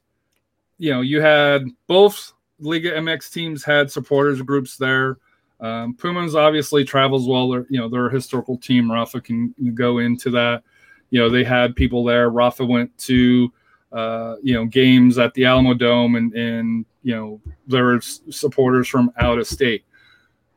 [0.78, 5.18] you know, you had both Liga MX teams had supporters groups there.
[5.60, 7.50] Um, Pumas obviously travels well.
[7.50, 8.92] They're you know they're a historical team.
[8.92, 10.64] Rafa can go into that.
[11.10, 12.30] You know they had people there.
[12.30, 13.52] Rafa went to
[13.92, 18.88] uh, you know games at the Alamo Dome, and and you know there are supporters
[18.88, 19.86] from out of state.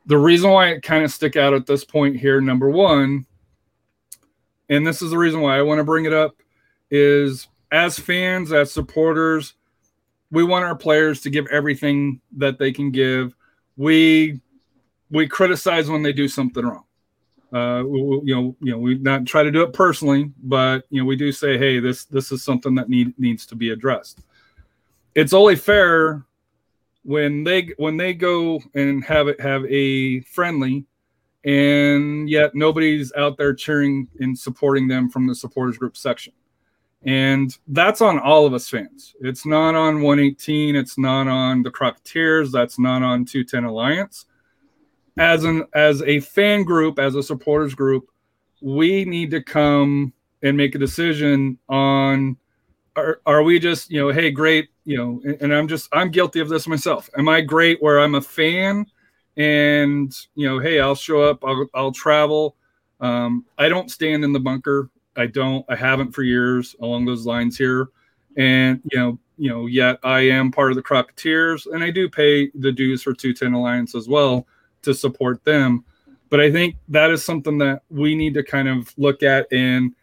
[0.07, 3.25] The reason why it kind of stick out at this point here, number one,
[4.69, 6.35] and this is the reason why I want to bring it up,
[6.89, 9.53] is as fans, as supporters,
[10.31, 13.35] we want our players to give everything that they can give.
[13.77, 14.41] We
[15.09, 16.85] we criticize when they do something wrong.
[17.51, 21.01] Uh, we, you know, you know, we not try to do it personally, but you
[21.01, 24.21] know, we do say, hey, this this is something that need needs to be addressed.
[25.15, 26.25] It's only fair
[27.03, 30.85] when they when they go and have it have a friendly,
[31.43, 36.33] and yet nobody's out there cheering and supporting them from the supporters group section.
[37.03, 39.15] And that's on all of us fans.
[39.21, 40.75] It's not on 118.
[40.75, 42.51] It's not on the Crocketeers.
[42.51, 44.27] That's not on 210 Alliance.
[45.17, 48.09] As an as a fan group, as a supporters group,
[48.61, 52.37] we need to come and make a decision on
[52.95, 56.11] are, are we just you know hey great you know and, and i'm just i'm
[56.11, 57.09] guilty of this myself.
[57.17, 58.85] Am i great where i'm a fan?
[59.37, 62.55] And you know hey i'll show up i'll, I'll travel.
[62.99, 64.89] Um, i don't stand in the bunker.
[65.15, 67.89] I don't i haven't for years along those lines here.
[68.37, 72.07] And you know you know yet i am part of the crocketeers and i do
[72.07, 74.45] pay the dues for 210 alliance as well
[74.83, 75.83] to support them.
[76.29, 79.93] But i think that is something that we need to kind of look at and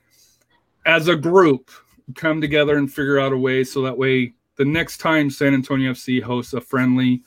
[0.85, 1.71] as a group
[2.15, 5.93] come together and figure out a way so that way the next time san antonio
[5.93, 7.23] fc hosts a friendly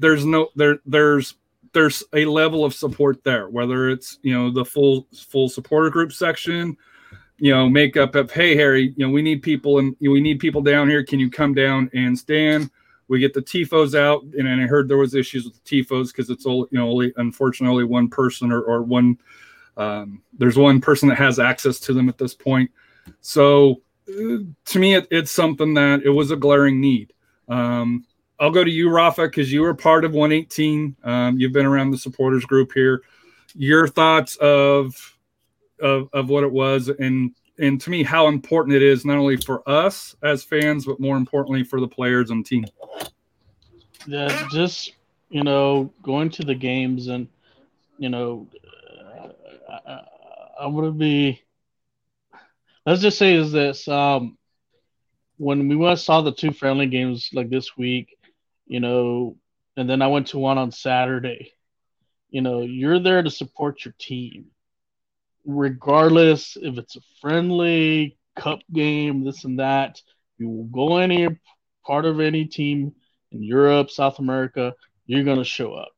[0.00, 1.36] there's no there there's
[1.72, 6.12] there's a level of support there whether it's you know the full full supporter group
[6.12, 6.76] section
[7.38, 10.38] you know make up of hey harry you know we need people and we need
[10.38, 11.04] people down here.
[11.04, 12.70] Can you come down and stand
[13.12, 16.30] we get the tifos out and i heard there was issues with the tifos because
[16.30, 19.18] it's all you know only unfortunately only one person or, or one
[19.76, 22.70] um, there's one person that has access to them at this point
[23.20, 27.12] so uh, to me it, it's something that it was a glaring need
[27.48, 28.04] um,
[28.40, 30.96] I'll go to you, Rafa, because you were part of 118.
[31.04, 33.02] Um, you've been around the supporters group here.
[33.54, 35.16] Your thoughts of,
[35.80, 39.36] of of what it was, and and to me how important it is not only
[39.36, 42.64] for us as fans, but more importantly for the players and team.
[44.06, 44.94] Yeah, just
[45.30, 47.28] you know, going to the games and
[47.98, 48.48] you know,
[49.68, 50.00] uh, I,
[50.60, 51.42] I'm gonna be.
[52.84, 54.36] Let's just say is this: um,
[55.36, 58.16] when we went saw the two friendly games like this week,
[58.66, 59.36] you know,
[59.76, 61.52] and then I went to one on Saturday.
[62.30, 64.46] You know, you're there to support your team,
[65.44, 70.00] regardless if it's a friendly cup game, this and that.
[70.38, 71.28] You will go any
[71.86, 72.94] part of any team
[73.32, 74.74] in Europe, South America,
[75.06, 75.90] you're going to show up.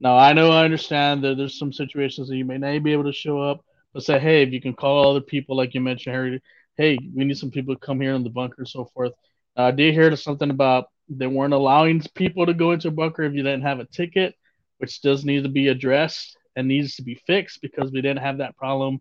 [0.00, 3.04] Now, I know I understand that there's some situations that you may not be able
[3.04, 6.14] to show up, but say, hey, if you can call other people, like you mentioned,
[6.14, 6.42] Harry,
[6.76, 9.12] hey, we need some people to come here in the bunker and so forth.
[9.56, 13.22] Uh, I did hear something about they weren't allowing people to go into a bunker
[13.22, 14.34] if you didn't have a ticket,
[14.78, 18.38] which does need to be addressed and needs to be fixed because we didn't have
[18.38, 19.00] that problem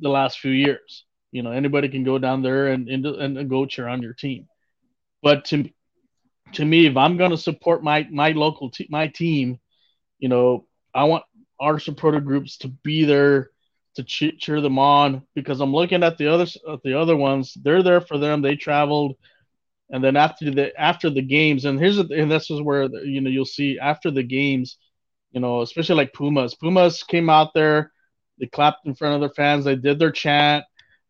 [0.00, 1.04] the last few years.
[1.30, 4.46] You know, anybody can go down there and and, and go cheer on your team.
[5.22, 5.68] But to
[6.54, 9.58] to me, if I'm going to support my my local te- my team,
[10.18, 11.24] you know, I want
[11.60, 13.50] our supporter groups to be there
[13.96, 17.54] to che- cheer them on because I'm looking at the other at the other ones.
[17.62, 18.42] They're there for them.
[18.42, 19.16] They traveled,
[19.90, 23.30] and then after the after the games, and here's and this is where you know
[23.30, 24.76] you'll see after the games,
[25.32, 26.54] you know, especially like Pumas.
[26.54, 27.92] Pumas came out there,
[28.38, 30.64] they clapped in front of their fans, they did their chant,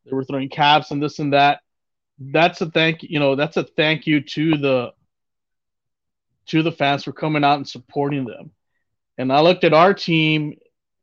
[0.04, 1.60] they were throwing caps and this and that.
[2.18, 4.92] That's a thank you You know that's a thank you to the
[6.46, 8.50] to the fans for coming out and supporting them.
[9.18, 10.58] And I looked at our team,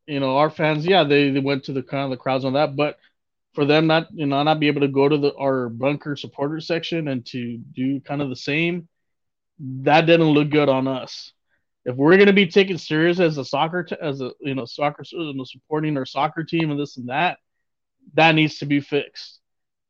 [0.07, 2.53] you know, our fans, yeah, they, they went to the kind of the crowds on
[2.53, 2.97] that, but
[3.53, 6.59] for them not, you know, not be able to go to the our bunker supporter
[6.59, 8.87] section and to do kind of the same,
[9.59, 11.33] that didn't look good on us.
[11.89, 14.65] If we're going to be taken serious as a soccer, t- as a you know
[14.65, 17.39] soccer, you know, supporting our soccer team and this and that,
[18.13, 19.39] that needs to be fixed.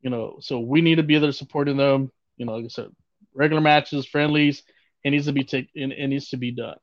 [0.02, 2.10] You know, so we need to be there supporting them.
[2.38, 2.88] You know, like I said,
[3.34, 4.64] regular matches, friendlies,
[5.04, 5.92] it needs to be taken.
[5.92, 6.78] It needs to be done.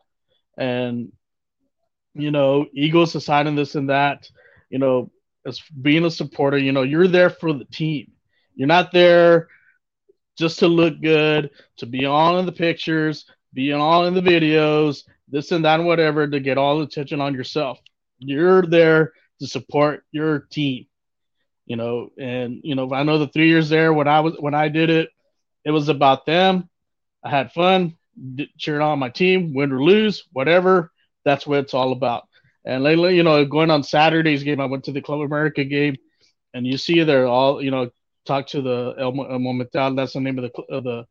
[0.59, 1.13] And
[2.13, 4.29] you know, egos aside and this and that,
[4.69, 5.11] you know,
[5.47, 8.13] as being a supporter, you know, you're there for the team.
[8.55, 9.49] You're not there
[10.37, 13.25] just to look good, to be on in the pictures,
[13.57, 16.85] be on all in the videos, this and that, and whatever, to get all the
[16.85, 17.81] attention on yourself.
[18.19, 20.87] You're there to support your team,
[21.65, 22.11] you know.
[22.19, 24.91] And you know, I know the three years there when I was when I did
[24.91, 25.09] it,
[25.65, 26.69] it was about them.
[27.25, 27.97] I had fun,
[28.59, 30.93] cheering on my team, win or lose, whatever.
[31.25, 32.29] That's what it's all about.
[32.65, 35.97] And lately, you know, going on Saturday's game, I went to the Club America game,
[36.55, 37.91] and you see they're all, you know,
[38.27, 39.97] talk to the El Momental.
[39.97, 41.07] That's the name of the of the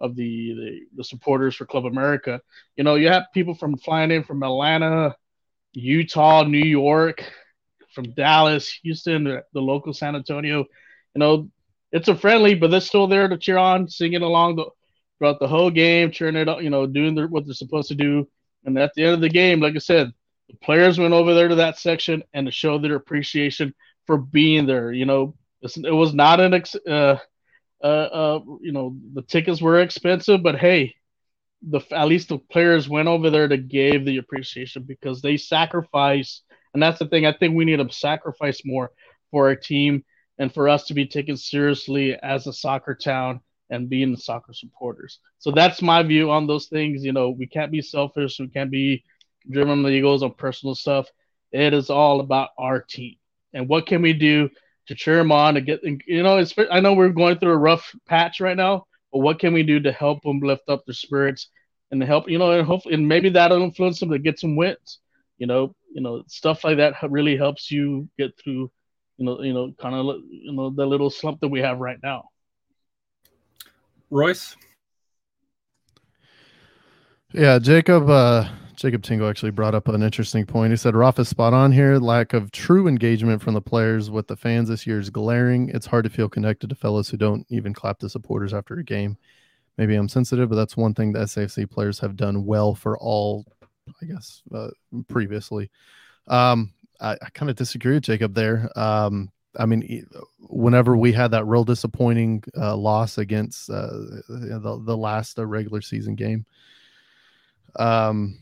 [0.00, 2.40] of the, the the supporters for Club America.
[2.76, 5.16] You know, you have people from flying in from Atlanta,
[5.72, 7.30] Utah, New York,
[7.94, 10.60] from Dallas, Houston, the, the local San Antonio.
[11.14, 11.50] You know,
[11.92, 14.66] it's a friendly, but they're still there to cheer on, singing along the
[15.18, 18.26] throughout the whole game, cheering it up, you know, doing what they're supposed to do.
[18.64, 20.12] And at the end of the game, like I said,
[20.48, 23.74] the players went over there to that section and to show their appreciation
[24.06, 24.92] for being there.
[24.92, 27.16] You know, it was not an, ex- uh,
[27.82, 30.94] uh, uh, you know, the tickets were expensive, but hey,
[31.62, 36.42] the at least the players went over there to give the appreciation because they sacrifice,
[36.74, 37.26] and that's the thing.
[37.26, 38.90] I think we need to sacrifice more
[39.30, 40.04] for our team
[40.38, 45.20] and for us to be taken seriously as a soccer town and being soccer supporters.
[45.38, 47.04] So that's my view on those things.
[47.04, 48.38] You know, we can't be selfish.
[48.40, 49.04] We can't be
[49.50, 51.08] driven by egos on personal stuff.
[51.52, 53.16] It is all about our team
[53.52, 54.48] and what can we do
[54.90, 55.80] to cheer them on to get.
[55.84, 59.38] You know, it's, I know we're going through a rough patch right now, but what
[59.38, 61.48] can we do to help them lift up their spirits
[61.92, 62.28] and help?
[62.28, 64.98] You know, and hopefully, and maybe that'll influence them to get some wins.
[65.38, 68.70] You know, you know, stuff like that really helps you get through.
[69.16, 71.98] You know, you know, kind of, you know, the little slump that we have right
[72.02, 72.30] now.
[74.10, 74.56] Royce.
[77.32, 78.10] Yeah, Jacob.
[78.10, 78.48] Uh,
[78.80, 80.72] Jacob Tingle actually brought up an interesting point.
[80.72, 81.98] He said Rafa's spot on here.
[81.98, 85.68] Lack of true engagement from the players with the fans this year is glaring.
[85.68, 88.82] It's hard to feel connected to fellows who don't even clap the supporters after a
[88.82, 89.18] game.
[89.76, 93.44] Maybe I'm sensitive, but that's one thing the SAFC players have done well for all,
[94.00, 94.70] I guess, uh,
[95.08, 95.70] previously.
[96.28, 96.72] Um,
[97.02, 98.70] I, I kind of disagree with Jacob there.
[98.76, 100.06] Um, I mean,
[100.38, 103.90] whenever we had that real disappointing uh, loss against uh,
[104.30, 106.46] the the last regular season game,
[107.76, 108.38] um,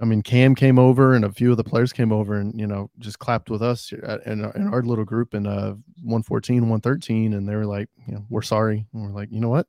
[0.00, 2.66] I mean, Cam came over and a few of the players came over and you
[2.66, 7.34] know just clapped with us in our, in our little group in uh 114, 113,
[7.34, 8.86] and they were like, you know, we're sorry.
[8.92, 9.66] And we're like, you know what?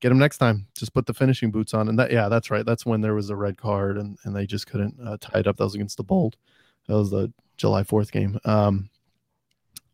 [0.00, 0.66] Get them next time.
[0.76, 1.88] Just put the finishing boots on.
[1.88, 2.64] And that, yeah, that's right.
[2.64, 5.46] That's when there was a red card and and they just couldn't uh, tie it
[5.46, 5.56] up.
[5.56, 6.36] That was against the Bold.
[6.86, 8.38] That was the July 4th game.
[8.44, 8.90] Um,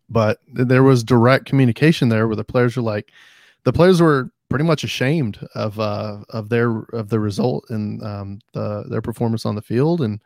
[0.08, 3.12] but there was direct communication there where the players were like,
[3.64, 8.40] the players were pretty much ashamed of uh of their of the result and um
[8.52, 10.02] the their performance on the field.
[10.02, 10.20] And,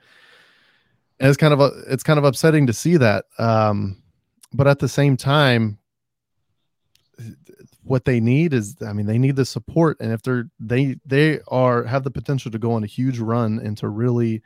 [1.21, 4.03] and it's kind of a it's kind of upsetting to see that um
[4.53, 5.79] but at the same time
[7.85, 9.99] what they need is i mean they need the support.
[10.01, 13.61] And if they're they they are have the potential to go on a huge run
[13.61, 14.43] and to really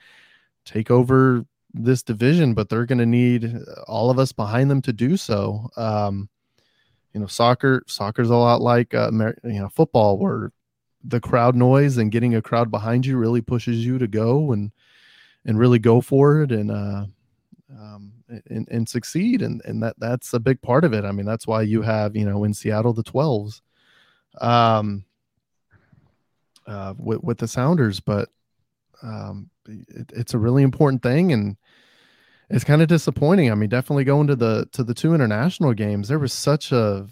[0.66, 3.54] take over this division but they're going to need
[3.86, 5.70] all of us behind them to do so.
[5.76, 6.28] Um
[7.18, 9.10] you know soccer soccer's a lot like uh,
[9.42, 10.52] you know football where
[11.02, 14.70] the crowd noise and getting a crowd behind you really pushes you to go and
[15.44, 17.04] and really go for it and uh
[17.76, 19.42] um and, and succeed.
[19.42, 21.04] And and that that's a big part of it.
[21.04, 23.62] I mean that's why you have you know in seattle the 12s
[24.40, 25.04] um
[26.68, 27.98] uh with, with the sounders.
[27.98, 28.28] But
[29.02, 31.32] um it, it's a really important thing.
[31.32, 31.56] And
[32.50, 33.50] it's kind of disappointing.
[33.50, 37.06] I mean, definitely going to the to the two international games, there was such a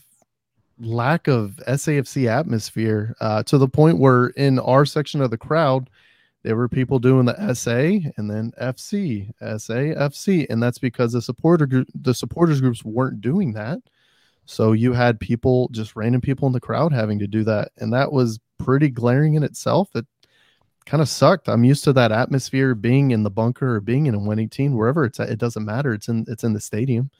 [0.78, 5.88] lack of SAFC atmosphere uh, to the point where in our section of the crowd,
[6.42, 11.22] there were people doing the SA and then FC, SA, FC, and that's because the
[11.22, 13.78] supporter group, the supporters groups weren't doing that.
[14.44, 17.92] So you had people, just random people in the crowd, having to do that, and
[17.92, 19.88] that was pretty glaring in itself.
[19.96, 20.06] It
[20.86, 21.48] kind of sucked.
[21.48, 24.74] I'm used to that atmosphere being in the bunker or being in a winning team,
[24.74, 25.28] wherever it's at.
[25.28, 25.92] It doesn't matter.
[25.92, 27.10] It's in it's in the stadium.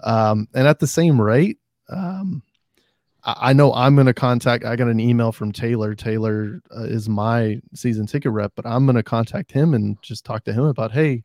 [0.00, 2.42] Um, and at the same rate, um,
[3.24, 4.64] I, I know I'm going to contact.
[4.64, 5.94] I got an email from Taylor.
[5.94, 10.24] Taylor uh, is my season ticket rep, but I'm going to contact him and just
[10.24, 11.24] talk to him about, hey,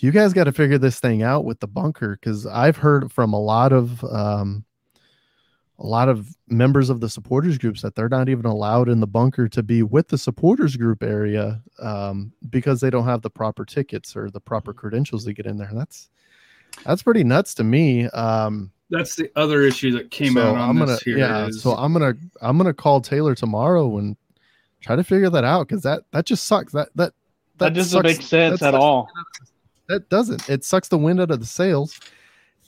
[0.00, 3.32] you guys got to figure this thing out with the bunker because I've heard from
[3.32, 4.64] a lot of um,
[5.78, 9.06] a lot of members of the supporters groups that they're not even allowed in the
[9.06, 13.64] bunker to be with the supporters group area um, because they don't have the proper
[13.64, 15.70] tickets or the proper credentials to get in there.
[15.72, 16.08] That's
[16.84, 18.06] that's pretty nuts to me.
[18.08, 21.18] Um, That's the other issue that came so out on I'm this gonna here.
[21.18, 21.46] yeah.
[21.48, 24.16] is- So I'm gonna I'm gonna call Taylor tomorrow and
[24.80, 26.72] try to figure that out because that that just sucks.
[26.72, 27.12] That that
[27.58, 29.08] That, doesn't sucks- make sense that at sucks- all.
[29.88, 30.48] That doesn't.
[30.50, 32.00] It sucks the wind out of the sails,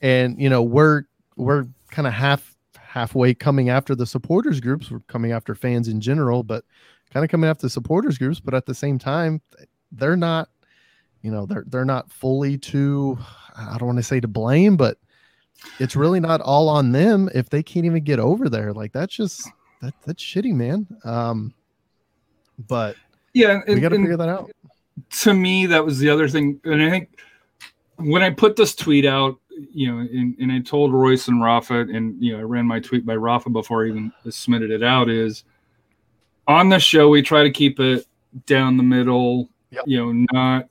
[0.02, 1.04] and you know we're
[1.36, 2.54] we're kind of half
[2.98, 4.90] halfway coming after the supporters groups.
[4.90, 6.64] We're coming after fans in general, but
[7.12, 8.40] kind of coming after the supporters groups.
[8.40, 9.40] But at the same time,
[9.92, 10.48] they're not.
[11.22, 13.18] You know, they're they're not fully to.
[13.56, 14.98] I don't want to say to blame, but
[15.80, 18.72] it's really not all on them if they can't even get over there.
[18.72, 19.48] Like that's just
[19.80, 20.86] that that's shitty, man.
[21.04, 21.54] Um,
[22.68, 22.96] but
[23.34, 24.50] yeah, we got to figure that out.
[25.10, 27.20] to me that was the other thing and i think
[27.96, 29.36] when i put this tweet out
[29.72, 32.80] you know and, and i told royce and rafa and you know i ran my
[32.80, 35.44] tweet by rafa before i even submitted it out is
[36.46, 38.06] on the show we try to keep it
[38.46, 39.84] down the middle Yep.
[39.86, 40.68] you know not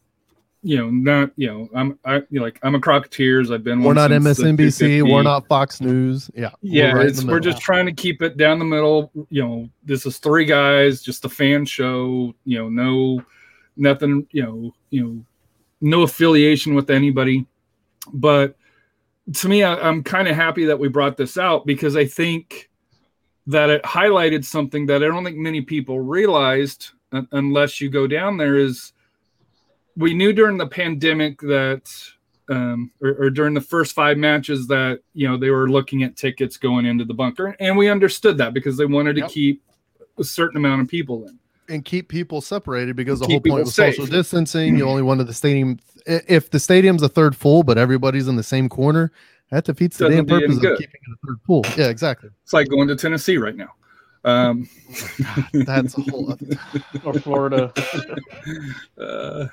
[0.64, 3.84] you know not you know i'm i you know, like i'm a crocketeers i've been
[3.84, 5.10] We're not MSNBC.
[5.10, 6.32] We're not Fox News.
[6.36, 6.50] Yeah.
[6.62, 9.70] yeah right in it's, we're just trying to keep it down the middle you know
[9.86, 13.24] this is three guys just a fan show you know no
[13.76, 15.26] nothing you know you know
[15.80, 17.46] no affiliation with anybody
[18.14, 18.56] but
[19.36, 22.70] to me I, i'm kind of happy that we brought this out because i think
[23.48, 28.08] that it highlighted something that i don't think many people realized un- unless you go
[28.08, 28.94] down there is
[29.96, 31.90] we knew during the pandemic that
[32.50, 36.16] um, or, or during the first five matches that you know they were looking at
[36.16, 39.28] tickets going into the bunker, and we understood that because they wanted Yep.
[39.28, 39.64] to keep
[40.18, 41.38] a certain amount of people in.
[41.68, 43.96] and keep people separated because the whole point was safe.
[43.96, 44.78] social distancing.
[44.78, 45.78] You only wanted the stadium.
[46.08, 49.12] I- If the stadium's a third full, but everybody's in the same corner,
[49.52, 51.66] that defeats the Doesn't damn purpose of keeping it a third full.
[51.78, 52.30] Yeah, exactly.
[52.44, 53.74] It's like going to Tennessee right now.
[54.26, 54.68] Um,
[55.54, 56.32] That's a whole.
[56.32, 56.46] Other,
[57.06, 57.72] Or Florida.
[59.00, 59.48] uh,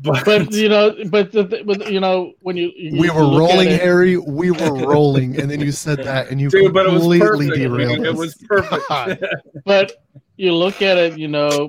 [0.00, 3.40] but, but you know, but, the, but you know, when you, you we were look
[3.50, 4.16] rolling, it- Harry.
[4.16, 7.48] We were rolling, and then you said that, and you dude, but it was completely
[7.48, 7.58] perfect.
[7.58, 7.98] derailed.
[8.00, 8.06] man.
[8.06, 9.24] It was perfect.
[9.64, 9.92] But
[10.36, 11.68] you look at it, you know,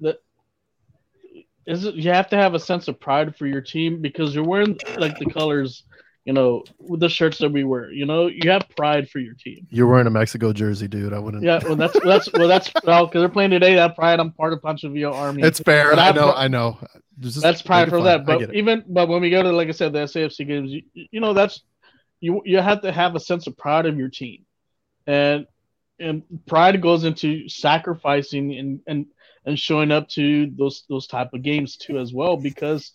[0.00, 0.18] that
[1.66, 4.44] is it, you have to have a sense of pride for your team because you're
[4.44, 5.84] wearing like the colors,
[6.24, 7.90] you know, with the shirts that we wear.
[7.90, 9.66] You know, you have pride for your team.
[9.70, 11.12] You're wearing a Mexico jersey, dude.
[11.12, 11.42] I wouldn't.
[11.42, 13.74] Yeah, well, that's that's well, that's well, because they're playing today.
[13.74, 15.42] That pride, I'm part of Pancho Villa Army.
[15.42, 15.92] it's fair.
[15.94, 16.32] I I've know.
[16.32, 16.78] I know.
[17.18, 18.26] Just that's pride for that.
[18.26, 21.20] But even but when we go to like I said, the SAFC games, you, you
[21.20, 21.62] know that's
[22.20, 24.44] you you have to have a sense of pride of your team,
[25.06, 25.46] and
[25.98, 29.06] and pride goes into sacrificing and and
[29.46, 32.92] and showing up to those those type of games too as well because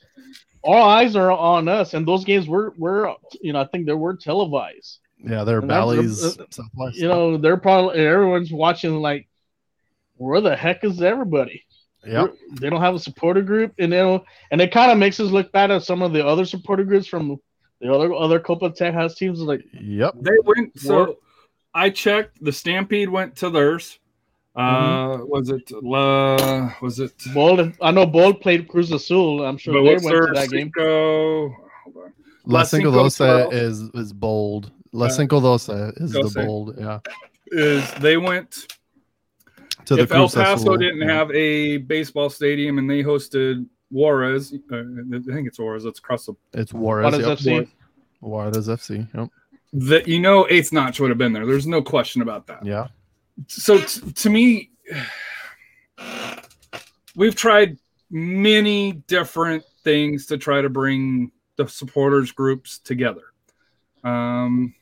[0.64, 3.94] all eyes are on us and those games were were you know I think they
[3.94, 5.00] were televised.
[5.18, 6.46] yeah, they're and Bally's uh,
[6.94, 9.28] You know they're probably everyone's watching like
[10.18, 11.64] where the heck is everybody?
[12.06, 12.28] yeah.
[12.60, 15.30] They don't have a supporter group, and they don't, and it kind of makes us
[15.32, 17.40] look bad at some of the other supporter groups from
[17.80, 20.16] The other other Copa Tejas has teams like Yep.
[20.22, 21.18] They went so
[21.74, 24.00] I checked the Stampede went to theirs.
[24.56, 27.72] Uh was it La was it Bold.
[27.82, 29.46] I know Bold played Cruz Azul.
[29.46, 30.72] I'm sure but they what's went their to that game.
[30.76, 31.50] Cinco?
[31.84, 32.14] Hold on.
[32.46, 34.72] La La Cinco Cinco is is bold.
[34.92, 35.70] La Uh, Cinco Doce
[36.02, 36.34] is Doce.
[36.34, 36.76] the bold.
[36.78, 37.00] Yeah.
[37.54, 38.68] Is they went
[39.86, 41.14] To the if El Cruz Paso Azul, didn't yeah.
[41.14, 45.86] have a baseball stadium and they hosted Juarez, uh, I think it's Juarez.
[45.86, 47.06] It's across the it's Juarez.
[47.06, 47.38] What is Yep.
[47.40, 47.68] FC?
[48.22, 49.08] Juarez FC.
[49.16, 49.30] Yep.
[49.74, 51.46] that you know eighth notch would have been there.
[51.46, 52.66] There's no question about that.
[52.66, 52.88] Yeah.
[53.48, 54.70] So t- to me,
[57.16, 57.78] we've tried
[58.10, 63.22] many different things to try to bring the supporters groups together.
[64.04, 64.74] Um,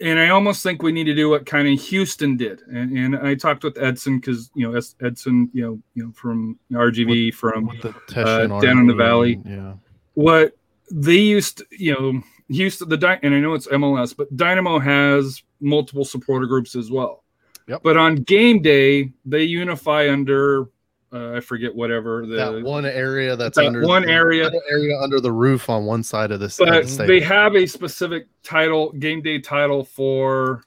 [0.00, 2.62] and I almost think we need to do what kind of Houston did.
[2.62, 6.58] And, and I talked with Edson because you know Edson, you know, you know from
[6.72, 7.84] RGV from With
[8.16, 9.34] uh, down in the valley.
[9.34, 9.74] and- Yeah.
[10.14, 10.56] what
[10.90, 15.42] they used to, you know Houston the and I know it's MLS but Dynamo has
[15.60, 17.21] multiple supporter groups as well.
[17.68, 17.80] Yep.
[17.82, 20.66] But on game day they unify under
[21.12, 24.50] uh, I forget whatever the that one area that's that under one the- area.
[24.70, 26.56] area under the roof on one side of this.
[26.56, 30.62] but they have a specific title game day title for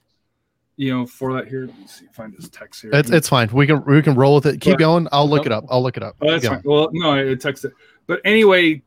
[0.76, 2.90] you know for that here let me see find his text here.
[2.94, 3.48] It's it's fine.
[3.52, 4.60] We can we can roll with it.
[4.60, 5.08] Keep But- going.
[5.10, 5.64] I'll look it up.
[5.68, 6.14] I'll look it up.
[6.20, 6.62] Oh, that's fine.
[6.64, 7.72] Well, no, I texted.
[8.06, 8.82] But anyway,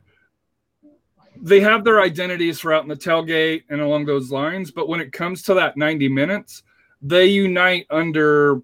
[1.41, 4.71] they have their identities throughout in the tailgate and along those lines.
[4.71, 6.63] But when it comes to that 90 minutes,
[7.01, 8.61] they unite under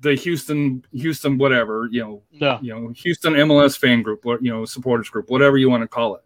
[0.00, 2.58] the Houston, Houston, whatever, you know, Yeah.
[2.62, 5.88] you know, Houston MLS fan group, or, you know, supporters group, whatever you want to
[5.88, 6.22] call it.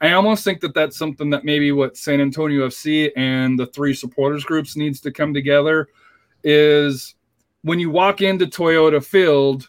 [0.00, 3.94] I almost think that that's something that maybe what San Antonio FC and the three
[3.94, 5.88] supporters groups needs to come together
[6.44, 7.14] is
[7.62, 9.68] when you walk into Toyota Field,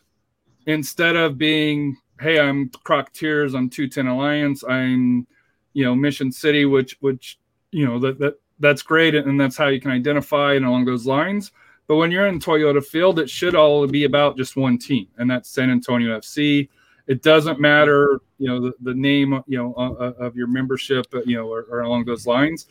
[0.66, 5.28] instead of being, hey, I'm Crocketeers I'm 210 Alliance, I'm,
[5.74, 7.38] you know, Mission City, which, which,
[7.72, 9.16] you know, that, that, that's great.
[9.16, 11.52] And that's how you can identify and along those lines.
[11.88, 15.30] But when you're in Toyota Field, it should all be about just one team, and
[15.30, 16.70] that's San Antonio FC.
[17.08, 21.20] It doesn't matter, you know, the, the name, you know, uh, of your membership, uh,
[21.26, 22.68] you know, or, or along those lines.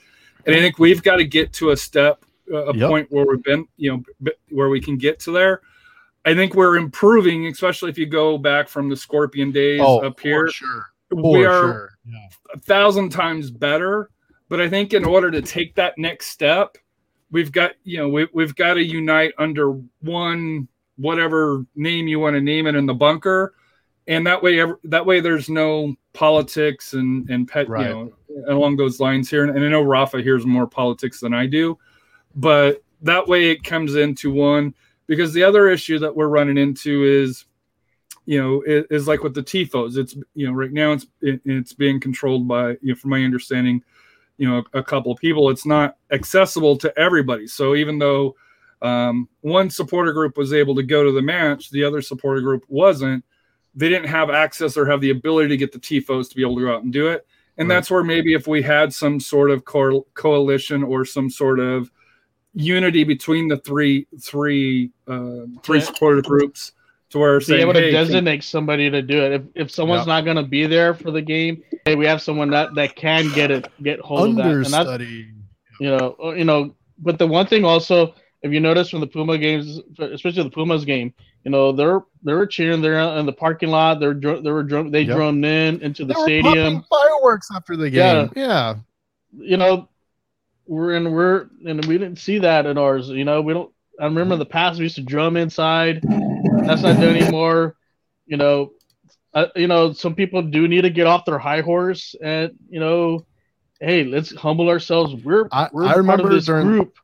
[0.46, 2.88] And I think we've got to get to a step, uh, a Yep.
[2.88, 5.60] point where we've been, you know, where we can get to there.
[6.24, 10.18] I think we're improving, especially if you go back from the Scorpion days Oh, up
[10.20, 10.46] here.
[10.46, 10.86] for sure.
[11.10, 11.90] we are sure.
[12.06, 12.28] Yeah.
[12.54, 14.08] a thousand times better.
[14.52, 16.76] But I think in order to take that next step,
[17.30, 22.34] we've got you know we, we've got to unite under one whatever name you want
[22.34, 23.54] to name it in the bunker,
[24.08, 27.88] and that way that way there's no politics and and pet Right.
[27.88, 28.12] you know
[28.46, 29.44] along those lines here.
[29.46, 31.78] And I know Rafa hears more politics than I do,
[32.34, 34.74] but that way it comes into one
[35.06, 37.46] because the other issue that we're running into is
[38.26, 41.40] you know is, is like with the tifos it's you know right now it's it,
[41.46, 43.82] it's being controlled by you know from my understanding
[44.38, 47.46] you know a, a couple of people it's not accessible to everybody.
[47.46, 48.34] So even though
[48.80, 52.64] um, one supporter group was able to go to the match the other supporter group
[52.68, 53.24] wasn't
[53.74, 56.56] they didn't have access or have the ability to get the tifos to be able
[56.56, 57.26] to go out and do it.
[57.58, 57.76] And Right.
[57.76, 61.90] that's where maybe if we had some sort of co- coalition or some sort of
[62.54, 66.72] unity between the three three uh, three supporter groups
[67.12, 69.32] to where Be saying, able to hey, can- designate somebody to do it.
[69.32, 72.50] If if someone's not going to be there for the game, hey, we have someone
[72.50, 74.46] that that can get it get hold of that.
[74.46, 75.28] And Understudy.
[75.80, 76.74] you know uh, you know.
[76.98, 80.84] But the one thing also, if you notice from the Puma games, especially the Pumas
[80.84, 81.12] game,
[81.44, 83.98] you know they're they were cheering there in the parking lot.
[84.00, 85.16] They're dr- they were drum they Yep.
[85.16, 86.54] drummed in into the They were stadium.
[86.54, 88.14] popping fireworks after the Yeah.
[88.26, 88.32] game.
[88.36, 88.74] Yeah.
[89.34, 89.88] you know,
[90.66, 93.08] we're and we're and we didn't see that in ours.
[93.08, 93.71] You know, we don't.
[94.00, 96.02] I remember in the past we used to drum inside.
[96.02, 97.76] That's not done anymore.
[98.26, 98.72] You know,
[99.34, 102.80] uh, you know, some people do need to get off their high horse and you
[102.80, 103.26] know,
[103.80, 105.14] hey, let's humble ourselves.
[105.24, 106.96] We're I- we're I part remember of this during- group.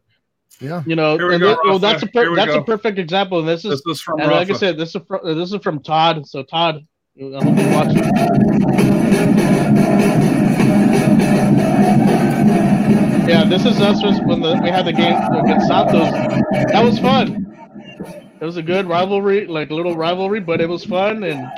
[0.61, 0.83] Yeah.
[0.87, 2.59] You know, and go, thi- well, that's a per- that's go.
[2.61, 3.39] a perfect example.
[3.39, 5.63] And this is this is from and like I said, this is fr- this is
[5.63, 6.27] from Todd.
[6.27, 6.85] So Todd,
[7.17, 9.09] I hope you're watching.
[13.29, 16.11] Yeah, this is us when the, we had the game against Santos.
[16.73, 17.39] That was fun.
[18.41, 21.53] It was a good rivalry, like a little rivalry, but it was fun, and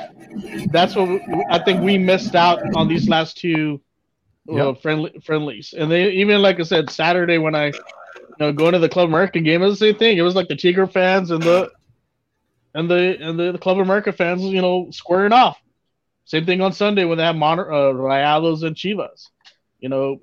[0.71, 3.81] that's what we, I think we missed out on these last two
[4.51, 4.75] uh, Yep.
[4.75, 5.73] friendly friendlies.
[5.77, 7.73] And they even like I said, Saturday when I you
[8.39, 10.17] know going to the Club America game, it was the same thing.
[10.17, 11.69] It was like the Tigre fans and the
[12.73, 15.59] and the and the, the Club America fans, you know, squaring off.
[16.25, 19.29] Same thing on Sunday when they have Mon- uh, Rayados and Chivas.
[19.79, 20.17] You know,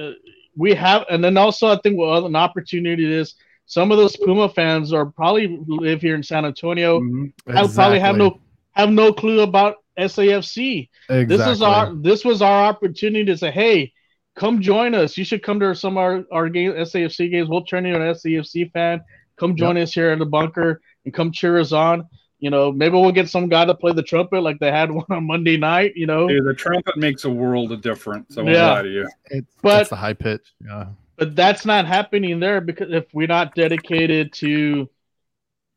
[0.00, 0.12] uh,
[0.56, 3.34] we have, and then also I think what an opportunity is.
[3.66, 7.00] Some of those Puma fans are probably live here in San Antonio.
[7.00, 7.32] Mhm.
[7.48, 8.40] I probably have no
[8.72, 10.88] have no clue about SAFC.
[11.08, 11.36] Exactly.
[11.36, 13.92] This is our this was our opportunity to say, hey,
[14.36, 15.16] come join us.
[15.18, 17.48] You should come to some of our, our game, SAFC games.
[17.48, 19.02] We'll turn you an SAFC fan.
[19.36, 22.04] Come join us here at the bunker and come cheer us on.
[22.38, 25.06] You know, maybe we'll get some guy to play the trumpet like they had one
[25.10, 25.92] on Monday night.
[25.96, 28.36] You know, Dude, the trumpet makes a world of difference.
[28.36, 28.82] I won't Yeah.
[28.82, 29.08] you.
[29.26, 30.52] It's, But- that's the high pitch.
[30.64, 30.86] Yeah.
[31.16, 34.88] but that's not happening there because if we're not dedicated to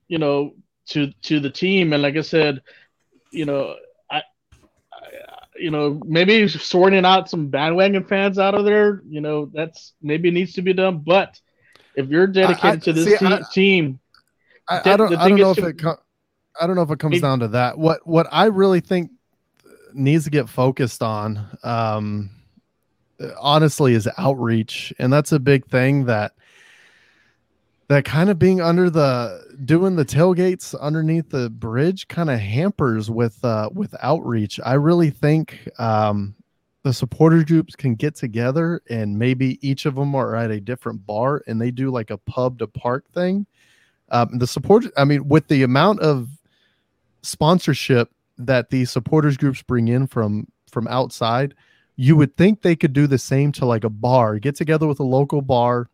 [0.09, 0.53] you know
[0.87, 2.61] to to the team and like i said
[3.31, 3.75] you know
[4.11, 4.21] i, I
[5.55, 10.29] you know maybe sorting out some bandwagon fans out of there you know that's maybe
[10.31, 11.39] needs to be done but
[11.95, 13.99] if you're dedicated to this see, te- I- team
[14.67, 15.15] I, I don't.
[15.15, 15.79] I don't know if to- it.
[15.79, 15.99] Co-
[16.59, 17.77] I don't know if it comes down to that.
[17.77, 19.11] What What I really think
[19.93, 22.29] needs to get focused on, um,
[23.39, 26.33] honestly, is outreach, and that's a big thing that
[27.87, 33.09] that kind of being under the doing the tailgates underneath the bridge kind of hampers
[33.09, 34.59] with uh, with outreach.
[34.63, 36.35] I really think um,
[36.83, 41.05] the supporter groups can get together and maybe each of them are at a different
[41.05, 43.45] bar and they do like a pub to park thing
[44.11, 46.29] um, the support i mean with the amount of
[47.21, 51.53] sponsorship that the supporters groups bring in from from outside
[51.95, 54.39] you would think they could do the same to like a bar.
[54.39, 55.89] Get together with a local bar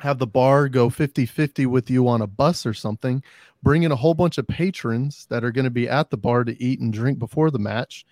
[0.00, 3.22] have the bar go 50-50 with you on a bus or something
[3.62, 6.44] bring in a whole bunch of patrons that are going to be at the bar
[6.44, 8.06] to eat and drink before the match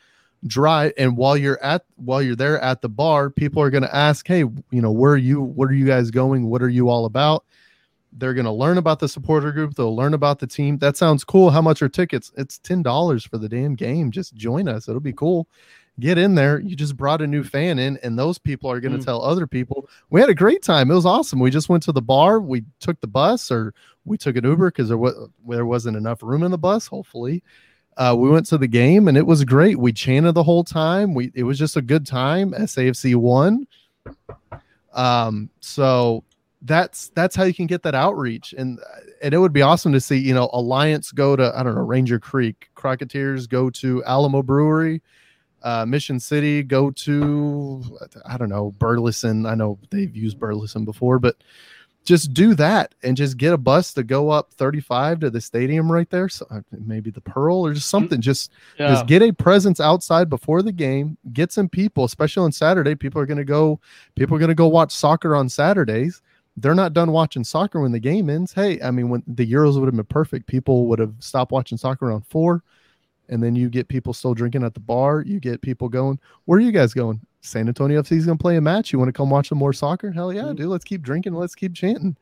[0.47, 3.95] drive and while you're at while you're there at the bar people are going to
[3.95, 6.49] ask hey you know where are you what are you guys going?
[6.49, 7.45] What are you all about
[8.13, 10.79] they're going to learn about the supporter group they'll learn about the team.
[10.79, 11.51] That sounds cool.
[11.51, 12.33] How much are tickets?
[12.37, 14.11] It's $10 for the damn game.
[14.11, 14.89] Just join us.
[14.89, 15.47] It'll be cool.
[15.99, 16.59] Get in there.
[16.61, 19.05] You just brought a new fan in and those people are going to Mm.
[19.05, 19.89] tell other people.
[20.09, 20.91] We had a great time.
[20.91, 21.39] It was awesome.
[21.41, 22.41] We just went to the bar.
[22.41, 25.15] We took the bus or we took an uber because there, was,
[25.47, 27.43] there wasn't enough room in the bus hopefully.
[27.97, 29.79] Uh, we went to the game and it was great.
[29.79, 31.13] We chanted the whole time.
[31.13, 32.53] We it was just a good time.
[32.53, 33.67] SAFC won.
[34.93, 36.25] Um, so
[36.63, 38.79] that's that's how you can get that outreach, and
[39.23, 41.83] and it would be awesome to see you know Alliance go to I don't know
[41.83, 45.01] Ranger Creek, Crocketeers go to Alamo Brewery,
[45.63, 47.83] uh, Mission City go to
[48.27, 49.47] I don't know Burleson.
[49.47, 51.37] I know they've used Burleson before, but
[52.05, 55.93] just do that and just get a bus to go up 35 to the stadium
[55.93, 56.31] right there.
[56.31, 58.21] So uh, maybe the Pearl or just something.
[58.21, 61.17] Just yeah just get a presence outside before the game.
[61.33, 62.95] Get some people, especially on Saturday.
[62.95, 63.81] People are going to go.
[64.15, 66.23] People are going to go watch soccer on Saturdays.
[66.57, 68.53] They're not done watching soccer when the game ends.
[68.53, 71.79] Hey, I mean, when the Euros would have been perfect, people would have stopped watching
[71.79, 72.63] soccer around four,
[73.29, 75.23] and then you get people still drinking at the bar.
[75.27, 76.19] You get people going.
[76.45, 77.21] Where are you guys going?
[77.41, 78.93] San Antonio FC is going to play a match.
[78.93, 80.11] You want to come watch some more soccer?
[80.11, 80.57] Hell yeah, Mhm.
[80.57, 80.67] dude.
[80.67, 81.35] Let's keep drinking.
[81.35, 82.17] Let's keep chanting.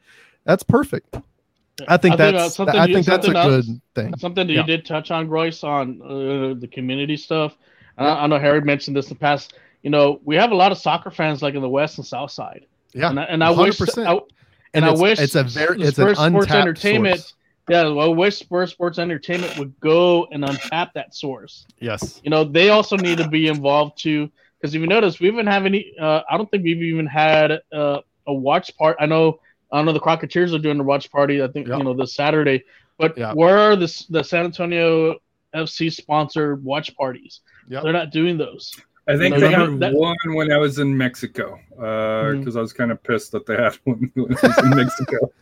[0.44, 1.16] That's perfect.
[1.88, 4.16] I think I think, uh, that's something I you- think that's a else- good thing.
[4.18, 4.60] Something that Yeah.
[4.60, 7.56] you did touch on, Royce, on uh, the community stuff.
[7.96, 9.54] And I, I know Harry mentioned this in the past.
[9.82, 12.30] You know, we have a lot of soccer fans like in the West and South
[12.30, 12.66] Side.
[12.94, 14.06] Yeah, and I, and I wish, 100%.
[14.06, 14.20] I,
[14.74, 17.18] and I it's, wish it's a very it's Spurs an Sports Entertainment.
[17.20, 17.34] source.
[17.68, 21.66] Yeah, well, I wish Spurs Sports Entertainment would go and untap that source.
[21.80, 22.20] Yes.
[22.24, 24.30] You know, they also need to be involved too.
[24.58, 25.92] Because if you notice, we haven't have any.
[26.00, 28.96] Uh, I don't think we've even had uh, a watch part.
[28.98, 29.40] I know.
[29.70, 31.42] I know the Crocketeers are doing a watch party.
[31.42, 31.76] I think Yeah.
[31.76, 32.64] you know this Saturday.
[32.98, 33.34] But Yeah.
[33.34, 35.16] where are the the San Antonio
[35.54, 37.40] FC sponsored watch parties?
[37.68, 37.82] Yep.
[37.82, 38.74] They're not doing those.
[39.08, 42.56] I think No, they no, had that- one when I was in Mexico because Mhm.
[42.56, 45.32] I was kind of pissed that they had one when I was in Mexico.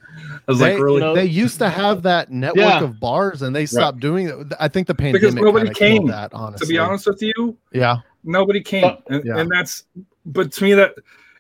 [0.49, 1.01] I was they, like, really?
[1.01, 2.85] know- they used to have that network Yeah.
[2.85, 4.37] of bars and they stopped doing it.
[4.61, 6.67] I think the pandemic Because nobody came, that, honestly.
[6.67, 7.97] to be honest with you, Yeah.
[8.25, 9.39] nobody came, But- and, Yeah.
[9.39, 9.85] and that's.
[10.25, 10.95] But to me, that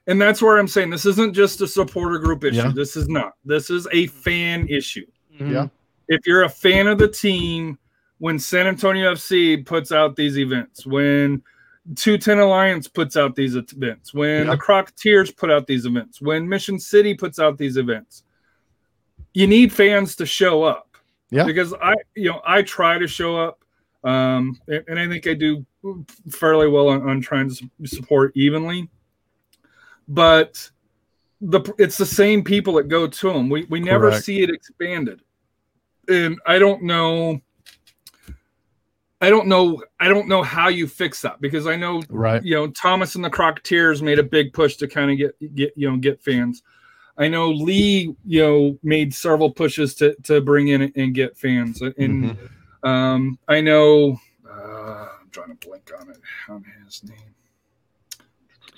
[0.08, 2.56] and that's where I'm saying this isn't just a supporter group issue.
[2.58, 2.72] Yeah.
[2.74, 3.32] This is not.
[3.44, 5.06] This is a fan issue.
[5.40, 5.52] Mhm.
[5.52, 5.66] Yeah.
[6.08, 7.76] if you're a fan of the team,
[8.18, 11.42] when San Antonio FC puts out these events, when
[11.94, 14.50] 210 Alliance puts out these events, when Yeah.
[14.52, 18.24] the Crocketeers put out these events, when Mission City puts out these events,
[19.34, 20.96] you need fans to show up.
[21.30, 21.44] Yeah.
[21.44, 23.64] Because I, you know, I try to show up,
[24.04, 25.64] um, and, and I think I do
[26.30, 28.88] fairly well on, on trying to support evenly.
[30.08, 30.70] But
[31.40, 33.50] the it's the same people that go to them.
[33.50, 34.24] We we never Correct.
[34.24, 35.20] see it expanded
[36.08, 37.40] and I don't know.
[39.20, 39.82] I don't know.
[39.98, 42.42] I don't know how you fix that because I know Right.
[42.42, 45.72] you know Thomas and the Crocketeers made a big push to kind of get get
[45.76, 46.62] you know get fans.
[47.18, 51.80] I know Lee you know made several pushes to to bring in and get fans,
[51.80, 51.94] and
[52.36, 52.48] Mhm.
[52.88, 57.16] um, I know uh, I'm trying to blink on it on his name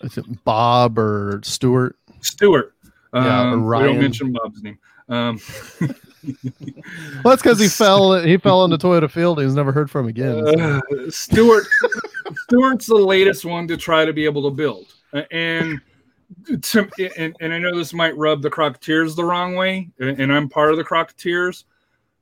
[0.03, 1.97] Is it Bob or Stewart?
[2.21, 2.75] Stewart.
[3.13, 3.87] Yeah, Um, we Ryan.
[3.87, 4.79] don't mention Bob's name.
[5.09, 5.41] Um,
[6.23, 8.21] Well, that's because he fell.
[8.23, 9.39] He fell the Toyota field.
[9.39, 10.61] He was never heard from again.
[10.61, 10.81] Uh,
[11.11, 11.65] Stewart
[12.45, 14.93] Stewart's the latest one to try to be able to build.
[15.31, 15.81] And
[16.63, 20.33] to, and, and I know this might rub the Crocketeers the wrong way, and, and
[20.33, 21.65] I'm part of the Crocketeers,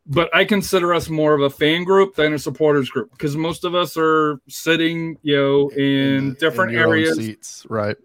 [0.06, 3.64] but I consider us more of a fan group than a supporters group because most
[3.64, 7.16] of us are sitting, you know, in, the- different own areas.
[7.16, 7.96] seats, right?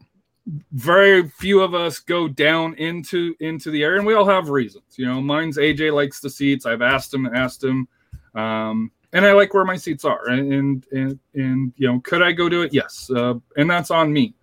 [0.74, 4.84] Very few of us go down into into the area, and we all have reasons.
[4.98, 6.66] You know, mine's AJ likes the seats.
[6.66, 7.88] I've asked him, asked him,
[8.36, 10.28] um, and I like where my seats are.
[10.28, 12.74] And and and, and you know, could I go do it?
[12.74, 14.34] Yes, uh, and that's on me.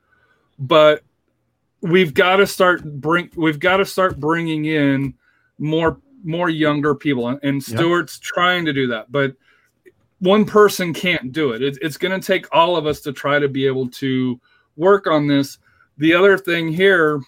[0.59, 1.03] But
[1.83, 5.15] we've got to start bring we've got to start bringing in
[5.59, 7.63] more more younger people and.
[7.63, 9.37] Stewart's trying to do that but
[10.21, 13.39] one person can't do it, it it's going to take all of us to try
[13.39, 14.41] to be able to
[14.77, 15.59] work on this
[15.99, 17.21] the other thing here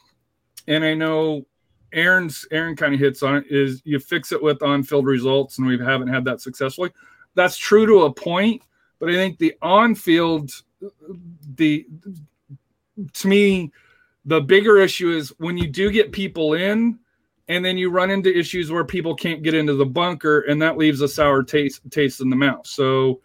[0.66, 1.44] and I know
[1.92, 5.66] Aaron's Aaron kind of hits on it is you fix it with on-field results and
[5.66, 6.90] we haven't had that successfully.
[7.34, 8.62] That's true to a point
[8.98, 10.50] but I think the on-field
[11.56, 11.86] the
[13.14, 13.72] to me
[14.24, 16.98] the bigger issue is when you do get people in
[17.48, 20.76] and then you run into issues where people can't get into the bunker and that
[20.76, 22.66] leaves a sour taste taste in the mouth.
[22.66, 23.20] So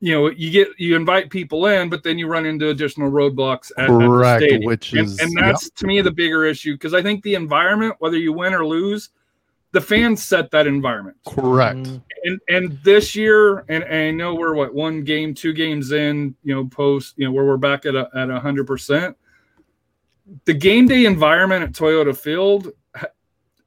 [0.00, 3.72] you know you get you invite people in but then you run into additional roadblocks
[3.76, 4.64] at, at the Correct, stadium.
[4.64, 7.94] which and, is- and that's to me the bigger issue because i think the environment
[7.98, 9.10] whether you win or lose
[9.72, 11.78] the fans set that environment Correct.
[11.78, 12.02] Mhm.
[12.24, 16.34] and and this year, and, and I know we're what one game, two games in,
[16.42, 19.14] you know, post, you know, where we're back at a, at a hundred percent.
[20.46, 22.72] The game day environment at Toyota Field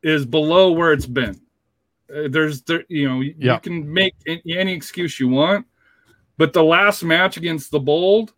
[0.02, 1.40] is below where it's been.
[2.14, 5.66] Uh, there's there, you know, you can make any excuse you want,
[6.42, 8.34] but the last match against the Bold,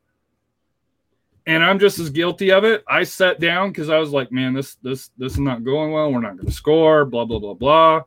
[1.45, 2.83] and I'm just as guilty of it.
[2.85, 6.11] I sat down because I was like, man, this this this is not going well.
[6.11, 7.05] We're not going to score.
[7.05, 8.01] Blah blah blah blah.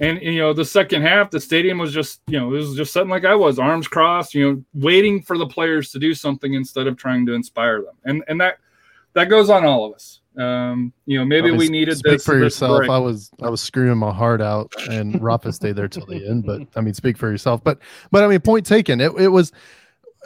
[0.00, 2.92] And you know, the second half, the stadium was just, you know, it was just
[2.92, 6.52] something like I was, arms crossed, you know, waiting for the players to do something
[6.52, 7.94] instead of trying to inspire them.
[8.04, 8.58] And and that
[9.14, 10.20] that goes on all of us.
[10.38, 12.78] Um, you know, maybe we needed speak this for yourself.
[12.78, 12.90] break.
[12.90, 16.46] I was I was screaming my heart out, and Rafa stayed there till the end.
[16.46, 17.62] But I mean, speak for yourself.
[17.64, 17.80] But
[18.12, 19.00] but I mean, point taken.
[19.00, 19.52] It it was.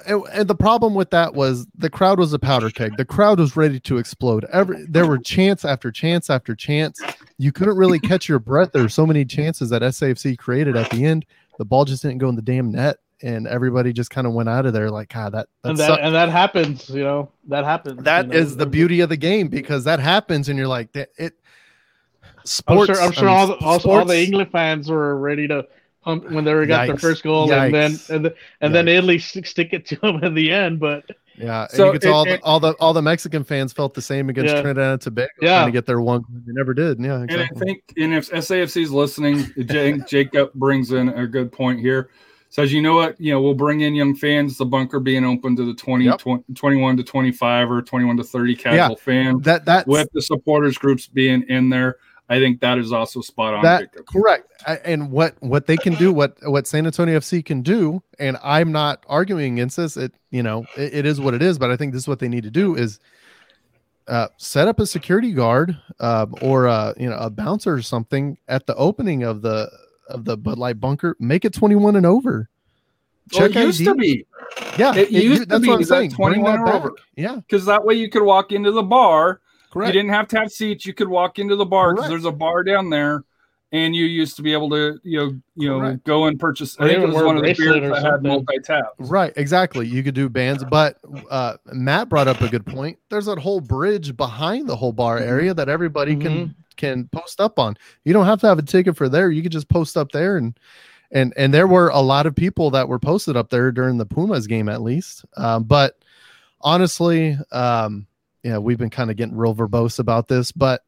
[0.07, 2.97] It, and the problem with that was the crowd was a powder keg.
[2.97, 4.45] The crowd was ready to explode.
[4.53, 7.01] Every there were chance after chance after chance.
[7.39, 8.73] You couldn't really catch your breath.
[8.73, 11.25] There were so many chances that SAFC created at the end.
[11.59, 14.49] The ball just didn't go in the damn net, and everybody just kind of went
[14.49, 17.65] out of there like, God, that that and that and that happens, you know, that
[17.65, 18.03] happens.
[18.03, 18.39] That you know.
[18.39, 21.35] is the beauty of the game because that happens, and you're like, that it.
[22.25, 22.87] I'm Sports.
[22.93, 23.01] sure.
[23.03, 25.67] I'm I sure mean, all the, also all the England fans were ready to
[26.03, 29.19] pump when they were got their first goal, and then and, the, and then Italy
[29.19, 30.81] stick it to them in the end.
[30.81, 31.05] But
[31.37, 33.73] Yeah, and So you could tell all, the, it- all the all the Mexican fans
[33.73, 34.61] felt the same against Yeah.
[34.63, 35.59] Trinidad and Tobago, Yeah.
[35.59, 36.25] trying to get their one.
[36.29, 36.99] They never did.
[37.01, 37.35] Yeah, exactly.
[37.45, 41.79] And I think, and if SAFC is listening, Jake, Jacob brings in a good point
[41.79, 42.11] here.
[42.53, 43.19] Says, you know what?
[43.19, 44.59] You know, we'll bring in young fans.
[44.59, 46.19] The bunker being open to the 20, Yep.
[46.19, 49.43] 20 21 to 25 or 21 to 30 casual fans.
[49.45, 51.97] that that With the supporters groups being in there,
[52.29, 53.63] I think that is also spot on.
[53.63, 54.05] that Jacob.
[54.05, 54.53] correct.
[54.85, 58.71] And what what they can do, what what San Antonio FC can do, and I'm
[58.71, 59.97] not arguing against this.
[59.97, 62.19] It you know it, it is what it is, but I think this is what
[62.19, 63.01] they need to do is
[64.09, 68.37] uh, set up a security guard um, or a you know a bouncer or something
[68.47, 69.71] at the opening of the
[70.13, 71.17] of the Bud Light bunker.
[71.19, 72.49] Make it 21 and over.
[73.33, 73.85] Well, Check it used ID.
[73.91, 74.27] to be
[74.79, 76.11] Yeah, It used to that's be what I'm saying.
[76.11, 76.93] 21 that or over.
[77.17, 79.41] Yeah, because that way you could walk into the bar.
[79.73, 79.95] correct.
[79.95, 80.85] You didn't have to have seats.
[80.85, 83.25] You could walk into the bar because there's a bar down there,
[83.71, 86.05] and you used to be able to, you know, you know, Correct.
[86.05, 86.77] go and purchase.
[86.79, 88.85] I Or think it even was one of the beers or that had multi tap.
[88.99, 89.87] Right, exactly.
[89.87, 90.99] You could do bands, but
[91.31, 92.99] uh, Matt brought up a good point.
[93.09, 97.59] There's that whole bridge behind the whole bar area that everybody can can post up
[97.59, 97.77] on.
[98.05, 99.31] You don't have to have a ticket for there.
[99.31, 100.59] You could just post up there and
[101.13, 104.07] and and there were a lot of people that were posted up there during the
[104.07, 105.25] Pumas game at least.
[105.37, 105.99] Um, but
[106.61, 108.07] honestly, um,
[108.43, 110.83] yeah, we've been kind of getting real verbose about this, but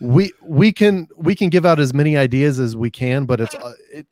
[0.00, 3.54] we we can we can give out as many ideas as we can, but it's
[3.54, 4.06] uh, it,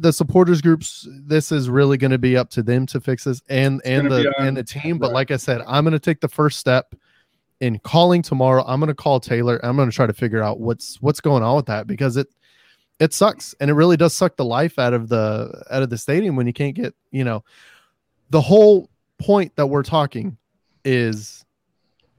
[0.00, 1.08] the supporters groups.
[1.10, 4.34] This is really going to be up to them to fix this and and the
[4.38, 4.98] and the team.
[4.98, 5.14] But right.
[5.14, 6.94] like I said, I'm going to take the first step
[7.64, 8.62] in calling tomorrow.
[8.66, 9.58] I'm going to call Taylor.
[9.64, 12.28] I'm going to try to figure out what's what's going on with that because it
[13.00, 15.96] it sucks and it really does suck the life out of the out of the
[15.96, 17.42] stadium when you can't get you know
[18.28, 20.36] the whole point that we're talking
[20.84, 21.44] is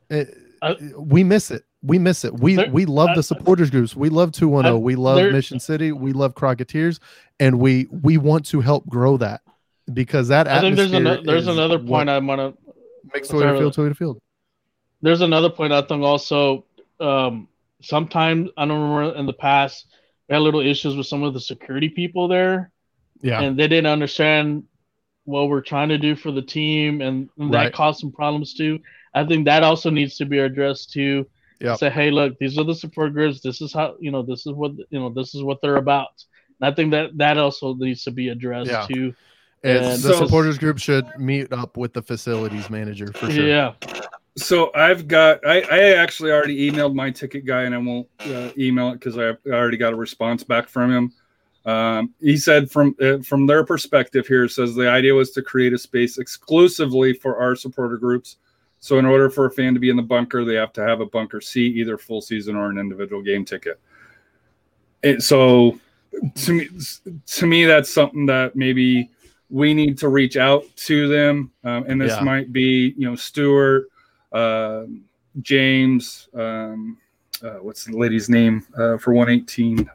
[0.09, 3.69] it, Uh, we miss it we miss it we There- we love I- the supporters
[3.69, 6.99] groups we love 210 uh, I- we love there- mission city we love crocketeers
[7.39, 9.41] and we we want to help grow that
[9.93, 12.73] because that I think there's another there's another point I want to
[13.13, 13.29] makes.
[13.29, 14.19] Toyota Field Toyota Field
[15.05, 16.65] there's another point I think also.
[16.99, 17.47] Um,
[17.81, 19.87] sometimes I don't remember in the past
[20.29, 22.71] we had little issues with some of the security people there,
[23.21, 24.63] yeah and they didn't understand
[25.25, 27.65] what we're trying to do for the team, and, and Right.
[27.65, 28.79] that caused some problems too.
[29.13, 31.25] I think that also needs to be addressed too.
[31.61, 31.77] Yep.
[31.79, 33.41] Say, hey, look, these are the support groups.
[33.41, 34.21] This is how you know.
[34.21, 35.09] This is what you know.
[35.09, 36.09] This is what they're about.
[36.61, 38.85] And I think that that also needs to be addressed Yeah.
[38.87, 39.15] too.
[39.63, 43.47] And And the so- supporters group should meet up with the facilities manager for sure.
[43.47, 43.73] Yeah,
[44.37, 48.49] So I've got I, I actually already emailed my ticket guy and I won't uh,
[48.57, 51.13] email it because I I already got a response back from him.
[51.65, 55.73] Um, he said from uh, from their perspective here says the idea was to create
[55.73, 58.37] a space exclusively for our supporter groups.
[58.79, 60.99] So in order for a fan to be in the bunker, they have to have
[60.99, 63.79] a bunker seat, either full season or an individual game ticket.
[65.03, 65.79] And so
[66.35, 66.69] to me
[67.25, 69.09] to me that's something that maybe
[69.49, 72.23] we need to reach out to them um, and this Yeah.
[72.23, 73.89] might be you know Stewart
[74.35, 75.01] um
[75.41, 76.97] James, um,
[77.43, 79.89] uh, what's the lady's name uh, for 118?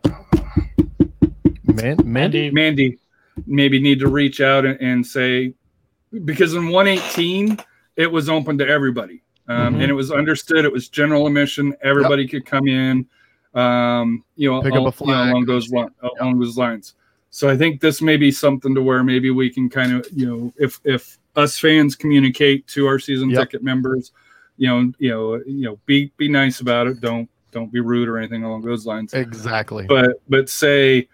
[1.64, 2.50] Man, Mandy, Mandy.
[2.50, 2.98] Mandy,
[3.46, 5.54] maybe need to reach out and, and say,
[6.26, 7.56] because in 118,
[7.96, 9.22] it was open to everybody.
[9.48, 9.82] Um, Mhm.
[9.82, 10.64] And it was understood.
[10.66, 11.74] It was general admission.
[11.82, 13.06] Everybody could come in,
[13.54, 15.88] um, you know, Pick up a al- you know, along those li-
[16.20, 16.94] along those lines.
[17.30, 20.26] So I think this may be something to where maybe we can kind of, you
[20.26, 23.40] know, if if us fans communicate to our season Yep.
[23.40, 24.12] ticket members,
[24.60, 27.00] you know, you know, you know, be be nice about it.
[27.00, 29.14] Don't don't be rude or anything along those lines.
[29.14, 29.86] exactly.
[29.88, 31.08] But but say,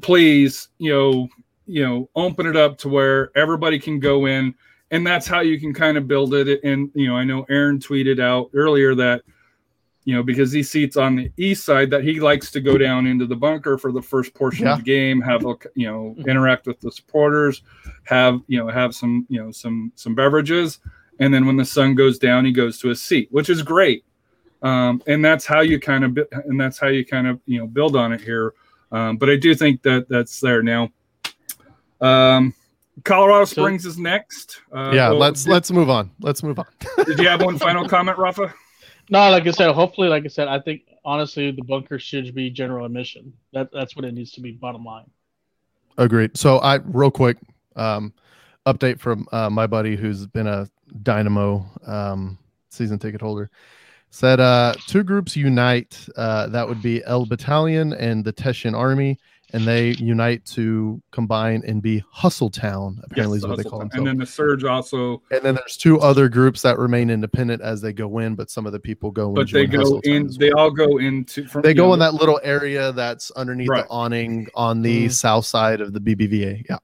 [0.00, 1.28] please, you know,
[1.66, 4.54] you know, open it up to where everybody can go in,
[4.90, 6.64] and that's how you can kind of build it.
[6.64, 9.20] And you know, I know Aaron tweeted out earlier that
[10.04, 13.06] you know because he seats on the east side that he likes to go down
[13.06, 14.72] into the bunker for the first portion Yeah.
[14.72, 17.60] of the game have a you know interact with the supporters
[18.04, 20.78] have you know have some you know some some beverages
[21.18, 24.04] and then when the sun goes down he goes to a seat which is great
[24.62, 27.66] um, and that's how you kind of and that's how you kind of you know
[27.66, 28.54] build on it here
[28.92, 30.90] um, but i do think that that's there now
[32.00, 32.54] um,
[33.04, 36.10] colorado So- springs is next uh, yeah, oh, let's did, let's move on.
[36.20, 36.66] Let's move on.
[37.06, 38.52] did you have one final comment rafa
[39.10, 42.50] No, like I said, hopefully, like I said, I think honestly, the bunker should be
[42.50, 43.32] general admission.
[43.54, 44.52] That that's what it needs to be.
[44.52, 45.06] Bottom line.
[45.96, 46.36] Agreed.
[46.36, 47.38] So I real quick
[47.74, 48.12] um,
[48.72, 50.68] update from uh, my buddy who's been a
[51.02, 52.38] Dynamo um,
[52.70, 53.50] season ticket holder.
[54.10, 56.06] Said uh, two groups unite.
[56.16, 59.18] Uh, that would be El Battalion and the Texian Army,
[59.52, 63.00] and they unite to combine and be Hustle Town.
[63.04, 63.98] Apparently, Yes, is what they call themselves.
[63.98, 67.82] and then the surge also And then there's two other groups that remain independent as
[67.82, 69.30] they go in, but some of the people go.
[69.32, 71.98] but they go Hustle in as they all go into from They go know, in
[72.00, 73.84] that little area that's underneath Right.
[73.84, 75.12] the awning on the Mhm.
[75.12, 76.64] south side of the BBVA.
[76.68, 76.78] Yeah.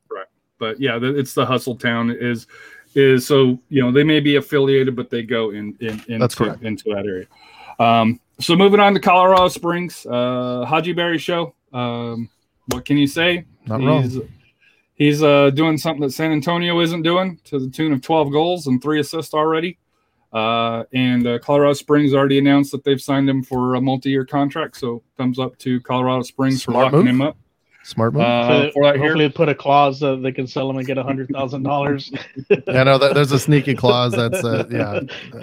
[0.58, 2.46] But yeah the, it's the hustle town is
[2.94, 6.34] is so you know they may be affiliated but they go in, in into, That's
[6.34, 6.62] correct.
[6.62, 7.26] into that area
[7.80, 12.28] um so moving on to colorado springs uh Hadji Barry show um
[12.68, 14.28] what can you say Not he's, wrong.
[14.94, 18.66] he's uh doing something that san antonio isn't doing to the tune of 12 goals
[18.68, 19.76] and three assists already
[20.32, 24.76] uh, and uh, Colorado Springs already announced that they've signed him for a multi-year contract.
[24.76, 27.06] So thumbs up to Colorado Springs for locking move.
[27.06, 27.36] him up.
[27.84, 28.22] Smart move.
[28.22, 30.86] Uh, So for that here, hopefully, put a clause that they can sell them and
[30.86, 32.10] get a hundred thousand dollars.
[32.48, 34.12] Yeah, no, that, there's a sneaky clause.
[34.12, 35.00] That's uh, yeah.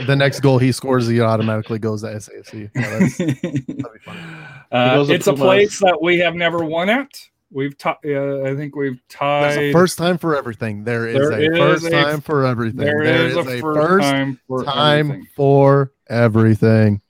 [0.07, 2.69] The next goal he scores, he automatically goes to SAFC.
[2.75, 4.17] Yeah, that's, that'd be fun.
[4.71, 7.09] Uh, it's a place that we have never won at.
[7.51, 7.97] We've tied.
[8.05, 9.57] Uh, I think we've There's tied.
[9.57, 10.85] a first time for everything.
[10.85, 12.77] There is There a is first a- time for everything.
[12.77, 15.27] there is, a first, time for time everything.
[15.35, 17.01] for everything.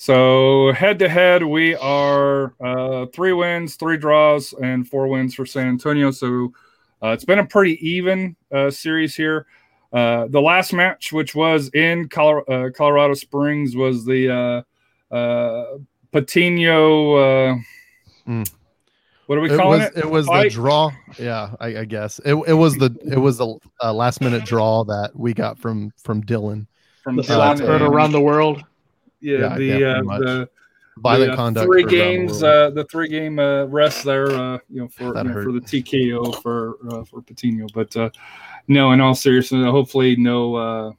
[0.00, 5.44] So head to head, we are uh, three wins, three draws, and four wins for
[5.44, 6.12] San Antonio.
[6.12, 6.52] So
[7.02, 9.46] uh, it's been a pretty even uh, series here.
[9.92, 14.64] Uh, the last match, which was in Colo- uh, Colorado Springs, was the
[15.12, 15.78] uh, uh,
[16.12, 17.14] Patino.
[17.14, 17.54] Uh,
[18.28, 18.48] Mm.
[19.26, 19.96] What are we It calling was it?
[19.96, 20.92] it was the draw.
[21.18, 24.84] Yeah, I, I guess it, it was the it was the uh, last minute draw
[24.84, 26.66] that we got from from Dylan.
[27.02, 28.62] From the Yeah, Dylan slot heard around the world.
[29.20, 30.50] Yeah, Yeah, the uh, the
[31.00, 31.66] Violent the, uh, conduct.
[31.66, 32.42] Three for around the games.
[32.42, 34.30] Uh, the three game uh, rest there.
[34.30, 37.66] Uh, you know, for you know, for the TKO for uh, for Patino.
[37.74, 38.10] But uh,
[38.66, 40.54] no, in all seriousness, hopefully no.
[40.54, 40.92] Uh,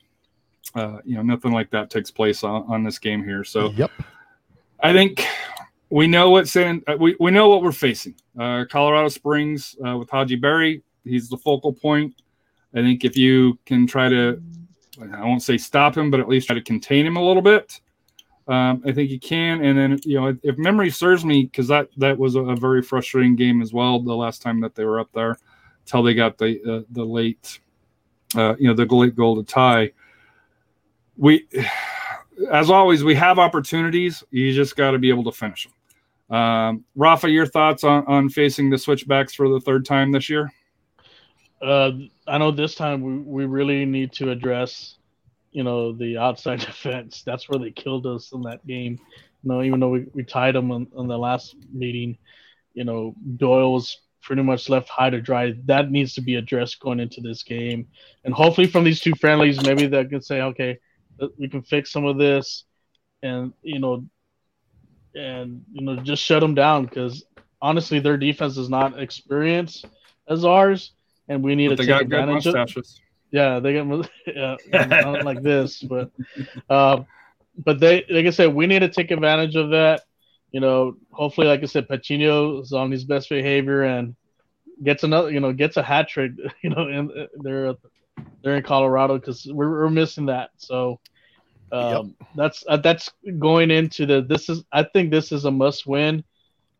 [0.76, 3.44] uh, you know, nothing like that takes place on, on this game here.
[3.44, 3.92] So yep.
[4.82, 5.26] I think
[5.90, 8.16] we know what San we, we know what we're facing.
[8.40, 12.22] Uh, Colorado Springs uh, with Hadji Barry, he's the focal point.
[12.76, 14.40] I think if you can try to,
[15.02, 17.82] I won't say stop him, but at least try to contain him a little bit.
[18.50, 19.64] Um, I think you can.
[19.64, 22.82] And then you know, if, memory serves me, because that that was a, a very
[22.82, 24.00] frustrating game as well.
[24.00, 25.38] The last time that they were up there,
[25.86, 27.60] until they got the uh, the late,
[28.36, 29.92] uh, you know, the late goal to tie.
[31.16, 31.48] We,
[32.52, 34.24] as always, we have opportunities.
[34.32, 35.74] You just got to be able to finish them.
[36.30, 40.52] Um, Rafa, your thoughts on, on facing the switchbacks for the third time this year?
[41.62, 41.92] Uh,
[42.28, 44.99] I know this time we, we really need to address,
[45.52, 47.24] you know, the outside defense.
[47.26, 49.00] That's where they killed us in that game.
[49.44, 52.18] You know, even though we, we tied them on, on the last meeting,
[52.74, 55.54] you know, Doyle was pretty much left high to dry.
[55.66, 57.88] That needs to be addressed going into this game.
[58.24, 60.78] And hopefully from these two friendlies, maybe they can say, okay,
[61.22, 62.66] uh, we can fix some of this
[63.22, 64.06] and, you know,
[65.16, 67.26] and, you know, just shut them down because
[67.62, 69.86] honestly, their defense is not experienced
[70.28, 70.94] as ours
[71.28, 72.54] and we need But to take advantage of.
[72.56, 73.02] mustaches.
[73.32, 73.86] Yeah, they get
[74.28, 74.58] yeah,
[75.00, 76.10] not like this, but
[76.70, 77.04] uh,
[77.66, 80.02] but they like I said, we need to take advantage of that.
[80.52, 84.16] You know, hopefully, like I said, Patino is on his best behavior and
[84.84, 86.32] gets another, you know, gets a hat trick.
[86.64, 87.12] You know, and
[87.44, 87.74] they're
[88.44, 90.50] they're in Colorado because we're, we're missing that.
[90.58, 91.00] So
[91.72, 94.22] um, that's uh, that's going into the.
[94.22, 96.24] This is I think this is a must win.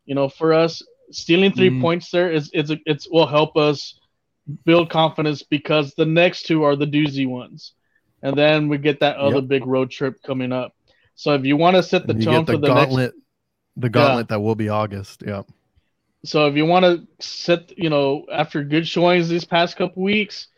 [0.06, 1.80] You know, for us, stealing 3 Mhm.
[1.80, 3.99] points there is it's it's will help us
[4.64, 7.74] build confidence because the next two are the doozy ones,
[8.22, 9.48] and then we get that other Yep.
[9.48, 10.72] big road trip coming up.
[11.14, 13.14] So if you want to set the tone the for the next gauntlet,
[13.76, 15.22] the gauntlet that will be August.
[15.26, 15.42] Yeah.
[16.24, 20.48] so if you want to set, you know, after good showings these past couple weeks,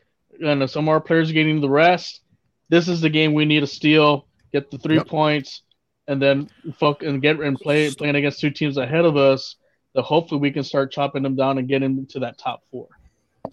[0.45, 2.21] and some of our players are getting the rest,
[2.69, 5.09] this is the game we need to steal, get the three Yep.
[5.09, 5.63] points,
[6.09, 6.49] and then
[6.79, 9.57] fuck and get and play playing against two teams ahead of us.
[9.95, 12.89] That hopefully we can start chopping them down and get into that top four.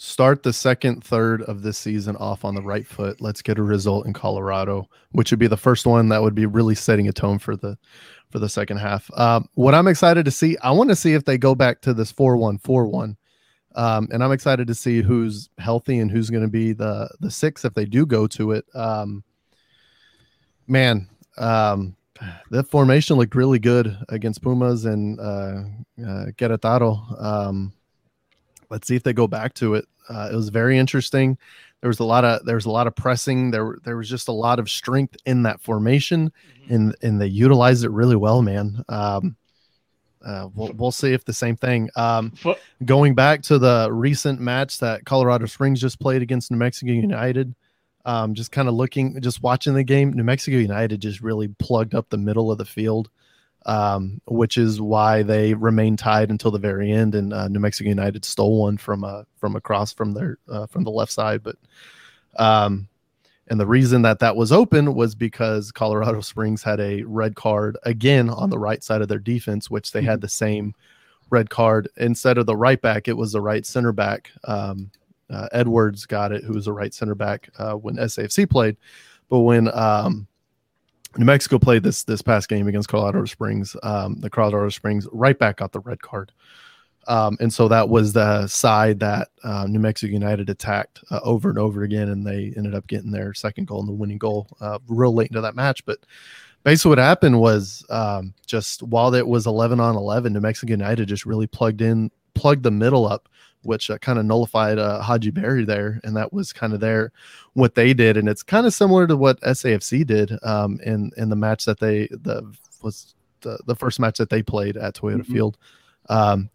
[0.01, 3.19] Start the second third of this season off on the right foot.
[3.19, 6.45] Let's get a result in Colorado, which would be the first one that would be
[6.45, 7.77] really setting a tone for the
[8.29, 9.11] for the second half.
[9.19, 11.93] Um, what I'm excited to see, I want to see if they go back to
[11.93, 13.17] this four one four one.
[13.75, 17.29] Um, and I'm excited to see who's healthy and who's going to be the the
[17.29, 18.65] six if they do go to it.
[18.73, 19.21] Um,
[20.65, 21.97] man, um,
[22.51, 25.63] that formation looked really good against Pumas and uh,
[26.01, 27.21] uh, Querétaro.
[27.21, 27.73] Um,
[28.69, 29.85] let's see if they go back to it.
[30.09, 31.37] Uh, it was very interesting.
[31.81, 33.51] There was a lot of there was a lot of pressing.
[33.51, 36.31] There there was just a lot of strength in that formation,
[36.69, 38.83] and and they utilized it really well, man.
[38.89, 39.37] Um,
[40.25, 41.89] uh, we'll we'll see if the same thing.
[41.95, 42.33] Um,
[42.83, 47.55] going back to the recent match that Colorado Springs just played against New Mexico United,
[48.05, 51.95] um, just kind of looking, just watching the game, New Mexico United just really plugged
[51.95, 53.09] up the middle of the field,
[53.65, 57.15] um, which is why they remained tied until the very end.
[57.15, 60.83] And uh, New Mexico United stole one from uh, from across from their uh, from
[60.83, 61.55] the left side, but
[62.37, 62.87] um,
[63.49, 67.77] and the reason that that was open was because Colorado Springs had a red card
[67.83, 70.73] again on the right side of their defense, which they had the same
[71.31, 73.07] red card instead of the right back.
[73.07, 74.31] It was the right center back.
[74.45, 74.91] Um,
[75.29, 78.77] uh, Edwards got it, who was a right center back uh, when SAFC played,
[79.29, 80.27] but when um,
[81.17, 85.37] New Mexico played this this past game against Colorado Springs, um, the Colorado Springs right
[85.37, 86.31] back got the red card.
[87.07, 91.49] Um, and so that was the side that uh, New Mexico United attacked uh, over
[91.49, 94.47] and over again, and they ended up getting their second goal and the winning goal
[94.61, 95.83] uh, real late into that match.
[95.85, 95.99] But
[96.63, 101.07] basically, what happened was um, just while it was 11 on 11, New Mexico United
[101.07, 103.27] just really plugged in, plugged the middle up,
[103.63, 107.11] which uh, kind of nullified uh, Hadji Barry there, and that was kind of their
[107.53, 111.29] what they did, and it's kind of similar to what SAFC did um, in in
[111.29, 115.19] the match that they the was the, the first match that they played at Toyota
[115.25, 115.25] Mhm.
[115.33, 115.57] Field.
[116.09, 116.49] Um,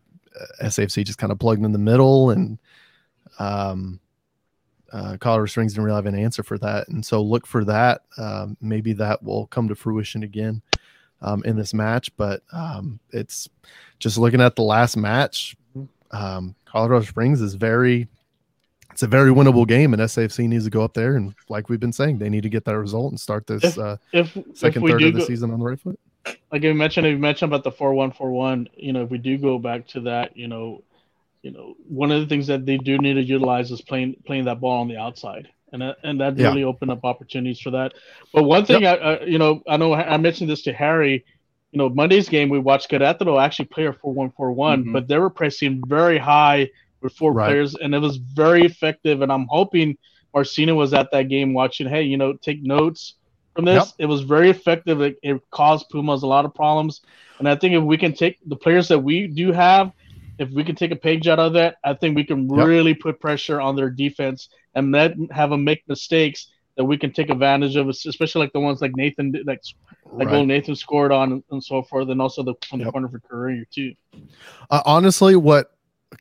[0.62, 2.58] SAFC just kind of plugged in the middle, and
[3.38, 4.00] um,
[4.92, 6.88] uh, Colorado Springs didn't really have an answer for that.
[6.88, 8.02] And so look for that.
[8.16, 10.62] Um, maybe that will come to fruition again
[11.20, 12.14] um, in this match.
[12.16, 13.48] But um, it's
[13.98, 15.56] just looking at the last match.
[16.14, 18.08] Um, Colorado Springs is very.
[18.92, 21.80] It's a very winnable game, and SAFC needs to go up there and, like we've
[21.80, 24.56] been saying, they need to get that result and start this If- uh, If if
[24.56, 25.98] second we third do of the go, season on the right foot.
[26.52, 28.68] like you mentioned, you mentioned about the four one four one.
[28.76, 30.84] You know, if we do go back to that, you know,
[31.42, 34.44] you know, one of the things that they do need to utilize is playing playing
[34.44, 36.48] that ball on the outside, and that, and that Yeah.
[36.50, 37.94] really opened up opportunities for that.
[38.32, 41.24] But one thing I, I, you know, I know I mentioned this to Harry.
[41.74, 44.92] You know, Monday's game we watched Querétaro actually play a four one four one, Mhm.
[44.92, 46.70] but they were pressing very high
[47.02, 47.44] with four Right.
[47.44, 49.22] players, and it was very effective.
[49.22, 49.96] And I'm hoping
[50.34, 51.88] Marcina was at that game watching.
[51.88, 53.16] Hey, you know, take notes
[53.56, 53.92] from this.
[53.98, 55.00] It was very effective.
[55.02, 57.00] It, it caused Pumas a lot of problems.
[57.40, 59.90] And I think if we can take the players that we do have,
[60.38, 62.70] if we can take a page out of that, I think we can Yep.
[62.70, 67.12] really put pressure on their defense and let have them make mistakes that we can
[67.12, 69.60] take advantage of, especially like the ones like Nathan, like
[70.12, 72.92] like goal Nathan scored on and so forth, and also the from the Yep.
[72.92, 73.94] corner for career too.
[74.70, 75.72] Uh, honestly, what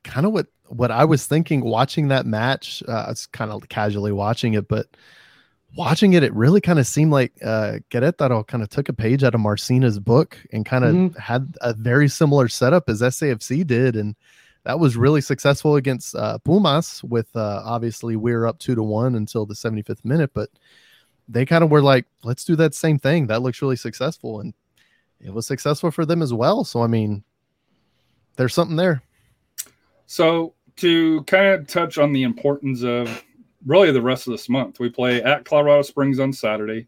[0.03, 4.11] kind of what what I was thinking watching that match, uh, it's kind of casually
[4.11, 4.88] watching it, but
[5.75, 9.23] watching it, it really kind of seemed like uh, Querétaro kind of took a page
[9.23, 11.17] out of Marcina's book and kind of Mhm.
[11.17, 14.15] had a very similar setup as SAFC did, and
[14.64, 17.03] that was really successful against uh, Pumas.
[17.03, 20.49] With uh, obviously we're up two to one until the 75th minute, but
[21.27, 23.27] they kind of were like, let's do that same thing.
[23.27, 24.53] That looks really successful, and
[25.19, 26.64] it was successful for them as well.
[26.64, 27.23] So I mean,
[28.35, 29.02] there's something there.
[30.06, 33.23] So to kind of touch on the importance of
[33.65, 36.88] really the rest of this month, we play at Colorado Springs on Saturday.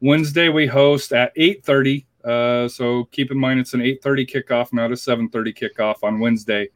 [0.00, 2.04] Wednesday we host at 8:30.
[2.24, 6.68] Uh, so keep in mind it's an 8:30 kickoff, not a 7:30 kickoff on Wednesday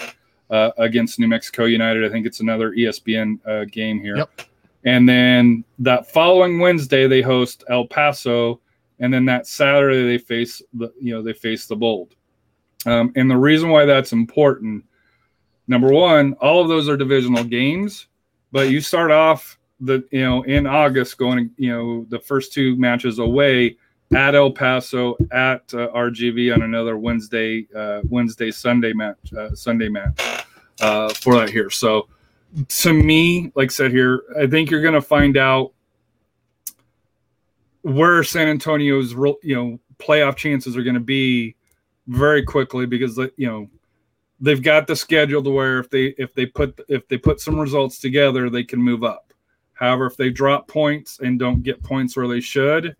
[0.51, 2.05] uh, against New Mexico United.
[2.05, 4.16] I think it's another ESPN uh, game here.
[4.16, 4.43] Yep.
[4.85, 8.60] And then that following Wednesday they host El Paso,
[9.01, 12.14] and then that Saturday they face the you know they face the Bold.
[12.86, 14.85] Um, and the reason why that's important,
[15.66, 18.06] number one, all of those are divisional games,
[18.52, 22.77] but you start off the you know in August going you know the first two
[22.77, 23.77] matches away
[24.14, 29.88] at El Paso at uh, RGV on another Wednesday uh, Wednesday Sunday match uh, Sunday
[29.88, 30.20] match
[30.80, 31.70] uh, for that here.
[31.70, 32.08] So
[32.68, 35.72] to me, like I said here, I think you're going to find out
[37.82, 41.56] where San Antonio's real you know playoff chances are going to be
[42.06, 43.68] very quickly because you know
[44.40, 47.58] they've got the schedule to where if they if they put if they put some
[47.58, 49.32] results together they can move up
[49.72, 52.94] however if they drop points and don't get points where they should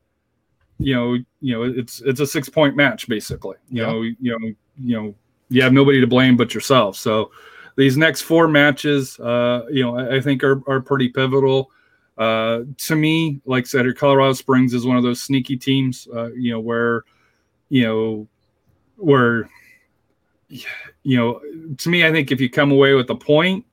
[0.79, 3.57] you know you know it's it's a six point match basically.
[3.71, 3.87] You Yeah.
[3.89, 4.39] know you know
[4.79, 5.15] you know
[5.49, 6.97] you have nobody to blame but yourself.
[6.97, 7.31] So
[7.77, 11.71] these next four matches uh you know i, I think are, are pretty pivotal.
[12.19, 16.33] Uh to me like I said colorado springs is one of those sneaky teams uh
[16.33, 17.05] you know where
[17.69, 18.29] you know
[18.97, 19.49] where
[20.49, 21.41] you know
[21.77, 23.65] to me i think if you come away with a point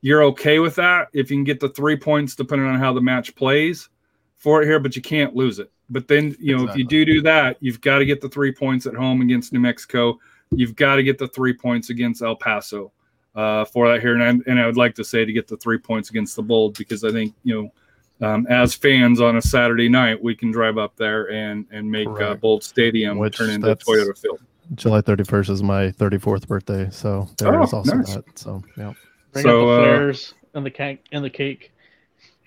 [0.00, 1.08] you're okay with that.
[1.14, 3.88] If you can get the three points depending on how the match plays
[4.36, 7.04] for it here but you can't lose it but then you know if you do
[7.06, 10.18] do that you've got to get the three points at home against new mexico
[10.50, 12.92] you've got to get the three points against el paso
[13.34, 15.56] uh, for that here and I, and I would like to say to get the
[15.56, 17.70] three points against the bold because i think you know
[18.20, 22.06] um, as fans on a Saturday night, we can drive up there and and make
[22.08, 22.40] uh, Correct.
[22.40, 24.40] Bold Stadium Which turn into Toyota Field.
[24.76, 28.14] July 31st is my 34th birthday, so there Oh, is also nice.
[28.14, 28.38] that.
[28.38, 28.94] So yeah.
[29.32, 30.12] Bring So, out the uh,
[30.54, 31.72] and the cake and the cake.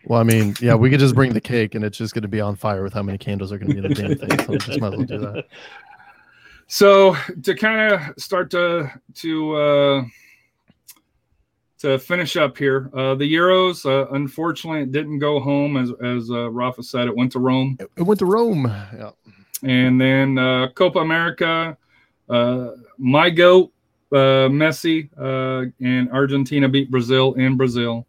[0.07, 2.29] Well, I mean, yeah, we could just bring the cake, and it's just going to
[2.29, 4.39] be on fire with how many candles are going to be in the damn thing.
[4.45, 5.45] So just might as well do that.
[6.69, 10.03] So to kind of start to to uh,
[11.79, 16.29] to finish up here, uh, the Euros uh, unfortunately it didn't go home as as
[16.29, 17.07] uh, Rafa said.
[17.07, 18.65] It went to Rome, It went to Rome.
[18.65, 19.11] Yeah.
[19.63, 21.77] and then uh, Copa America,
[22.29, 23.71] uh, my goat
[24.11, 28.05] uh, Messi uh, and Argentina beat Brazil in Brazil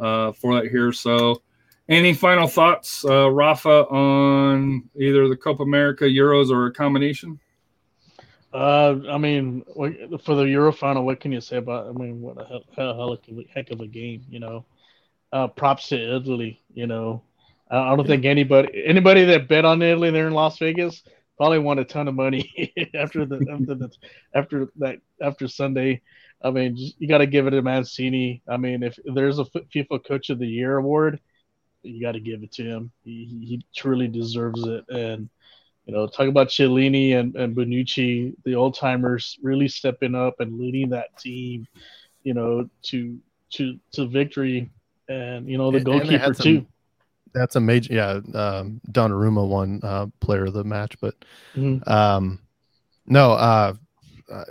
[0.00, 0.92] uh, for that here.
[0.92, 1.42] So.
[1.90, 7.40] Any final thoughts, uh, Rafa, on either the Copa America, Euros, or a combination?
[8.52, 9.62] Uh, I mean,
[10.24, 11.86] for the Euro final, what can you say about?
[11.86, 14.64] I mean, what a hell, hell, hell heck of a game, you know.
[15.32, 17.22] Uh, props to Italy, you know.
[17.70, 21.02] I, I don't think anybody anybody that bet on Italy there in Las Vegas
[21.36, 23.90] probably won a ton of money after the after the
[24.34, 26.00] after that after Sunday.
[26.42, 28.42] I mean, you got to give it to Mancini.
[28.48, 31.20] I mean, if there's a FIFA Coach of the Year award,
[31.82, 32.90] you got to give it to him.
[33.04, 35.28] He, he he truly deserves it, and
[35.86, 40.58] you know, talk about Chiellini and, and Bonucci, the old timers really stepping up and
[40.60, 41.66] leading that team,
[42.24, 43.18] you know, to
[43.52, 44.70] to to victory.
[45.08, 46.66] And you know, the And- and goalkeeper had some- too.
[47.34, 48.20] That's a major, yeah.
[48.34, 51.14] Um, Donnarumma won uh, player of the match, but
[51.54, 51.86] Mhm.
[51.86, 52.40] um,
[53.06, 53.74] no, uh,
[54.32, 54.44] uh,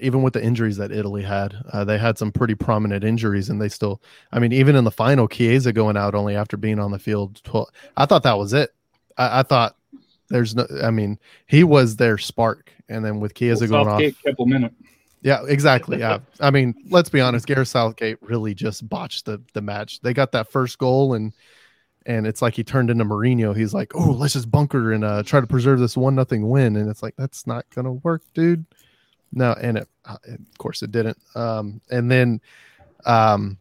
[0.00, 3.60] even with the injuries that Italy had, uh, they had some pretty prominent injuries, and
[3.60, 4.00] they still,
[4.32, 7.42] I mean, even in the final, Chiesa going out only after being on the field.
[7.44, 8.74] 12, I thought that was it.
[9.16, 9.76] I, I thought
[10.28, 13.92] there's no, I mean, he was their spark, and then with Chiesa Well, going off,
[13.94, 14.72] Southgate kept a minute.
[15.22, 15.98] yeah, exactly.
[16.00, 16.18] Yeah.
[16.40, 20.00] I mean, let's be honest, Gareth Southgate really just botched the the match.
[20.00, 21.32] They got that first goal and
[22.06, 23.54] and it's like he turned into Mourinho.
[23.54, 26.76] He's like, "Oh, let's just bunker and uh, try to preserve this one nothing win."
[26.76, 28.64] And it's like that's not gonna work, dude.
[29.32, 31.18] No, and it, uh, of course it didn't.
[31.34, 32.40] Um, and then
[33.04, 33.58] um,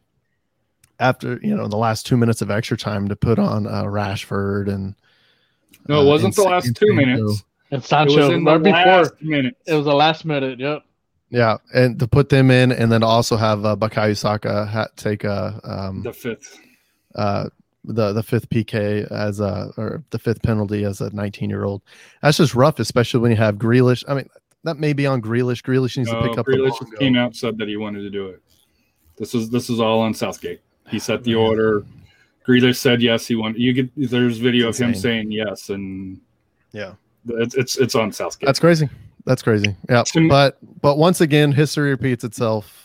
[0.99, 4.67] after you know the last two minutes of extra time to put on uh, Rashford
[4.73, 4.95] and
[5.87, 7.43] No, uh, it wasn't the last two minutes.
[7.69, 9.57] And It was in the before last minutes.
[9.67, 10.59] it was the last minute.
[10.59, 10.83] Yep.
[11.29, 15.25] Yeah, and to put them in, and then also have uh, Bukayo Saka ha- take
[15.25, 16.57] a um, the fifth.
[17.15, 17.49] uh,
[17.83, 21.81] the the fifth PK as a or the fifth penalty as a 19 year old.
[22.21, 24.05] That's just rough, especially when you have Grealish.
[24.07, 24.29] I mean,
[24.67, 25.61] that may be on Grealish.
[25.63, 28.27] Grealish needs to pick up Grealish the came out said that he wanted to do
[28.27, 28.41] it.
[29.17, 30.61] This is this is all on Southgate.
[30.89, 31.85] He set the order.
[32.47, 33.25] Grealish said yes.
[33.27, 33.59] He wanted.
[33.61, 36.19] You get there's video of him saying yes, and
[36.73, 36.93] Yeah,
[37.27, 38.45] it's it's it's on Southgate.
[38.47, 38.89] that's crazy.
[39.25, 39.75] That's crazy.
[39.89, 42.83] Yeah, me- but but once again, history repeats itself.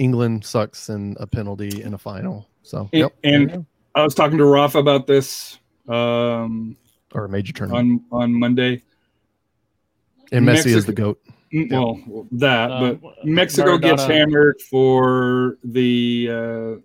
[0.00, 2.48] England sucks in a penalty in a final.
[2.62, 5.58] So And- yep, and I was talking to Rafa about this
[5.88, 6.76] um,
[7.14, 8.02] or a major tournament.
[8.10, 8.82] on on Monday.
[10.36, 11.20] And Messi is the goat.
[11.52, 11.70] Mm,
[12.08, 16.34] Well, that, Uh, but Mexico gets hammered for the uh,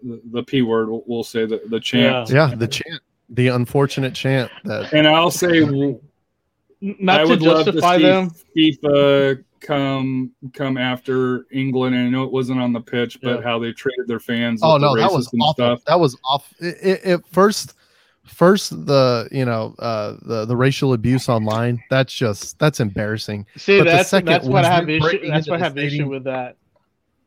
[0.03, 0.89] the, the p word.
[0.89, 2.30] We'll, we'll say the the chant.
[2.30, 5.61] Yeah, the chant, the unfortunate chant that And I'll say,
[6.81, 8.31] Not I to would love to justify see them.
[8.55, 11.95] FIFA come come after England.
[11.95, 13.41] And I know it wasn't on the pitch, but Yeah.
[13.41, 14.61] how they treated their fans.
[14.63, 15.53] Oh with the no, that was racist awful.
[15.53, 15.85] stuff.
[15.85, 16.53] That was off.
[16.59, 17.73] It, it, it first,
[18.30, 21.84] first the you know uh, the the racial abuse online.
[21.89, 23.45] That's just that's embarrassing.
[23.57, 25.27] See, But the that's second that's what I have issue.
[25.30, 26.56] That's what I the have issue with that.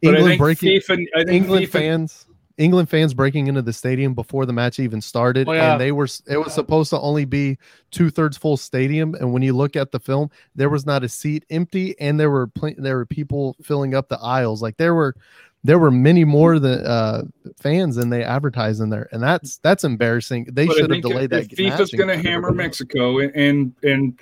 [0.03, 2.27] England breaking FIFA, England FIFA, fans.
[2.59, 5.73] England fans breaking into the stadium before the match even started, Oh, yeah.
[5.73, 7.57] and they were it was supposed to only be
[7.91, 9.15] two thirds full stadium.
[9.15, 12.31] And when you look at the film, there was not a seat empty, and there
[12.31, 14.61] were pl- there were people filling up the aisles.
[14.61, 15.15] Like there were
[15.65, 17.23] there were many more than uh,
[17.61, 20.49] fans than they advertised in there, and that's that's embarrassing.
[20.53, 21.53] They should have delayed if, that.
[21.53, 22.51] if FIFA's going to hammer.
[22.53, 24.19] Mexico, and and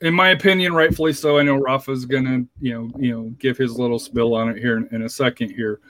[0.00, 1.38] in my opinion, rightfully so.
[1.38, 4.56] I know Rafa's going to you know you know give his little spill on it
[4.58, 5.80] here in, in a second here.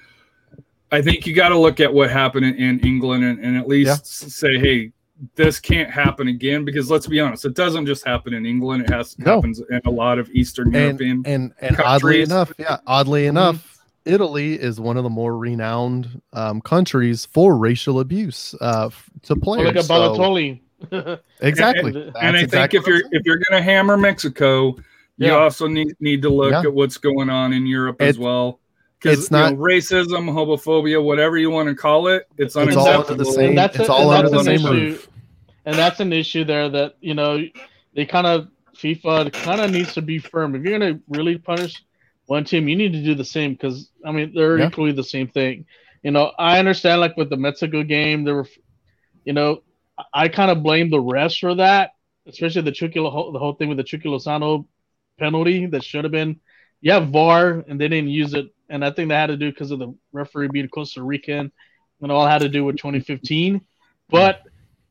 [0.92, 3.66] I think you got to look at what happened in, in England and, and at
[3.66, 4.28] least Yeah.
[4.28, 4.92] say, hey,
[5.34, 6.64] this can't happen again.
[6.64, 8.84] Because let's be honest, it doesn't just happen in England.
[8.84, 9.34] It has No.
[9.36, 11.22] happens in a lot of Eastern and European.
[11.26, 13.75] and and oddly enough, yeah, oddly enough,
[14.06, 19.32] Italy is one of the more renowned um, countries for racial abuse uh, f- to
[19.34, 19.66] Or players.
[19.66, 20.60] like a So- Balotelli.
[21.40, 21.90] exactly.
[21.94, 24.76] And- That's and I exactly think if you're what if you're going to hammer Mexico,
[25.18, 25.32] you Yeah.
[25.38, 26.60] also need need to look Yeah.
[26.62, 28.60] at what's going on in Europe as well.
[29.00, 32.68] Because it's not- racism, homophobia, whatever you want to call it, it's saying.
[32.68, 33.12] it's all unacceptable.
[33.20, 33.54] under the same.
[33.54, 34.70] that's It's a- all under the an same issue.
[34.70, 35.08] roof.
[35.66, 37.42] and that's an issue there that you know
[37.94, 40.54] they kind of FIFA kind of needs to be firm.
[40.54, 41.82] If you're gonna really punish
[42.26, 44.66] one team, you need to do the same because I mean they're Yeah.
[44.66, 45.66] equally the same thing.
[46.02, 48.48] You know, I understand like with the Mexico game, there were,
[49.24, 49.62] you know,
[50.12, 51.92] I kind of blame the refs for that,
[52.26, 54.66] especially the Chucky the whole thing with the Chucky Lozano
[55.18, 56.40] penalty that should have been.
[56.80, 59.50] You have VAR and they didn't use it, and I think that had to do
[59.50, 61.50] because of the referee being Costa Rican,
[62.02, 63.62] and all had to do with 2015.
[64.10, 64.40] But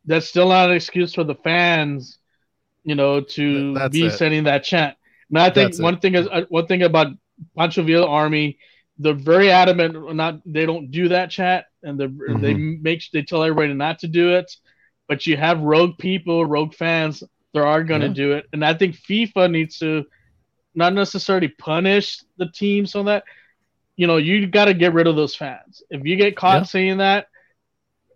[0.05, 2.17] that's still not an excuse for the fans,
[2.83, 4.11] you know, to That's be it.
[4.11, 4.97] setting that chant.
[5.29, 7.07] And I think That's one thing is uh, one thing about
[7.57, 8.57] Pancho Villa Army,
[8.97, 12.81] they're very adamant not they don't do that chat, and they they Mm-hmm.
[12.81, 14.55] make they tell everybody not to do it.
[15.07, 17.21] But you have rogue people, rogue fans,
[17.53, 18.13] they are going to Yeah.
[18.13, 20.05] do it, and I think FIFA needs to
[20.73, 23.23] not necessarily punish the teams on that.
[23.95, 25.81] You know, you got to get rid of those fans.
[25.89, 26.63] If you get caught Yeah.
[26.63, 27.27] saying that,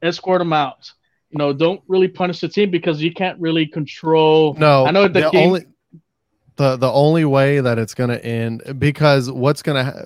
[0.01, 0.91] escort them out.
[1.29, 4.55] You know, don't really punish the team because you can't really control.
[4.55, 5.65] No, I know the the game- only
[6.59, 10.03] the the only way that it's going to end because what's going to ha-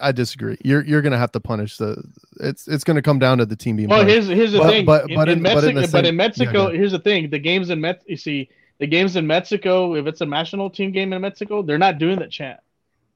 [0.00, 0.58] I disagree.
[0.64, 2.02] You're you're going to have to punish the.
[2.40, 3.88] It's it's going to come down to the team being.
[3.88, 4.28] Well, punished.
[4.28, 4.84] here's here's the But- thing.
[4.84, 6.98] but- in, but in in- but in Mexico, the but in Mexico, yeah, here's the
[6.98, 8.48] thing: the games in Met, you see,
[8.78, 12.18] the games in Mexico, if it's a national team game in Mexico, they're not doing
[12.18, 12.58] that chant.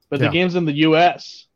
[0.09, 0.31] But the Yeah.
[0.31, 1.47] games in the U.S.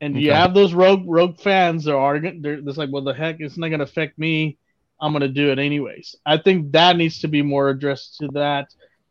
[0.00, 2.42] and you have those rogue rogue fans, they're arguing.
[2.42, 4.56] They're just like, well, the heck, it's not going to affect me.
[5.02, 6.16] I'm going to do it anyways.
[6.26, 8.68] I think that needs to be more addressed to that.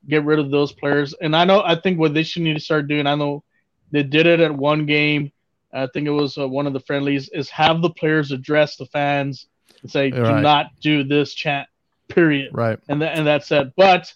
[0.10, 1.14] Get rid of those players.
[1.22, 3.08] And I know, I think what they should need to start doing.
[3.08, 3.44] I know
[3.92, 5.32] they did it at one game.
[5.74, 7.30] I think it was uh, one of the friendlies.
[7.30, 9.48] Is have the players address the fans
[9.82, 10.42] and say, "Do Right.
[10.42, 11.68] not do this chant."
[12.10, 12.52] Period.
[12.54, 12.80] right.
[12.90, 13.72] And that and that's it.
[13.78, 14.12] But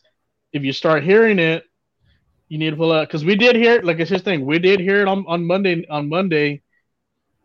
[0.52, 1.64] if you start hearing it,
[2.50, 3.86] you need to pull out because we did hear it.
[3.86, 6.62] Like it's just thing, we did hear it on, on Monday on Monday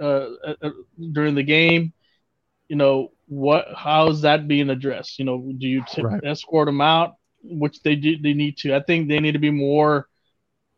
[0.01, 0.71] uh, uh, uh,
[1.13, 1.93] during the game.
[2.69, 3.67] You know what?
[3.77, 5.19] How's that being addressed?
[5.19, 6.23] You know, do you t- Right.
[6.25, 7.15] escort them out?
[7.43, 8.19] Which they do.
[8.19, 8.75] They need to.
[8.75, 10.09] I think they need to be more.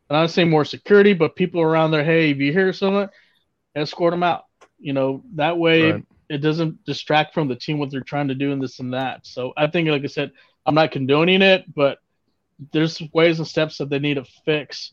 [0.08, 2.04] And I'm not saying more security, but people around there.
[2.04, 3.08] Hey, if you hear someone,
[3.74, 4.44] escort them out.
[4.78, 6.04] You know that way Right.
[6.28, 9.26] it doesn't distract from the team what they're trying to do and this and that.
[9.26, 10.32] So I think, like I said,
[10.64, 11.98] I'm not condoning it, but
[12.72, 14.92] there's ways and steps that they need to fix,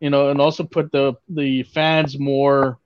[0.00, 2.78] you know, and also put the the fans more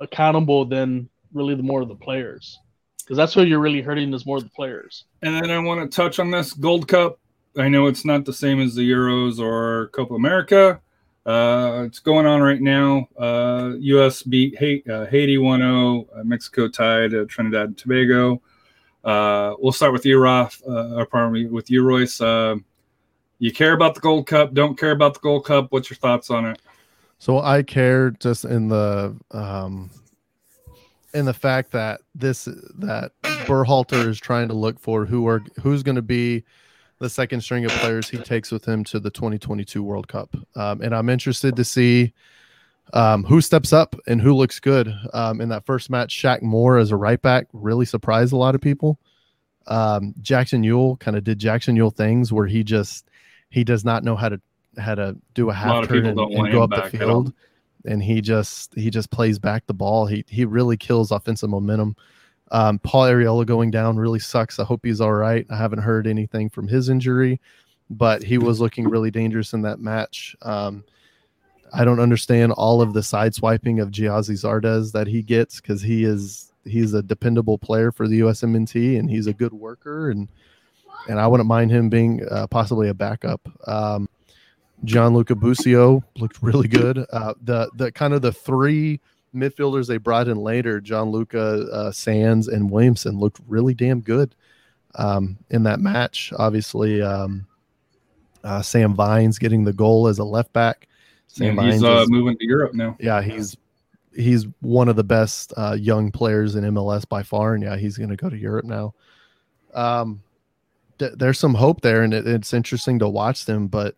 [0.00, 2.58] accountable than really the more of the players,
[2.98, 5.04] because that's what you're really hurting is more the players.
[5.22, 7.18] And then I want to touch on this Gold Cup.
[7.56, 10.80] I know it's not the same as the Euros or Copa America.
[11.24, 13.08] Uh, it's going on right now.
[13.18, 14.22] Uh, U.S.
[14.22, 16.06] beat Haiti, uh, Haiti 1-0.
[16.18, 18.40] Uh, Mexico tied uh, Trinidad and Tobago.
[19.04, 22.20] Uh, we'll start with uh, or pardon me, with you, Royce.
[22.20, 22.56] Uh,
[23.38, 24.54] you care about the Gold Cup?
[24.54, 25.66] Don't care about the Gold Cup?
[25.70, 26.60] What's your thoughts on it?
[27.18, 29.90] So I care just in the um
[31.14, 32.46] in the fact that this
[32.78, 36.44] that Berhalter is trying to look for who are who's going to be
[37.02, 40.34] the second string of players he takes with him to the 2022 World Cup.
[40.54, 42.14] Um, and I'm interested to see
[42.92, 44.94] um, who steps up and who looks good.
[45.12, 48.54] Um, in that first match, Shaq Moore as a right back really surprised a lot
[48.54, 49.00] of people.
[49.66, 53.08] Um, Jackson Yueill kind of did Jackson Yueill things where he just
[53.50, 54.40] he does not know how to
[54.78, 57.24] how to do a half of turn and, and go up the back at all.
[57.24, 57.32] field.
[57.84, 60.06] And he just he just plays back the ball.
[60.06, 61.96] He he really kills offensive momentum.
[62.52, 64.58] Um, Paul Arriola going down really sucks.
[64.58, 65.46] I hope he's all right.
[65.50, 67.40] I haven't heard anything from his injury,
[67.88, 70.36] but he was looking really dangerous in that match.
[70.42, 70.84] Um,
[71.74, 75.80] I don't understand all of the side swiping of Gyasi Zardes that he gets because
[75.80, 80.28] he is he's a dependable player for the USMNT and he's a good worker and
[81.08, 83.40] and I wouldn't mind him being uh, possibly a backup.
[83.66, 84.08] Um,
[84.84, 87.04] Gianluca Busio looked really good.
[87.10, 89.00] Uh, the the kind of the three
[89.34, 94.34] midfielders they brought in later, Gianluca uh, Sands and Williamson, looked really damn good
[94.96, 96.32] um, in that match.
[96.38, 97.46] Obviously, um,
[98.44, 100.88] uh, Sam Vines getting the goal as a left back.
[101.28, 102.96] Sam And he's Vines uh, is- moving to Europe now.
[103.00, 103.56] yeah, he's
[104.14, 107.96] he's one of the best uh, young players in MLS by far, and yeah, he's
[107.96, 108.92] going to go to Europe now.
[109.72, 110.22] Um,
[110.98, 113.94] th- there's some hope there, and it, it's interesting to watch them, but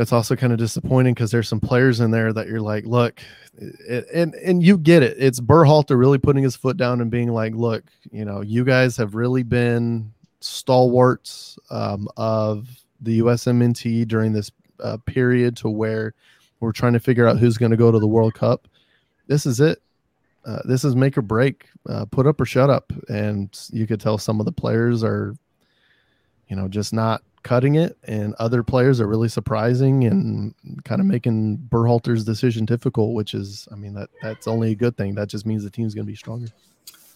[0.00, 3.20] it's also kind of disappointing because there's some players in there that you're like, look,
[4.10, 5.16] and and you get it.
[5.18, 8.96] It's Berhalter really putting his foot down and being like, look, you know, you guys
[8.96, 12.66] have really been stalwarts um, of
[13.02, 14.50] the USMNT during this
[14.82, 16.14] uh, period to where
[16.60, 18.68] we're trying to figure out who's going to go to the World Cup.
[19.26, 19.82] This is it.
[20.46, 21.66] Uh, this is make or break.
[21.86, 22.90] Uh, put up or shut up.
[23.08, 25.34] And you could tell some of the players are,
[26.48, 30.54] you know, just not cutting it, and other players are really surprising and
[30.84, 33.14] kind of making Berhalter's decision difficult.
[33.14, 35.14] Which is, I mean, that that's only a good thing.
[35.14, 36.48] That just means the team's going to be stronger.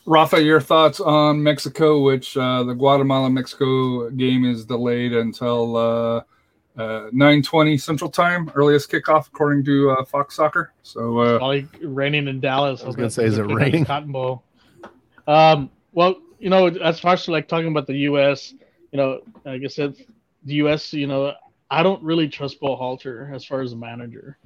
[0.07, 6.17] Rafa, your thoughts on Mexico, which uh, the Guatemala Mexico game is delayed until uh,
[6.77, 10.73] uh, 9:20 Central Time, earliest kickoff according to uh, Fox Soccer.
[10.83, 12.83] So uh, Probably raining in Dallas.
[12.83, 13.85] I was gonna say, is it Pick up raining?
[13.85, 14.45] Cotton Bowl.
[15.27, 15.71] Um.
[15.93, 18.53] Well, you know, as far as like talking about the U.S.,
[18.91, 19.95] you know, like I said,
[20.45, 20.93] the U.S.
[20.93, 21.35] You know,
[21.71, 24.39] I don't really trust Berhalter as far as a manager.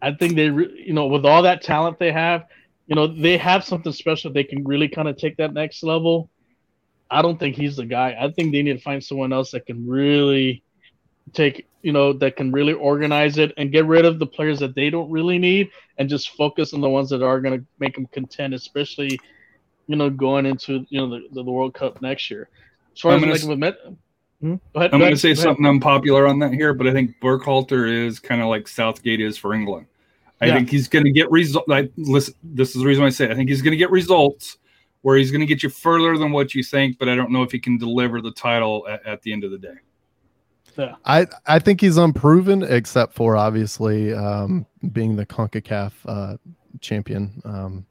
[0.00, 2.46] I think they, re- you know, with all that talent they have,
[2.86, 4.32] you know, they have something special.
[4.32, 6.30] They can really kind of take that next level.
[7.10, 8.16] I don't think he's the guy.
[8.18, 10.62] I think they need to find someone else that can really
[11.32, 14.74] take, you know, that can really organize it and get rid of the players that
[14.74, 17.94] they don't really need and just focus on the ones that are going to make
[17.94, 19.18] them content, especially,
[19.86, 22.48] you know, going into you know the, the World Cup next year.
[22.94, 23.76] As far I'm as gonna like with Met,
[24.40, 24.54] Hmm?
[24.72, 27.16] Go ahead, I'm going to say go something unpopular on that here, but I think
[27.20, 29.86] Berhalter is kind of like Southgate is for England.
[30.40, 30.54] I Yeah.
[30.56, 31.66] think he's going to get results.
[31.96, 33.32] Listen, this is the reason I say it.
[33.32, 34.58] I think he's going to get results
[35.02, 37.42] where he's going to get you further than what you think, but I don't know
[37.42, 39.74] if he can deliver the title at, at the end of the day.
[40.76, 40.94] Yeah.
[41.04, 46.36] I I think he's unproven, except for obviously um, being the Concacaf uh,
[46.80, 47.84] champion, um,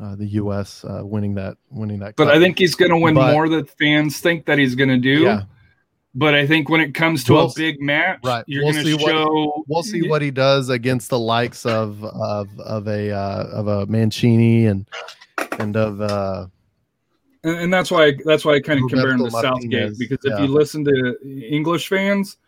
[0.00, 0.84] uh, the U.S.
[0.84, 2.16] Uh, winning that winning that.
[2.16, 2.34] But cup.
[2.34, 4.98] I think he's going to win But- more than fans think that he's going to
[4.98, 5.22] do.
[5.22, 5.42] yeah,
[6.14, 8.44] But I think when it comes to We'll a big match, right.
[8.46, 9.64] you're We'll going to what- show.
[9.68, 13.86] we'll see what he does against the likes of of of a uh, of a
[13.86, 14.86] Mancini and
[15.58, 16.46] and of uh,
[17.44, 20.32] and, and that's why that's why I kind of compare him to Southgate because if
[20.38, 20.40] yeah.
[20.42, 21.16] you listen to
[21.48, 22.38] English fans,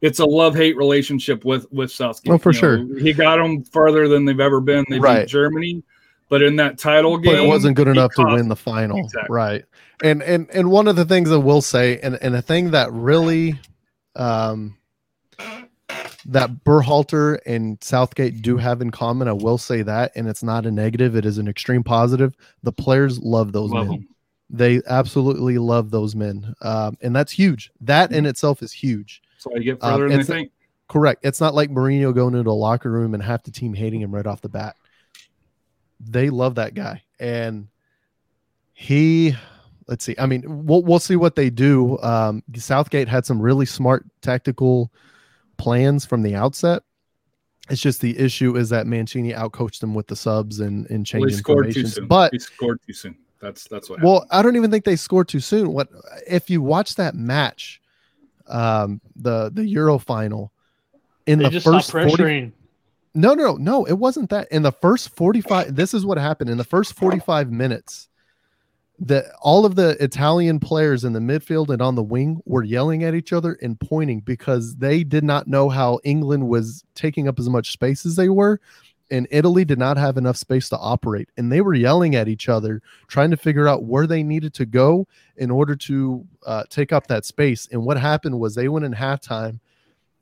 [0.00, 2.32] it's a love hate relationship with with Southgate.
[2.32, 2.98] Oh, for You know, sure.
[2.98, 4.84] he got them farther than they've ever been.
[4.88, 5.20] They Right.
[5.20, 5.82] beat Germany,
[6.32, 9.26] but in that title game, but it wasn't good enough to win the final, Exactly.
[9.34, 9.64] right?
[10.02, 12.90] And and and one of the things I will say, and and a thing that
[12.90, 13.60] really,
[14.16, 14.78] um,
[16.24, 20.64] that Berhalter and Southgate do have in common, I will say that, and it's not
[20.64, 22.34] a negative; it is an extreme positive.
[22.62, 23.96] The players love those Love men.
[23.98, 24.08] him.
[24.48, 27.70] They absolutely love those men, um, and that's huge.
[27.82, 29.20] That in itself is huge.
[29.36, 30.52] So I get Um, further than they think.
[30.88, 31.20] Correct.
[31.24, 34.14] It's not like Mourinho going into a locker room and half the team hating him
[34.14, 34.76] right off the bat.
[36.04, 37.68] They love that guy, and
[38.72, 39.36] he.
[39.88, 40.14] Let's see.
[40.18, 41.98] I mean, we'll we'll see what they do.
[42.00, 44.92] Um, Southgate had some really smart tactical
[45.58, 46.82] plans from the outset.
[47.68, 50.98] It's just the issue is that Mancini outcoached them with the subs and and Well,
[51.00, 51.94] he changing scored too formations.
[51.94, 52.06] soon.
[52.06, 53.16] But he scored too soon.
[53.40, 53.98] That's that's what.
[53.98, 54.12] happened.
[54.12, 55.72] well, I don't even think they scored too soon.
[55.72, 55.88] What
[56.28, 57.80] if you watch that match,
[58.46, 60.52] um, the the Euro final,
[61.26, 62.52] in They the just first 40, pressuring.
[63.14, 64.48] No, no, no, it wasn't that.
[64.50, 66.50] In the first 45, this is what happened.
[66.50, 68.08] In the first 45 minutes,
[68.98, 73.02] that all of the Italian players in the midfield and on the wing were yelling
[73.02, 77.38] at each other and pointing because they did not know how England was taking up
[77.38, 78.60] as much space as they were.
[79.12, 81.28] and Italy did not have enough space to operate.
[81.36, 84.64] And they were yelling at each other, trying to figure out where they needed to
[84.64, 85.06] go
[85.36, 87.68] in order to uh, take up that space.
[87.70, 89.60] And what happened was they went in halftime,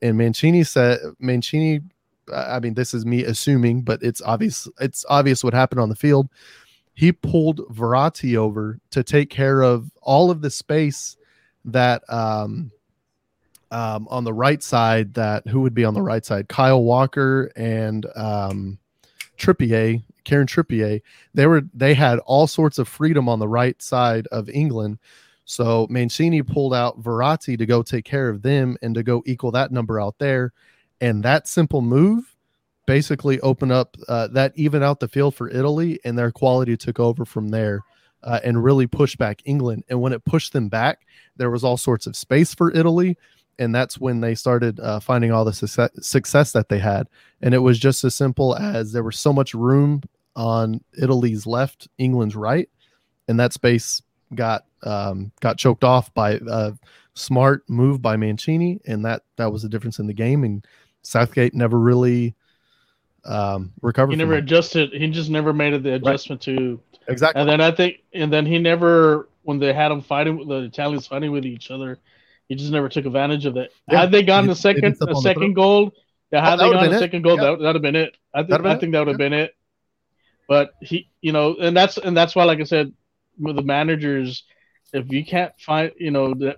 [0.02, 1.82] and Mancini said, Mancini,
[2.32, 4.68] I mean, this is me assuming, but it's obvious.
[4.80, 6.28] It's obvious what happened on the field.
[6.94, 11.16] He pulled Verratti over to take care of all of the space
[11.64, 12.70] that um,
[13.70, 16.48] um, on the right side that who would be on the right side?
[16.48, 18.78] Kyle Walker and um,
[19.38, 21.00] Trippier, Kieran Trippier.
[21.34, 24.98] They were they had all sorts of freedom on the right side of England.
[25.44, 29.50] So Mancini pulled out Verratti to go take care of them and to go equal
[29.52, 30.52] that number out there.
[31.00, 32.36] And that simple move
[32.86, 37.00] basically opened up uh, that even out the field for Italy, and their quality took
[37.00, 37.80] over from there.
[38.22, 39.82] Uh, and really pushed back England.
[39.88, 41.06] And when it pushed them back,
[41.36, 43.16] there was all sorts of space for Italy
[43.60, 47.06] and that's when they started uh, finding all the success, success that they had.
[47.42, 50.02] And it was just as simple as there was so much room
[50.34, 52.70] on Italy's left, England's right,
[53.28, 54.02] and that space
[54.34, 56.72] got um, got choked off by a
[57.12, 60.42] smart move by Mancini, and that that was the difference in the game.
[60.42, 60.66] And
[61.02, 62.34] Southgate never really
[63.24, 64.10] um, recovered.
[64.12, 64.92] He never adjusted.
[64.92, 66.80] He just never made the adjustment to.
[67.08, 67.40] exactly.
[67.40, 71.06] And then I think, and then he never, when they had them fighting, the Italians
[71.06, 71.98] fighting with each other,
[72.48, 73.72] he just never took advantage of it.
[73.90, 75.92] Yeah, had they gotten he- the second, he didn't step a the second goal,
[76.32, 76.98] yeah, Oh, had that they gotten a it.
[77.00, 77.42] second goal, Yeah.
[77.50, 78.16] that that'd have been it.
[78.34, 78.92] I think, I think it.
[78.92, 79.54] that would have been it.
[80.48, 82.92] But he, you know, and that's and that's why, like I said,
[83.38, 84.42] with the managers,
[84.92, 86.56] if you can't find, you know, that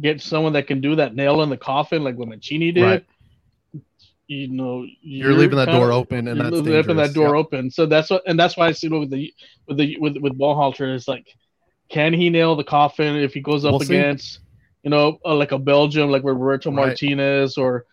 [0.00, 3.06] get someone that can do that nail in the coffin like what Mancini did, Right.
[4.28, 7.46] You know, You're, leaving that door open, and you're that's leaving that door Yep.
[7.46, 7.70] open.
[7.70, 9.32] So that's what, and that's why I see with the
[9.68, 11.26] with the with with Berhalter is like,
[11.88, 13.94] can he nail the coffin if he goes up We'll see.
[13.96, 14.40] against,
[14.82, 16.86] you know, uh, like a Belgium, like Roberto Right.
[16.88, 17.84] Martinez, or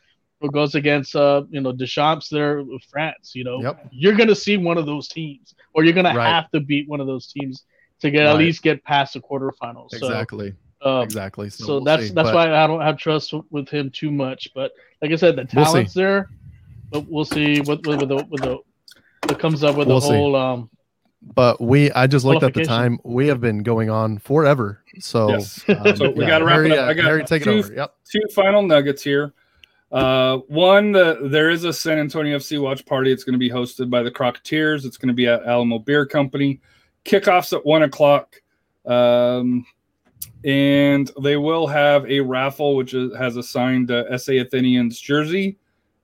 [0.41, 3.33] or goes against, uh, you know, Deschamps there with France.
[3.35, 3.87] You know, Yep.
[3.91, 6.27] you're gonna see one of those teams, or you're gonna Right.
[6.27, 7.63] have to beat one of those teams
[8.01, 9.93] to get at least get past the quarterfinals.
[9.93, 10.55] Exactly.
[10.81, 11.49] So, um, exactly.
[11.49, 12.13] So, so we'll that's see.
[12.13, 14.49] that's But- why I don't have trust with him too much.
[14.55, 14.71] But
[15.03, 16.29] like I said, the We'll talent's there,
[16.89, 18.57] but we'll see what with, with the with the
[19.27, 20.13] what comes up with We'll the see.
[20.13, 20.35] whole.
[20.35, 20.69] Um,
[21.35, 25.29] but we i just looked at the time we have been going on forever so
[25.29, 25.63] Yes.
[25.69, 26.79] um, So we gotta wrap it up.
[26.87, 29.33] I uh, got Harry, take it two- over yep two final nuggets here.
[29.91, 33.11] Uh, one, the, there is a San Antonio FC watch party.
[33.11, 34.85] It's going to be hosted by the Crocketeers.
[34.85, 36.59] It's going to be at Alamo Beer Company.
[37.05, 38.41] Kickoffs at one o'clock.
[38.87, 39.67] Um,
[40.43, 45.57] and they will have a raffle, which is, has a signed uh, SA Athenians jersey,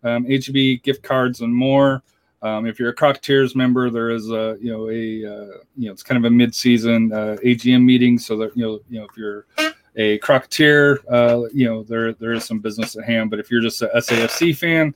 [0.04, 2.04] um, HB gift cards, and more.
[2.42, 5.92] Um, if you're a Crocketeers member, there is a you know a uh, you know
[5.92, 9.18] it's kind of a mid-season uh, AGM meeting, so that you know you know if
[9.18, 9.46] you're
[9.98, 13.30] a Crocketeer, uh, you know there there is some business at hand.
[13.30, 14.94] But if you're just a SAFC fan,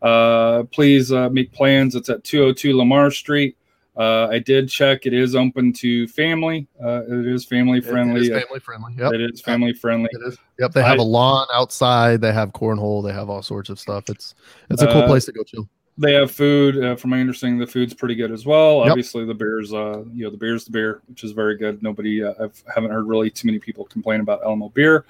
[0.00, 1.94] uh, please uh, make plans.
[1.94, 3.58] It's at 202 Lamar Street.
[3.96, 6.66] Uh, I did check; it is open to family.
[6.82, 8.20] Uh, it is family It- it friendly.
[8.20, 10.08] is family friendly yep It is family friendly.
[10.12, 13.42] it is yep they have I- a lawn outside they have cornhole they have all
[13.42, 14.34] sorts of stuff it's
[14.70, 15.68] it's a cool Uh, place to go chill
[15.98, 16.76] They have food.
[16.84, 18.80] Uh, from my understanding, the food's pretty good as well.
[18.80, 18.90] Yep.
[18.90, 21.82] Obviously, the beer's, uh, you know, the beer's the beer, which is very good.
[21.82, 25.06] Nobody, uh, I've haven't heard really too many people complain about Alamo beer.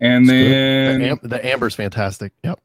[0.00, 2.58] And It's then, the, am- the amber's fantastic yep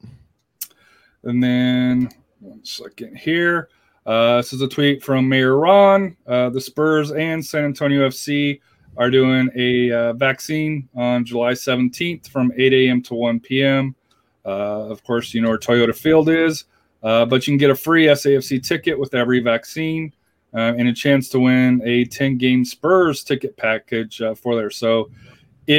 [1.23, 2.09] and then
[2.39, 3.69] one second here.
[4.05, 6.15] Uh, this is a tweet from Mayor Ron.
[6.25, 8.59] Uh, the Spurs and San Antonio FC
[8.97, 13.01] are doing a uh, vaccine on July 17th from 8 a.m.
[13.03, 13.95] to 1 p.m.
[14.43, 16.65] Uh, of course, you know where Toyota Field is,
[17.03, 20.11] uh, but you can get a free SAFC ticket with every vaccine
[20.55, 24.71] uh, and a chance to win a 10 game Spurs ticket package for there.
[24.71, 25.11] So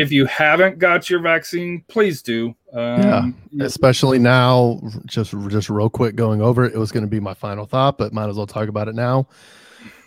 [0.01, 2.55] if you haven't got your vaccine, please do.
[2.73, 7.21] Um, especially now just just real quick going over it it was going to be
[7.21, 9.29] my final thought but might as well talk about it now.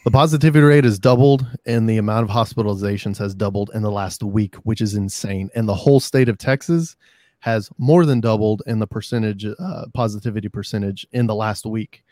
[0.03, 4.23] The positivity rate has doubled and the amount of hospitalizations has doubled in the last
[4.23, 5.49] week which is insane.
[5.53, 6.95] And the whole state of texas
[7.39, 12.03] has more than doubled in the percentage uh, positivity percentage in the last week.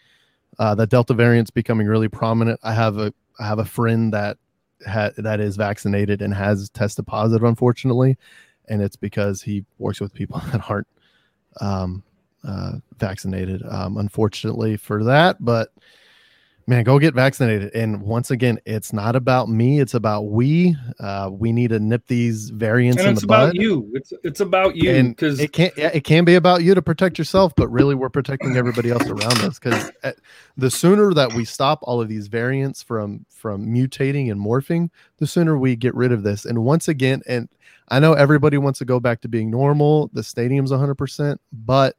[0.59, 2.59] Uh, the delta variant's becoming really prominent.
[2.63, 4.37] I have a i have a friend that
[4.87, 8.17] ha- that is vaccinated and has tested positive unfortunately
[8.69, 10.87] and it's because he works with people that aren't
[11.61, 12.03] um,
[12.43, 13.63] uh, vaccinated.
[13.67, 15.69] Um, unfortunately for that, but
[16.67, 17.73] man, go get vaccinated.
[17.73, 20.75] And once again, it's not about me; it's about we.
[20.99, 23.61] Uh, we need to nip these variants and in it's about bud.
[23.61, 23.89] you.
[23.93, 25.73] It's it's about you And because it can't.
[25.77, 29.39] It can be about you to protect yourself, but really, we're protecting everybody else around
[29.41, 29.59] us.
[29.59, 29.91] Because
[30.57, 35.27] the sooner that we stop all of these variants from from mutating and morphing, the
[35.27, 36.45] sooner we get rid of this.
[36.45, 37.49] And once again, and
[37.89, 40.09] I know everybody wants to go back to being normal.
[40.13, 41.95] The stadium's 100, percent but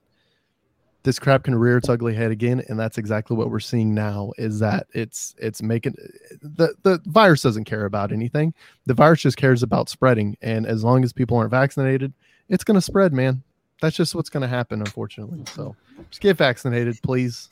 [1.05, 4.33] this crap can rear its ugly head again, and that's exactly what we're seeing now.
[4.39, 5.95] Is that it's it's making
[6.43, 8.53] the the virus doesn't care about anything.
[8.87, 12.13] The virus just cares about spreading, and as long as people aren't vaccinated,
[12.49, 13.43] it's going to spread, man.
[13.81, 15.45] That's just what's going to happen, unfortunately.
[15.55, 15.77] So
[16.11, 17.51] just get vaccinated, please.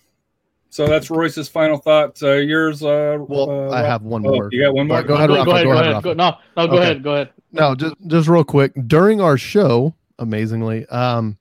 [0.70, 2.23] So that's Royce's final thought.
[2.23, 4.49] Uh, yours, uh, Well, uh, I have one oh, more.
[4.51, 5.03] You got one more.
[5.03, 5.95] Go- go ahead, go, Rafa, go ahead, go go ahead, ahead.
[5.95, 6.03] Rafa.
[6.05, 6.83] Go, no, no, go Okay.
[6.83, 7.31] ahead, go ahead.
[7.53, 8.73] No, just just real quick.
[8.87, 11.37] During our show, amazingly, um,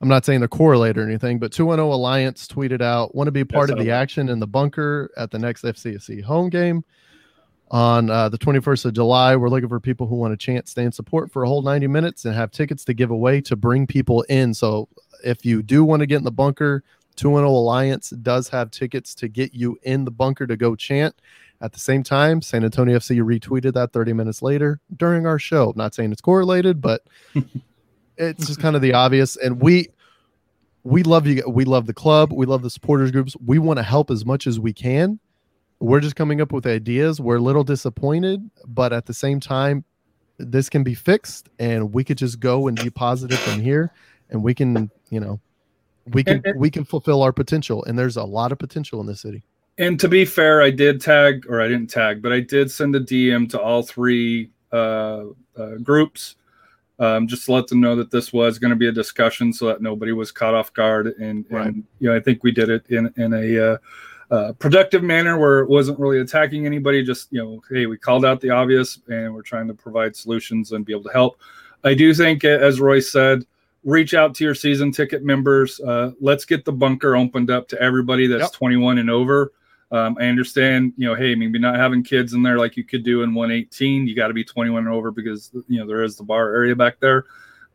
[0.00, 3.44] I'm not saying to correlate or anything, but 210 Alliance tweeted out, want to be
[3.44, 6.84] part Yes, of the action in the bunker at the next FCSC home game
[7.70, 9.36] on uh, the 21st of July.
[9.36, 11.86] We're looking for people who want a chance, stay in support for a whole 90
[11.86, 14.54] minutes and have tickets to give away to bring people in.
[14.54, 14.88] So
[15.22, 16.82] if you do want to get in the bunker,
[17.16, 21.14] 210 Alliance does have tickets to get you in the bunker to go chant.
[21.60, 25.74] At the same time, San Antonio FC retweeted that 30 minutes later during our show.
[25.76, 27.02] Not saying it's correlated, but
[28.20, 29.36] it's just kind of the obvious.
[29.36, 29.88] And we
[30.82, 31.42] we love you.
[31.48, 32.32] We love the club.
[32.32, 33.36] We love the supporters groups.
[33.44, 35.18] We want to help as much as we can.
[35.78, 37.20] We're just coming up with ideas.
[37.20, 39.84] We're a little disappointed, but at the same time,
[40.38, 43.90] this can be fixed, and we could just go and be positive from here,
[44.30, 45.40] and we can, you know,
[46.12, 47.84] we can And- and- we can fulfill our potential.
[47.84, 49.42] And there's a lot of potential in this city.
[49.78, 52.94] And to be fair, I did tag, or I didn't tag, but I did send
[52.94, 55.24] a DM to all three uh,
[55.56, 56.36] uh, groups
[57.00, 59.66] um, just to let them know that this was going to be a discussion, so
[59.66, 61.08] that nobody was caught off guard.
[61.18, 61.66] And, Right.
[61.66, 63.78] and you know, I think we did it in in a uh,
[64.32, 67.02] uh, productive manner where it wasn't really attacking anybody.
[67.02, 70.70] Just you know, hey, we called out the obvious, and we're trying to provide solutions
[70.70, 71.40] and be able to help.
[71.82, 73.44] I do think, as Roy said,
[73.84, 75.80] reach out to your season ticket members.
[75.80, 78.52] Uh, let's get the bunker opened up to everybody that's Yep.
[78.52, 79.52] 21 and over.
[79.92, 83.02] Um, I understand, you know, hey, maybe not having kids in there like you could
[83.02, 84.06] do in 118.
[84.06, 86.76] You got to be 21 and over because you know there is the bar area
[86.76, 87.24] back there.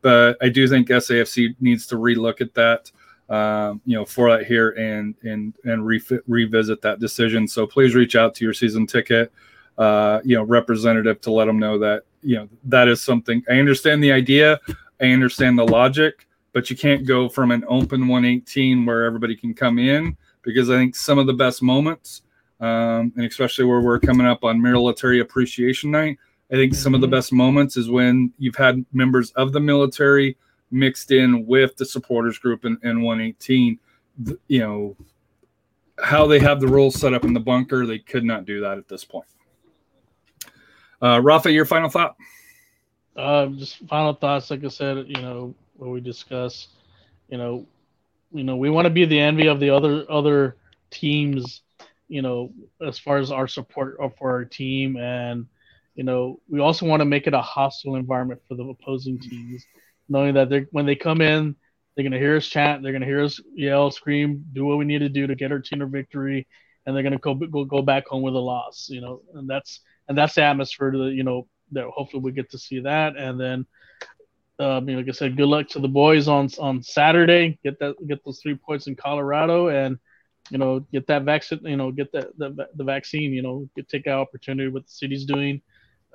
[0.00, 2.90] But I do think SAFC needs to relook at that,
[3.28, 7.46] um, you know, for that here and and and refi- revisit that decision.
[7.46, 9.30] So please reach out to your season ticket,
[9.76, 13.42] uh, you know, representative to let them know that you know that is something.
[13.50, 14.58] I understand the idea,
[15.02, 19.52] I understand the logic, but you can't go from an open 118 where everybody can
[19.52, 20.16] come in
[20.46, 22.22] because I think some of the best moments,
[22.60, 26.16] um, and especially where we're coming up on military appreciation night,
[26.50, 27.10] I think some of the Mhm.
[27.10, 30.38] best moments is when you've had members of the military
[30.70, 33.78] mixed in with the supporters group in, in 118.
[34.24, 34.96] Th- You know,
[36.02, 38.78] how they have the rules set up in the bunker, they could not do that
[38.78, 39.26] at this point.
[41.02, 42.16] Uh, Rafa, your final thought?
[43.16, 46.68] Uh, just final thoughts, like I said, you know, what we discussed,
[47.28, 47.66] you know,
[48.32, 50.56] you know, we want to be the envy of the other other
[50.90, 51.62] teams,
[52.08, 52.52] you know,
[52.86, 55.46] as far as our support for our team, and
[55.94, 59.64] you know, we also want to make it a hostile environment for the opposing teams,
[60.08, 61.54] knowing that they when they come in,
[61.94, 65.00] they're gonna hear us chant, they're gonna hear us yell, scream, do what we need
[65.00, 66.46] to do to get our team a victory,
[66.84, 69.80] and they're gonna go go, go back home with a loss, you know, and that's
[70.08, 73.16] and that's the atmosphere that you know that hopefully we get to see that.
[73.16, 73.66] And then
[74.58, 77.58] um, you know, like I said, good luck to the boys on on Saturday.
[77.62, 79.98] Get that, get those three points in Colorado, and
[80.50, 81.60] you know, get that vaccine.
[81.64, 83.32] You know, get that the, the vaccine.
[83.32, 85.60] You know, get take that opportunity what the city's doing.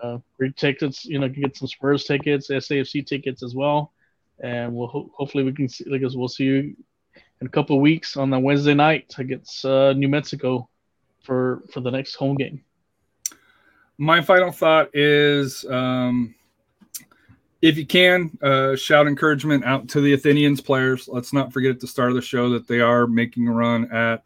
[0.02, 1.06] Uh, great tickets.
[1.06, 3.94] You know, get some Spurs tickets, SAFC tickets as well,
[4.40, 5.86] and we'll ho- hopefully we can see.
[5.86, 6.76] Like we'll see you
[7.42, 10.68] in a couple weeks on that Wednesday night against uh, New Mexico
[11.22, 12.64] for for the next home game.
[14.00, 16.34] my final thought is um,
[17.62, 21.08] if you can uh, shout encouragement out to the athenians players.
[21.08, 23.92] Let's not forget at the start of the show that they are making a run
[23.92, 24.24] at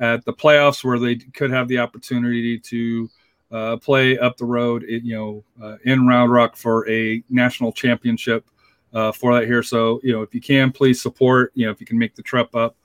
[0.00, 3.08] at the playoffs where they could have the opportunity to
[3.52, 8.44] uh, play up the road you know uh, in round rock for a national championship
[8.92, 9.62] uh, for that here.
[9.62, 12.22] So you know if you can please support you know if you can make the
[12.22, 12.76] trip up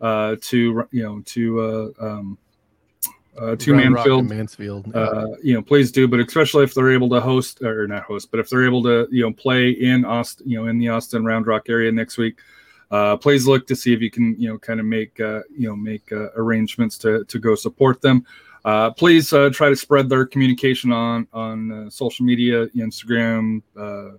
[0.00, 2.38] uh, to you know to uh, um,
[3.40, 4.94] uh, to Round Manfield Mansfield.
[4.94, 6.08] uh, you know, please do.
[6.08, 9.08] But especially if they're able to host or not host, but if they're able to,
[9.10, 12.38] you know, play in Austin, you know, in the Austin Round Rock area next week,
[12.90, 15.68] uh, please look to see if you can, you know, kind of make, uh, you
[15.68, 18.24] know, make uh, arrangements to to go support them.
[18.64, 23.62] Uh, please uh, try to spread their communication on on uh, social media, Instagram.
[23.76, 24.10] Uh,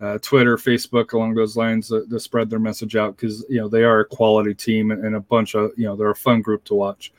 [0.00, 3.68] uh, Twitter, Facebook, along those lines, uh, to spread their message out because you know
[3.68, 6.42] they are a quality team and, and a bunch of you know they're a fun
[6.42, 7.12] group to watch.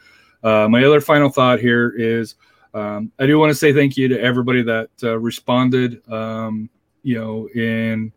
[0.45, 2.35] Uh, my other final thought here is
[2.75, 6.69] um, I do want to say thank you to everybody that uh, responded, um,
[7.03, 8.11] you know, in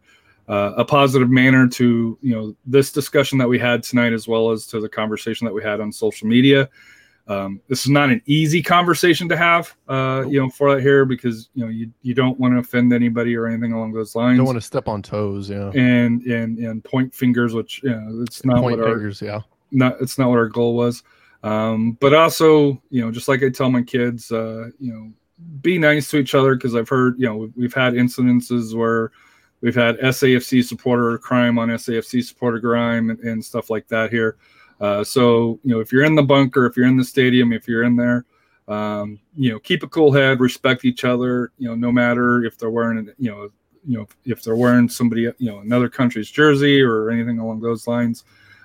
[0.46, 4.50] uh, a positive manner to you know this discussion that we had tonight, as well
[4.50, 6.68] as to the conversation that we had on social media.
[7.28, 11.05] Um, this is not an easy conversation to have, uh, you know, for that here
[11.05, 14.38] because you know you, you don't want to offend anybody or anything along those lines.
[14.38, 15.48] Don't want to step on toes.
[15.48, 15.70] Yeah.
[15.74, 19.12] and and and point fingers, which you know, it's not Point what our.
[19.22, 19.40] Yeah.
[19.70, 21.02] not it's not what our goal was.
[21.43, 25.12] Um, but also, you know, just like I tell my kids, uh, you know,
[25.60, 29.12] be nice to each other because I've heard, you know, we've, had incidences where
[29.60, 34.36] we've had SAFC supporter crime on SAFC supporter crime and, and stuff like that here.
[34.81, 37.69] Uh, so, you know, if you're in the bunker, if you're in the stadium, if
[37.69, 38.24] you're in there,
[38.66, 42.59] um, you know, keep a cool head, respect each other, you know, no matter if
[42.59, 43.51] they're wearing, you know,
[43.86, 47.86] you know, if they're wearing somebody, you know, another country's jersey or anything along those
[47.86, 48.24] lines.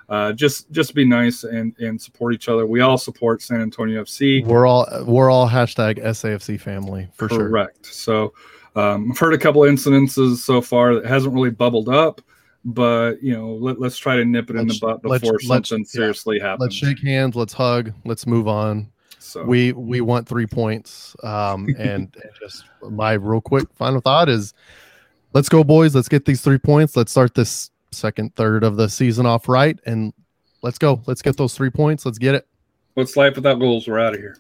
[0.09, 2.65] Uh, just just be nice and and support each other.
[2.65, 4.45] We all support San Antonio FC.
[4.45, 7.49] We're all we're all hashtag SAFC family for sure.
[7.49, 7.85] Correct.
[7.85, 8.33] So
[8.75, 12.21] um, I've heard a couple incidences so far that hasn't really bubbled up,
[12.65, 15.39] but you know, let, let's try to nip it in the Let's- butt let's- before
[15.47, 15.89] let's- something yeah.
[15.91, 16.61] seriously happens.
[16.61, 17.35] Let's shake hands.
[17.35, 17.93] Let's hug.
[18.05, 18.89] Let's move on.
[19.19, 21.15] So We we want three points.
[21.23, 24.53] Um, and, and just my real quick final thought is,
[25.33, 25.95] let's go, boys.
[25.95, 26.97] Let's get these three points.
[26.97, 30.13] Let's start this second third of the season off right, and
[30.61, 31.01] let's go.
[31.05, 32.05] Let's get those three points.
[32.05, 32.47] Let's get it.
[32.95, 33.87] what's life without goals?
[33.87, 34.37] We're out of here.